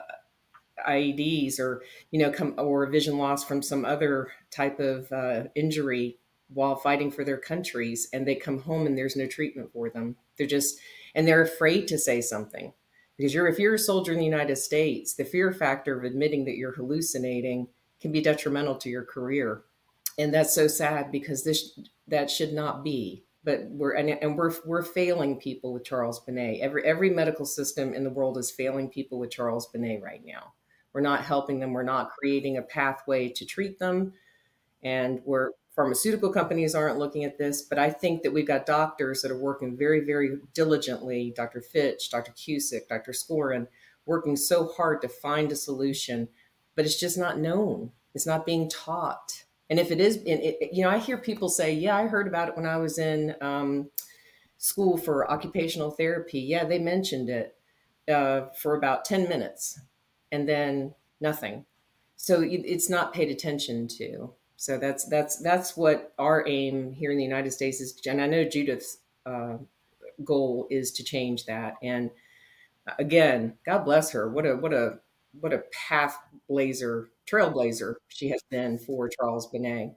IEDs 0.86 1.58
or, 1.58 1.82
you 2.10 2.18
know, 2.18 2.30
come 2.30 2.54
or 2.58 2.86
vision 2.86 3.18
loss 3.18 3.44
from 3.44 3.62
some 3.62 3.84
other 3.84 4.28
type 4.50 4.80
of 4.80 5.10
uh, 5.12 5.44
injury 5.54 6.18
while 6.52 6.76
fighting 6.76 7.10
for 7.10 7.24
their 7.24 7.36
countries 7.36 8.08
and 8.12 8.26
they 8.26 8.34
come 8.34 8.60
home 8.60 8.86
and 8.86 8.96
there's 8.96 9.16
no 9.16 9.26
treatment 9.26 9.72
for 9.72 9.90
them. 9.90 10.16
They're 10.36 10.46
just, 10.46 10.78
and 11.14 11.26
they're 11.26 11.42
afraid 11.42 11.88
to 11.88 11.98
say 11.98 12.20
something 12.20 12.72
because 13.16 13.34
you're, 13.34 13.48
if 13.48 13.58
you're 13.58 13.74
a 13.74 13.78
soldier 13.78 14.12
in 14.12 14.18
the 14.18 14.24
United 14.24 14.56
States, 14.56 15.14
the 15.14 15.24
fear 15.24 15.52
factor 15.52 15.98
of 15.98 16.04
admitting 16.04 16.44
that 16.44 16.56
you're 16.56 16.72
hallucinating 16.72 17.68
can 18.00 18.12
be 18.12 18.20
detrimental 18.20 18.76
to 18.76 18.88
your 18.88 19.04
career 19.04 19.64
and 20.18 20.34
that's 20.34 20.54
so 20.54 20.66
sad 20.66 21.10
because 21.12 21.44
this 21.44 21.78
that 22.08 22.30
should 22.30 22.52
not 22.52 22.84
be 22.84 23.24
but 23.44 23.62
we're 23.70 23.92
and, 23.92 24.10
and, 24.10 24.36
we're 24.36 24.52
we're 24.66 24.82
failing 24.82 25.38
people 25.38 25.72
with 25.72 25.84
Charles 25.84 26.20
Bonnet. 26.20 26.58
Every 26.60 26.84
every 26.84 27.08
medical 27.08 27.46
system 27.46 27.94
in 27.94 28.04
the 28.04 28.10
world 28.10 28.36
is 28.36 28.50
failing 28.50 28.90
people 28.90 29.18
with 29.18 29.30
Charles 29.30 29.66
Bonnet 29.66 30.02
right 30.02 30.22
now. 30.24 30.52
We're 30.92 31.00
not 31.00 31.24
helping 31.24 31.60
them. 31.60 31.72
We're 31.72 31.82
not 31.82 32.10
creating 32.10 32.56
a 32.56 32.62
pathway 32.62 33.28
to 33.30 33.44
treat 33.44 33.78
them, 33.78 34.14
and 34.82 35.20
we're 35.24 35.50
pharmaceutical 35.74 36.32
companies 36.32 36.74
aren't 36.74 36.98
looking 36.98 37.24
at 37.24 37.38
this. 37.38 37.62
But 37.62 37.78
I 37.78 37.90
think 37.90 38.22
that 38.22 38.32
we've 38.32 38.46
got 38.46 38.66
doctors 38.66 39.22
that 39.22 39.30
are 39.30 39.38
working 39.38 39.76
very 39.76 40.00
very 40.00 40.38
diligently. 40.54 41.32
Dr. 41.36 41.62
ffytche, 41.62 42.10
Dr. 42.10 42.32
Cusick, 42.32 42.88
Dr. 42.88 43.12
Skorin, 43.12 43.68
working 44.06 44.36
so 44.36 44.68
hard 44.68 45.02
to 45.02 45.08
find 45.08 45.52
a 45.52 45.56
solution, 45.56 46.28
but 46.74 46.84
it's 46.84 46.98
just 46.98 47.18
not 47.18 47.38
known. 47.38 47.92
It's 48.14 48.26
not 48.26 48.46
being 48.46 48.68
taught 48.68 49.44
and 49.70 49.78
if 49.78 49.90
it 49.90 50.00
is, 50.00 50.16
it, 50.24 50.70
you 50.72 50.82
know, 50.82 50.90
I 50.90 50.98
hear 50.98 51.18
people 51.18 51.48
say, 51.48 51.72
"Yeah, 51.72 51.96
I 51.96 52.06
heard 52.06 52.26
about 52.26 52.48
it 52.48 52.56
when 52.56 52.66
I 52.66 52.78
was 52.78 52.98
in 52.98 53.34
um, 53.40 53.90
school 54.56 54.96
for 54.96 55.30
occupational 55.30 55.90
therapy." 55.90 56.40
Yeah, 56.40 56.64
they 56.64 56.78
mentioned 56.78 57.28
it 57.28 57.56
uh, 58.10 58.46
for 58.60 58.76
about 58.76 59.04
ten 59.04 59.28
minutes, 59.28 59.78
and 60.32 60.48
then 60.48 60.94
nothing. 61.20 61.64
So 62.16 62.42
it's 62.42 62.90
not 62.90 63.14
paid 63.14 63.30
attention 63.30 63.86
to. 63.98 64.32
So 64.56 64.76
that's 64.76 65.04
that's 65.04 65.36
that's 65.36 65.76
what 65.76 66.12
our 66.18 66.46
aim 66.48 66.92
here 66.92 67.12
in 67.12 67.16
the 67.16 67.24
United 67.24 67.52
States 67.52 67.80
is. 67.80 68.00
And 68.06 68.20
I 68.20 68.26
know 68.26 68.44
Judith's 68.44 68.98
uh, 69.24 69.58
goal 70.24 70.66
is 70.68 70.90
to 70.92 71.04
change 71.04 71.46
that. 71.46 71.74
And 71.82 72.10
again, 72.98 73.54
God 73.64 73.84
bless 73.84 74.10
her. 74.10 74.28
What 74.28 74.46
a 74.46 74.56
what 74.56 74.72
a 74.72 74.98
what 75.40 75.52
a 75.52 75.62
path 75.88 76.18
blazer, 76.48 77.10
trailblazer 77.30 77.94
she 78.08 78.30
has 78.30 78.42
been 78.50 78.78
for 78.78 79.08
Charles 79.08 79.46
Bonnet. 79.46 79.94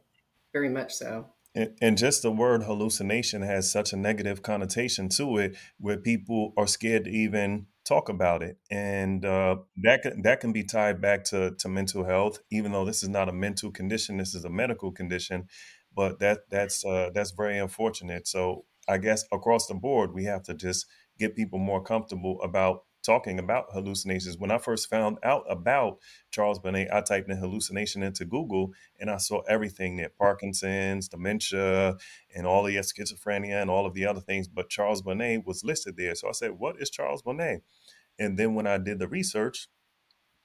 Very 0.53 0.69
much 0.69 0.93
so. 0.93 1.27
And, 1.55 1.75
and 1.81 1.97
just 1.97 2.21
the 2.21 2.31
word 2.31 2.63
hallucination 2.63 3.41
has 3.41 3.71
such 3.71 3.93
a 3.93 3.97
negative 3.97 4.41
connotation 4.41 5.09
to 5.09 5.37
it, 5.37 5.57
where 5.79 5.97
people 5.97 6.53
are 6.55 6.67
scared 6.67 7.05
to 7.05 7.09
even 7.09 7.67
talk 7.85 8.09
about 8.09 8.43
it, 8.43 8.57
and 8.69 9.25
uh, 9.25 9.57
that 9.83 10.03
can, 10.03 10.21
that 10.21 10.39
can 10.39 10.51
be 10.51 10.63
tied 10.63 11.01
back 11.01 11.23
to 11.25 11.51
to 11.59 11.69
mental 11.69 12.05
health. 12.05 12.39
Even 12.51 12.71
though 12.71 12.85
this 12.85 13.03
is 13.03 13.09
not 13.09 13.29
a 13.29 13.33
mental 13.33 13.71
condition, 13.71 14.17
this 14.17 14.35
is 14.35 14.45
a 14.45 14.49
medical 14.49 14.91
condition, 14.91 15.47
but 15.95 16.19
that 16.19 16.49
that's 16.49 16.85
uh, 16.85 17.09
that's 17.13 17.31
very 17.31 17.57
unfortunate. 17.57 18.27
So 18.27 18.65
I 18.87 18.97
guess 18.97 19.25
across 19.31 19.67
the 19.67 19.75
board, 19.75 20.13
we 20.13 20.25
have 20.25 20.43
to 20.43 20.53
just 20.53 20.85
get 21.19 21.35
people 21.35 21.59
more 21.59 21.83
comfortable 21.83 22.41
about 22.41 22.83
talking 23.01 23.39
about 23.39 23.67
hallucinations. 23.73 24.37
When 24.37 24.51
I 24.51 24.57
first 24.57 24.89
found 24.89 25.17
out 25.23 25.43
about 25.49 25.99
Charles 26.31 26.59
Bonnet, 26.59 26.89
I 26.91 27.01
typed 27.01 27.29
in 27.29 27.37
hallucination 27.37 28.03
into 28.03 28.25
Google 28.25 28.73
and 28.99 29.09
I 29.09 29.17
saw 29.17 29.41
everything 29.41 29.97
there 29.97 30.09
Parkinson's, 30.09 31.07
dementia, 31.07 31.97
and 32.35 32.47
all 32.47 32.63
the 32.63 32.75
schizophrenia 32.77 33.61
and 33.61 33.69
all 33.69 33.85
of 33.85 33.93
the 33.93 34.05
other 34.05 34.21
things. 34.21 34.47
But 34.47 34.69
Charles 34.69 35.01
Bonnet 35.01 35.45
was 35.45 35.63
listed 35.63 35.97
there. 35.97 36.15
So 36.15 36.29
I 36.29 36.33
said, 36.33 36.51
What 36.59 36.81
is 36.81 36.89
Charles 36.89 37.21
Bonnet? 37.21 37.63
And 38.19 38.37
then 38.37 38.55
when 38.55 38.67
I 38.67 38.77
did 38.77 38.99
the 38.99 39.07
research 39.07 39.67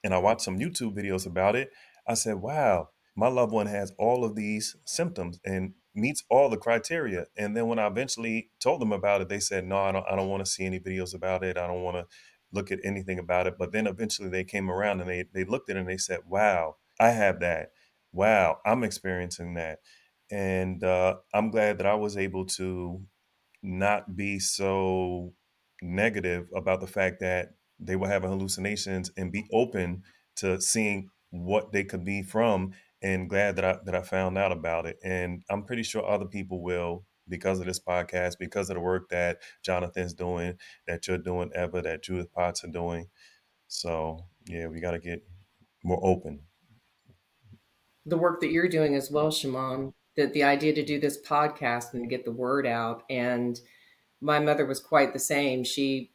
and 0.05 0.15
I 0.15 0.19
watched 0.19 0.43
some 0.43 0.59
YouTube 0.59 0.97
videos 0.97 1.27
about 1.27 1.57
it, 1.57 1.71
I 2.07 2.15
said, 2.15 2.37
Wow, 2.37 2.91
my 3.17 3.29
loved 3.29 3.53
one 3.53 3.67
has 3.67 3.93
all 3.99 4.25
of 4.25 4.37
these 4.37 4.77
symptoms 4.85 5.41
and 5.45 5.73
meets 5.95 6.23
all 6.29 6.51
the 6.51 6.59
criteria. 6.59 7.27
And 7.37 7.57
then 7.57 7.67
when 7.67 7.79
I 7.79 7.87
eventually 7.87 8.51
told 8.61 8.81
them 8.81 8.93
about 8.93 9.23
it, 9.23 9.29
they 9.31 9.41
said, 9.41 9.67
"No, 9.67 9.79
I 9.79 9.93
don't. 9.93 10.07
I 10.07 10.15
don't 10.15 10.29
want 10.29 10.45
to 10.45 10.51
see 10.51 10.65
any 10.67 10.79
videos 10.79 11.15
about 11.15 11.43
it. 11.43 11.57
I 11.57 11.67
don't 11.67 11.83
want 11.83 11.97
to 11.97 12.07
look 12.57 12.73
at 12.73 12.81
anything 12.85 13.21
about 13.21 13.47
it." 13.47 13.57
But 13.59 13.73
then 13.73 13.87
eventually 13.87 14.31
they 14.31 14.45
came 14.45 14.71
around 14.71 15.01
and 15.03 15.11
they 15.11 15.25
they 15.35 15.45
looked 15.45 15.71
at 15.71 15.77
it 15.77 15.81
and 15.81 15.89
they 15.89 15.99
said, 15.99 16.21
"Wow, 16.29 16.77
I 17.01 17.11
have 17.11 17.41
that. 17.41 17.71
Wow, 18.13 18.59
I'm 18.67 18.85
experiencing 18.85 19.55
that." 19.55 19.81
And 20.31 20.83
uh, 20.85 21.19
I'm 21.35 21.51
glad 21.51 21.79
that 21.79 21.87
I 21.87 21.95
was 21.95 22.17
able 22.17 22.47
to 22.47 23.03
not 23.63 24.17
be 24.17 24.39
so 24.39 25.35
negative 25.83 26.49
about 26.55 26.81
the 26.81 26.87
fact 26.87 27.21
that 27.21 27.55
they 27.79 27.97
were 27.97 28.09
having 28.09 28.31
hallucinations 28.31 29.11
and 29.17 29.33
be 29.33 29.47
open 29.53 30.03
to 30.37 30.61
seeing 30.61 31.11
what 31.31 31.73
they 31.73 31.85
could 31.85 32.05
be 32.05 32.23
from 32.23 32.73
and 33.03 33.29
glad 33.29 33.57
that 33.57 33.65
I 33.65 33.79
that 33.85 33.95
I 33.95 34.03
found 34.03 34.39
out 34.39 34.53
about 34.53 34.87
it. 34.87 34.99
And 35.05 35.43
I'm 35.51 35.65
pretty 35.65 35.83
sure 35.83 36.07
other 36.07 36.27
people 36.27 36.63
will 36.63 37.05
because 37.29 37.61
of 37.61 37.67
this 37.67 37.81
podcast, 37.81 38.35
because 38.39 38.71
of 38.71 38.75
the 38.75 38.81
work 38.81 39.09
that 39.11 39.39
Jonathan's 39.63 40.15
doing, 40.15 40.59
that 40.87 41.07
you're 41.07 41.19
doing, 41.19 41.51
Eva, 41.57 41.83
that 41.83 42.03
Judith 42.03 42.33
Potts 42.33 42.65
are 42.65 42.69
doing. 42.69 43.09
So 43.69 44.27
yeah, 44.47 44.67
we 44.67 44.81
got 44.81 44.93
to 44.93 44.99
get 44.99 45.23
more 45.85 46.01
open. 46.03 46.41
The 48.05 48.19
work 48.19 48.41
that 48.41 48.51
you're 48.51 48.69
doing 48.69 48.95
as 48.95 49.11
well, 49.11 49.29
Shaimond, 49.29 49.93
that 50.17 50.33
the 50.33 50.45
idea 50.45 50.73
to 50.75 50.85
do 50.85 51.01
this 51.01 51.21
podcast 51.21 51.95
and 51.95 52.09
get 52.09 52.25
the 52.25 52.33
word 52.33 52.67
out. 52.67 53.03
And 53.11 53.59
my 54.21 54.39
mother 54.39 54.65
was 54.65 54.81
quite 54.81 55.13
the 55.13 55.19
same. 55.19 55.65
She 55.65 56.13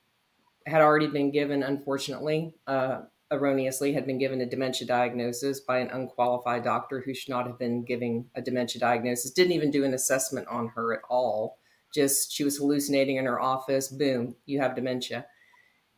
had 0.65 0.81
already 0.81 1.07
been 1.07 1.31
given, 1.31 1.63
unfortunately, 1.63 2.55
uh, 2.67 3.01
erroneously 3.31 3.93
had 3.93 4.05
been 4.05 4.17
given 4.17 4.41
a 4.41 4.45
dementia 4.45 4.85
diagnosis 4.85 5.59
by 5.61 5.79
an 5.79 5.89
unqualified 5.89 6.63
doctor 6.63 7.01
who 7.01 7.13
should 7.13 7.29
not 7.29 7.47
have 7.47 7.57
been 7.57 7.83
giving 7.83 8.29
a 8.35 8.41
dementia 8.41 8.79
diagnosis, 8.79 9.31
didn't 9.31 9.53
even 9.53 9.71
do 9.71 9.85
an 9.85 9.93
assessment 9.93 10.47
on 10.47 10.67
her 10.69 10.93
at 10.93 11.01
all. 11.09 11.57
Just 11.93 12.31
she 12.31 12.43
was 12.43 12.57
hallucinating 12.57 13.15
in 13.15 13.25
her 13.25 13.41
office, 13.41 13.87
boom, 13.87 14.35
you 14.45 14.59
have 14.59 14.75
dementia. 14.75 15.25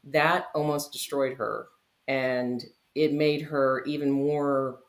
That 0.03 0.45
almost 0.53 0.91
destroyed 0.91 1.37
her. 1.37 1.67
And 2.07 2.63
it 2.95 3.13
made 3.13 3.41
her 3.43 3.83
even 3.85 4.11
more 4.11 4.79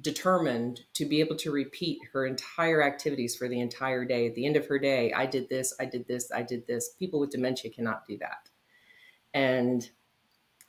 determined 0.00 0.80
to 0.94 1.04
be 1.04 1.20
able 1.20 1.36
to 1.36 1.50
repeat 1.50 1.98
her 2.12 2.26
entire 2.26 2.82
activities 2.82 3.36
for 3.36 3.48
the 3.48 3.60
entire 3.60 4.04
day. 4.04 4.26
At 4.26 4.34
the 4.34 4.46
end 4.46 4.56
of 4.56 4.66
her 4.66 4.78
day, 4.78 5.12
I 5.12 5.26
did 5.26 5.48
this, 5.48 5.74
I 5.80 5.84
did 5.84 6.06
this, 6.08 6.30
I 6.32 6.42
did 6.42 6.66
this. 6.66 6.90
People 6.98 7.20
with 7.20 7.30
dementia 7.30 7.70
cannot 7.70 8.06
do 8.06 8.18
that. 8.18 8.48
And 9.32 9.88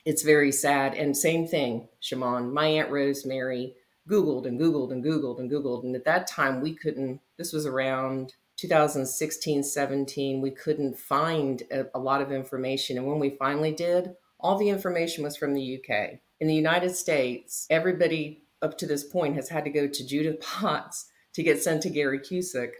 it's 0.08 0.24
very 0.24 0.53
sad. 0.53 0.93
And 0.93 1.18
same 1.18 1.45
thing, 1.45 1.89
Shaimond, 2.01 2.53
my 2.53 2.66
Aunt 2.66 2.89
Rosemary 2.89 3.76
Googled 4.10 4.45
and 4.45 4.58
Googled 4.58 4.93
and 4.93 5.03
Googled 5.03 5.38
and 5.38 5.51
Googled. 5.51 5.84
And 5.84 5.93
at 5.97 6.05
that 6.05 6.28
time, 6.28 6.62
we 6.62 6.74
couldn't, 6.74 7.20
this 7.38 7.51
was 7.51 7.66
around 7.66 8.34
2016, 8.55 9.64
17, 9.64 10.41
we 10.41 10.49
couldn't 10.49 10.97
find 10.97 11.64
a, 11.70 11.88
a 11.93 11.99
lot 11.99 12.22
of 12.22 12.32
information. 12.32 12.97
And 12.97 13.05
when 13.05 13.20
we 13.20 13.32
finally 13.32 13.74
did, 13.74 14.16
all 14.39 14.58
the 14.58 14.70
information 14.70 15.26
was 15.26 15.36
from 15.36 15.53
the 15.53 15.78
UK. 15.78 16.20
In 16.39 16.47
the 16.47 16.55
United 16.55 16.95
States, 16.95 17.68
everybody 17.70 18.43
up 18.62 18.78
to 18.78 18.88
this 18.88 19.03
point 19.03 19.36
has 19.36 19.49
had 19.49 19.66
to 19.66 19.70
go 19.70 19.89
to 19.89 20.08
Judith 20.08 20.39
Potts 20.39 21.10
to 21.34 21.43
get 21.43 21.62
sent 21.62 21.82
to 21.82 21.89
Gary 21.89 22.20
Cusick 22.20 22.72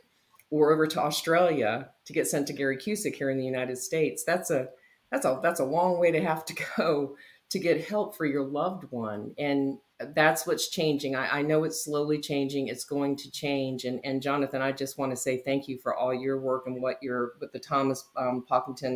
or 0.50 0.72
over 0.72 0.88
to 0.88 1.02
Australia 1.02 1.90
to 2.06 2.14
get 2.14 2.26
sent 2.26 2.48
to 2.48 2.54
Gary 2.54 2.78
Cusick 2.78 3.16
here 3.16 3.30
in 3.30 3.38
the 3.38 3.44
United 3.44 3.78
States. 3.78 4.24
That's 4.24 4.50
a 4.50 4.70
that's 5.12 5.26
a 5.26 5.40
that's 5.42 5.60
a 5.60 5.66
long 5.66 6.00
way 6.00 6.12
to 6.12 6.22
have 6.22 6.46
to 6.46 6.56
go 6.78 7.16
to 7.50 7.60
get 7.60 7.88
help 7.88 8.18
for 8.18 8.26
your 8.26 8.44
loved 8.44 8.84
one 8.92 9.34
and 9.38 9.78
that's 10.14 10.46
what's 10.46 10.70
changing. 10.70 11.16
I, 11.16 11.40
I, 11.40 11.42
know 11.42 11.64
it's 11.64 11.86
slowly 11.86 12.20
changing 12.20 12.68
it's 12.68 12.84
going 12.84 13.16
to 13.16 13.32
change 13.32 13.86
and, 13.86 14.00
and 14.04 14.22
jonathan 14.22 14.62
i 14.62 14.72
just 14.72 14.98
want 14.98 15.12
to 15.12 15.16
say 15.16 15.38
thank 15.38 15.68
you 15.68 15.78
for 15.78 15.96
all 15.96 16.14
your 16.14 16.40
work 16.40 16.68
and 16.68 16.82
what 16.82 17.02
your 17.02 17.34
what 17.40 17.54
the 17.54 17.60
thomas 17.60 18.04
um, 18.18 18.46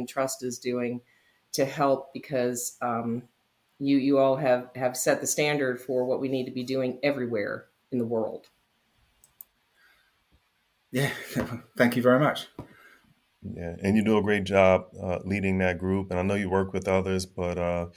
trust 0.07 0.43
is 0.43 0.59
doing 0.59 1.01
to 1.53 1.65
help 1.65 2.13
because 2.13 2.77
um, 2.81 3.23
you 3.79 3.97
you 3.97 4.17
all 4.19 4.35
have 4.35 4.69
have 4.75 4.95
set 4.95 5.21
the 5.21 5.27
standard 5.27 5.81
for 5.81 6.05
what 6.05 6.21
we 6.21 6.29
need 6.29 6.45
to 6.45 6.51
be 6.51 6.63
doing 6.63 6.99
everywhere 7.03 7.65
in 7.91 7.97
the 7.97 8.05
world. 8.05 8.47
Yeah 10.91 11.11
thank 11.77 11.95
you 11.95 12.01
very 12.01 12.19
much 12.19 12.47
yeah, 13.43 13.75
and 13.81 13.95
you 13.97 14.03
do 14.03 14.17
a 14.17 14.21
great 14.21 14.43
job 14.43 14.85
uh, 15.01 15.19
leading 15.25 15.57
that 15.59 15.79
group. 15.79 16.11
And 16.11 16.19
I 16.19 16.23
know 16.23 16.35
you 16.35 16.49
work 16.49 16.73
with 16.73 16.87
others, 16.87 17.25
but 17.25 17.57
uh, 17.57 17.87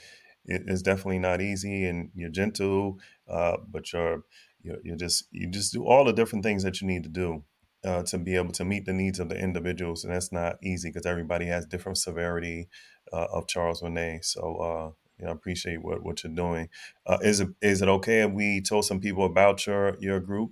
it 0.45 0.63
is 0.67 0.81
definitely 0.81 1.19
not 1.19 1.41
easy. 1.41 1.85
And 1.85 2.09
you're 2.15 2.29
gentle, 2.29 2.99
uh, 3.29 3.57
but 3.71 3.93
you're, 3.93 4.23
you're 4.63 4.77
you're 4.83 4.95
just 4.95 5.25
you 5.31 5.47
just 5.47 5.73
do 5.73 5.85
all 5.85 6.03
the 6.03 6.13
different 6.13 6.43
things 6.43 6.63
that 6.63 6.81
you 6.81 6.87
need 6.87 7.03
to 7.03 7.09
do 7.09 7.43
uh, 7.83 8.01
to 8.03 8.17
be 8.17 8.35
able 8.35 8.53
to 8.53 8.65
meet 8.65 8.85
the 8.85 8.93
needs 8.93 9.19
of 9.19 9.29
the 9.29 9.37
individuals. 9.37 10.03
And 10.03 10.13
that's 10.13 10.31
not 10.31 10.57
easy 10.63 10.89
because 10.89 11.05
everybody 11.05 11.45
has 11.45 11.65
different 11.67 11.99
severity 11.99 12.67
uh, 13.13 13.27
of 13.31 13.47
Charles 13.47 13.81
Bonnet. 13.81 14.25
So. 14.25 14.57
Uh, 14.57 14.91
you 15.17 15.23
know, 15.23 15.31
I 15.31 15.33
appreciate 15.33 15.81
what, 15.81 16.03
what 16.03 16.25
you're 16.25 16.33
doing. 16.33 16.67
is 17.21 17.39
it 17.39 17.47
is 17.61 17.81
it 17.81 17.87
okay 17.87 18.23
if 18.23 18.31
we 18.31 18.59
told 18.59 18.83
some 18.83 18.99
people 18.99 19.23
about 19.25 19.65
your 19.65 19.95
your 20.01 20.19
group? 20.19 20.51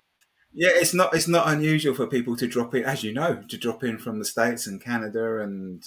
Yeah, 0.54 0.70
it's 0.72 0.94
not 0.94 1.14
it's 1.14 1.28
not 1.28 1.48
unusual 1.48 1.94
for 1.94 2.06
people 2.06 2.36
to 2.36 2.46
drop 2.46 2.74
in, 2.74 2.84
as 2.84 3.02
you 3.02 3.12
know, 3.12 3.42
to 3.48 3.56
drop 3.58 3.82
in 3.82 3.98
from 3.98 4.20
the 4.20 4.24
states 4.24 4.66
and 4.66 4.80
Canada, 4.80 5.40
and 5.40 5.84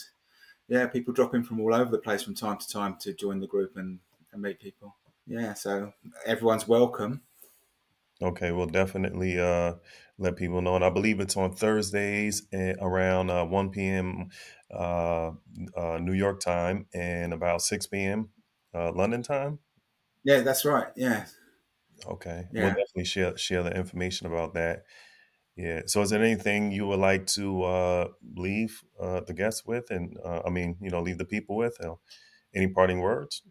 yeah, 0.67 0.87
people 0.87 1.13
drop 1.13 1.33
in 1.33 1.43
from 1.43 1.61
all 1.61 1.73
over 1.73 1.89
the 1.89 1.97
place 1.97 2.23
from 2.23 2.35
time 2.35 2.57
to 2.57 2.67
time 2.67 2.97
to 3.01 3.13
join 3.13 3.39
the 3.39 3.47
group 3.47 3.77
and, 3.77 3.99
and 4.33 4.41
meet 4.41 4.59
people. 4.59 4.95
Yeah, 5.25 5.53
so 5.53 5.93
everyone's 6.25 6.67
welcome. 6.67 7.21
Okay, 8.21 8.51
we'll 8.51 8.65
definitely 8.65 9.39
uh, 9.39 9.75
let 10.17 10.35
people 10.35 10.61
know, 10.61 10.75
and 10.75 10.83
I 10.83 10.89
believe 10.89 11.19
it's 11.19 11.37
on 11.37 11.53
Thursdays 11.53 12.43
around 12.53 13.29
uh, 13.29 13.45
1 13.45 13.69
p.m. 13.69 14.29
Uh, 14.73 15.31
uh, 15.77 15.97
New 16.01 16.13
York 16.13 16.39
time 16.39 16.87
and 16.93 17.31
about 17.31 17.61
6 17.61 17.87
p.m. 17.87 18.29
Uh, 18.73 18.91
London 18.91 19.21
time. 19.21 19.59
Yeah, 20.23 20.41
that's 20.41 20.65
right. 20.65 20.87
Yeah, 20.95 21.25
Okay, 22.05 22.47
we'll 22.53 22.69
definitely 22.69 23.05
share 23.05 23.37
share 23.37 23.63
the 23.63 23.75
information 23.75 24.27
about 24.27 24.53
that. 24.53 24.83
Yeah. 25.55 25.81
So, 25.87 26.01
is 26.01 26.11
there 26.11 26.23
anything 26.23 26.71
you 26.71 26.85
would 26.87 26.99
like 26.99 27.25
to 27.27 27.63
uh, 27.63 28.07
leave 28.35 28.83
uh, 29.01 29.21
the 29.21 29.33
guests 29.33 29.65
with, 29.65 29.89
and 29.89 30.17
uh, 30.23 30.41
I 30.45 30.49
mean, 30.49 30.77
you 30.79 30.91
know, 30.91 31.01
leave 31.01 31.17
the 31.17 31.25
people 31.25 31.55
with? 31.57 31.77
Any 32.53 32.67
parting 32.67 32.99
words? 32.99 33.41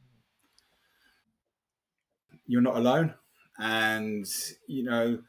You're 2.47 2.63
not 2.63 2.77
alone, 2.77 3.15
and 3.59 4.25
you 4.69 4.85
know, 4.85 5.23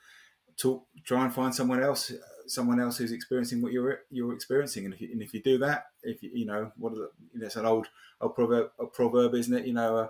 talk. 0.57 0.85
Try 1.03 1.23
and 1.25 1.33
find 1.33 1.53
someone 1.53 1.81
else, 1.81 2.11
someone 2.45 2.79
else 2.79 2.97
who's 2.97 3.11
experiencing 3.11 3.61
what 3.61 3.71
you're 3.71 4.01
you're 4.11 4.33
experiencing, 4.33 4.85
and 4.85 4.93
if 4.93 5.01
you, 5.01 5.09
and 5.11 5.21
if 5.21 5.33
you 5.33 5.41
do 5.41 5.57
that, 5.57 5.85
if 6.03 6.21
you, 6.21 6.29
you 6.33 6.45
know, 6.45 6.71
what 6.77 6.93
the, 6.93 7.09
you 7.33 7.39
know, 7.39 7.47
it's 7.47 7.55
an 7.55 7.65
old 7.65 7.87
old 8.21 8.35
proverb, 8.35 8.69
a 8.79 8.85
proverb, 8.85 9.33
isn't 9.33 9.53
it? 9.53 9.65
You 9.65 9.73
know 9.73 9.97
uh, 9.97 10.07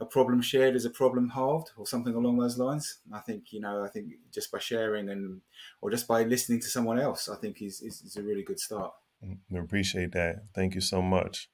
a 0.00 0.06
problem 0.06 0.40
shared 0.40 0.76
is 0.76 0.84
a 0.84 0.90
problem 0.90 1.30
halved 1.30 1.70
or 1.76 1.86
something 1.86 2.14
along 2.14 2.38
those 2.38 2.58
lines. 2.58 2.98
I 3.12 3.20
think, 3.20 3.52
you 3.52 3.60
know, 3.60 3.82
I 3.82 3.88
think 3.88 4.12
just 4.32 4.52
by 4.52 4.58
sharing 4.58 5.08
and, 5.08 5.40
or 5.80 5.90
just 5.90 6.06
by 6.06 6.22
listening 6.22 6.60
to 6.60 6.68
someone 6.68 7.00
else, 7.00 7.28
I 7.28 7.36
think 7.36 7.60
is, 7.62 7.80
is, 7.80 8.02
is 8.02 8.16
a 8.16 8.22
really 8.22 8.42
good 8.42 8.60
start. 8.60 8.92
Mm, 9.24 9.38
I 9.54 9.58
appreciate 9.58 10.12
that. 10.12 10.44
Thank 10.54 10.74
you 10.74 10.80
so 10.80 11.02
much. 11.02 11.48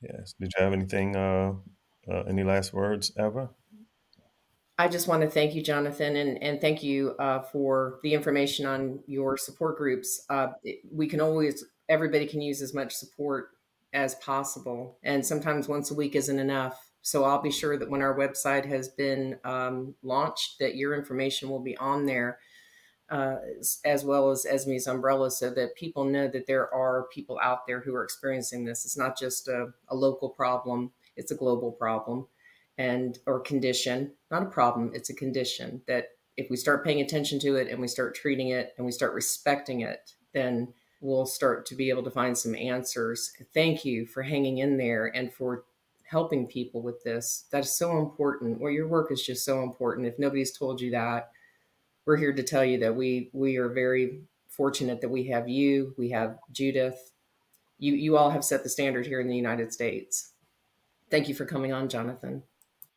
Yes. 0.00 0.34
Did 0.38 0.52
you 0.56 0.64
have 0.64 0.72
anything, 0.72 1.16
uh, 1.16 1.54
uh, 2.08 2.22
any 2.28 2.44
last 2.44 2.72
words, 2.72 3.12
Eva? 3.18 3.50
I 4.80 4.86
just 4.86 5.08
want 5.08 5.22
to 5.22 5.28
thank 5.28 5.56
you, 5.56 5.62
Jonathan, 5.62 6.14
and, 6.14 6.40
and 6.40 6.60
thank 6.60 6.84
you 6.84 7.16
uh, 7.18 7.42
for 7.42 7.98
the 8.04 8.14
information 8.14 8.64
on 8.64 9.00
your 9.08 9.36
support 9.36 9.76
groups. 9.76 10.24
Uh, 10.30 10.50
we 10.92 11.08
can 11.08 11.20
always, 11.20 11.64
everybody 11.88 12.26
can 12.26 12.40
use 12.40 12.62
as 12.62 12.72
much 12.72 12.94
support 12.94 13.48
as 13.92 14.14
possible. 14.16 14.98
And 15.02 15.26
sometimes 15.26 15.66
once 15.66 15.90
a 15.90 15.94
week 15.94 16.14
isn't 16.14 16.38
enough. 16.38 16.87
So 17.08 17.24
I'll 17.24 17.40
be 17.40 17.50
sure 17.50 17.78
that 17.78 17.88
when 17.88 18.02
our 18.02 18.14
website 18.14 18.66
has 18.66 18.88
been 18.88 19.38
um, 19.42 19.94
launched, 20.02 20.58
that 20.58 20.76
your 20.76 20.94
information 20.94 21.48
will 21.48 21.62
be 21.62 21.74
on 21.78 22.04
there, 22.04 22.38
uh, 23.08 23.36
as 23.84 24.04
well 24.04 24.30
as 24.30 24.44
Esme's 24.44 24.86
umbrella, 24.86 25.30
so 25.30 25.48
that 25.48 25.74
people 25.74 26.04
know 26.04 26.28
that 26.28 26.46
there 26.46 26.72
are 26.74 27.08
people 27.10 27.38
out 27.42 27.66
there 27.66 27.80
who 27.80 27.94
are 27.94 28.04
experiencing 28.04 28.66
this. 28.66 28.84
It's 28.84 28.98
not 28.98 29.18
just 29.18 29.48
a, 29.48 29.68
a 29.88 29.96
local 29.96 30.28
problem. 30.28 30.92
It's 31.16 31.32
a 31.32 31.36
global 31.36 31.72
problem 31.72 32.26
and 32.78 33.18
or 33.26 33.40
condition, 33.40 34.12
not 34.30 34.42
a 34.42 34.46
problem, 34.46 34.92
it's 34.94 35.10
a 35.10 35.14
condition 35.14 35.82
that 35.88 36.10
if 36.36 36.48
we 36.48 36.56
start 36.56 36.84
paying 36.84 37.00
attention 37.00 37.40
to 37.40 37.56
it 37.56 37.68
and 37.68 37.80
we 37.80 37.88
start 37.88 38.14
treating 38.14 38.50
it 38.50 38.72
and 38.76 38.86
we 38.86 38.92
start 38.92 39.14
respecting 39.14 39.80
it, 39.80 40.12
then 40.32 40.72
we'll 41.00 41.26
start 41.26 41.66
to 41.66 41.74
be 41.74 41.90
able 41.90 42.04
to 42.04 42.10
find 42.10 42.38
some 42.38 42.54
answers. 42.54 43.32
Thank 43.52 43.84
you 43.84 44.06
for 44.06 44.22
hanging 44.22 44.58
in 44.58 44.76
there 44.76 45.06
and 45.06 45.32
for 45.32 45.64
helping 46.08 46.46
people 46.46 46.80
with 46.82 47.02
this. 47.04 47.44
That 47.50 47.64
is 47.64 47.70
so 47.70 47.98
important. 47.98 48.60
Well, 48.60 48.72
your 48.72 48.88
work 48.88 49.12
is 49.12 49.22
just 49.22 49.44
so 49.44 49.62
important. 49.62 50.06
If 50.06 50.18
nobody's 50.18 50.56
told 50.56 50.80
you 50.80 50.90
that, 50.92 51.30
we're 52.06 52.16
here 52.16 52.32
to 52.32 52.42
tell 52.42 52.64
you 52.64 52.78
that 52.78 52.96
we 52.96 53.30
we 53.34 53.58
are 53.58 53.68
very 53.68 54.22
fortunate 54.48 55.02
that 55.02 55.10
we 55.10 55.24
have 55.24 55.48
you, 55.48 55.94
we 55.98 56.10
have 56.10 56.38
Judith. 56.50 57.12
You 57.78 57.94
you 57.94 58.16
all 58.16 58.30
have 58.30 58.44
set 58.44 58.62
the 58.62 58.70
standard 58.70 59.06
here 59.06 59.20
in 59.20 59.28
the 59.28 59.36
United 59.36 59.72
States. 59.72 60.32
Thank 61.10 61.28
you 61.28 61.34
for 61.34 61.44
coming 61.44 61.72
on, 61.72 61.88
Jonathan. 61.88 62.42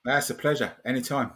That's 0.05 0.29
a 0.29 0.35
pleasure. 0.35 0.73
Anytime. 0.85 1.33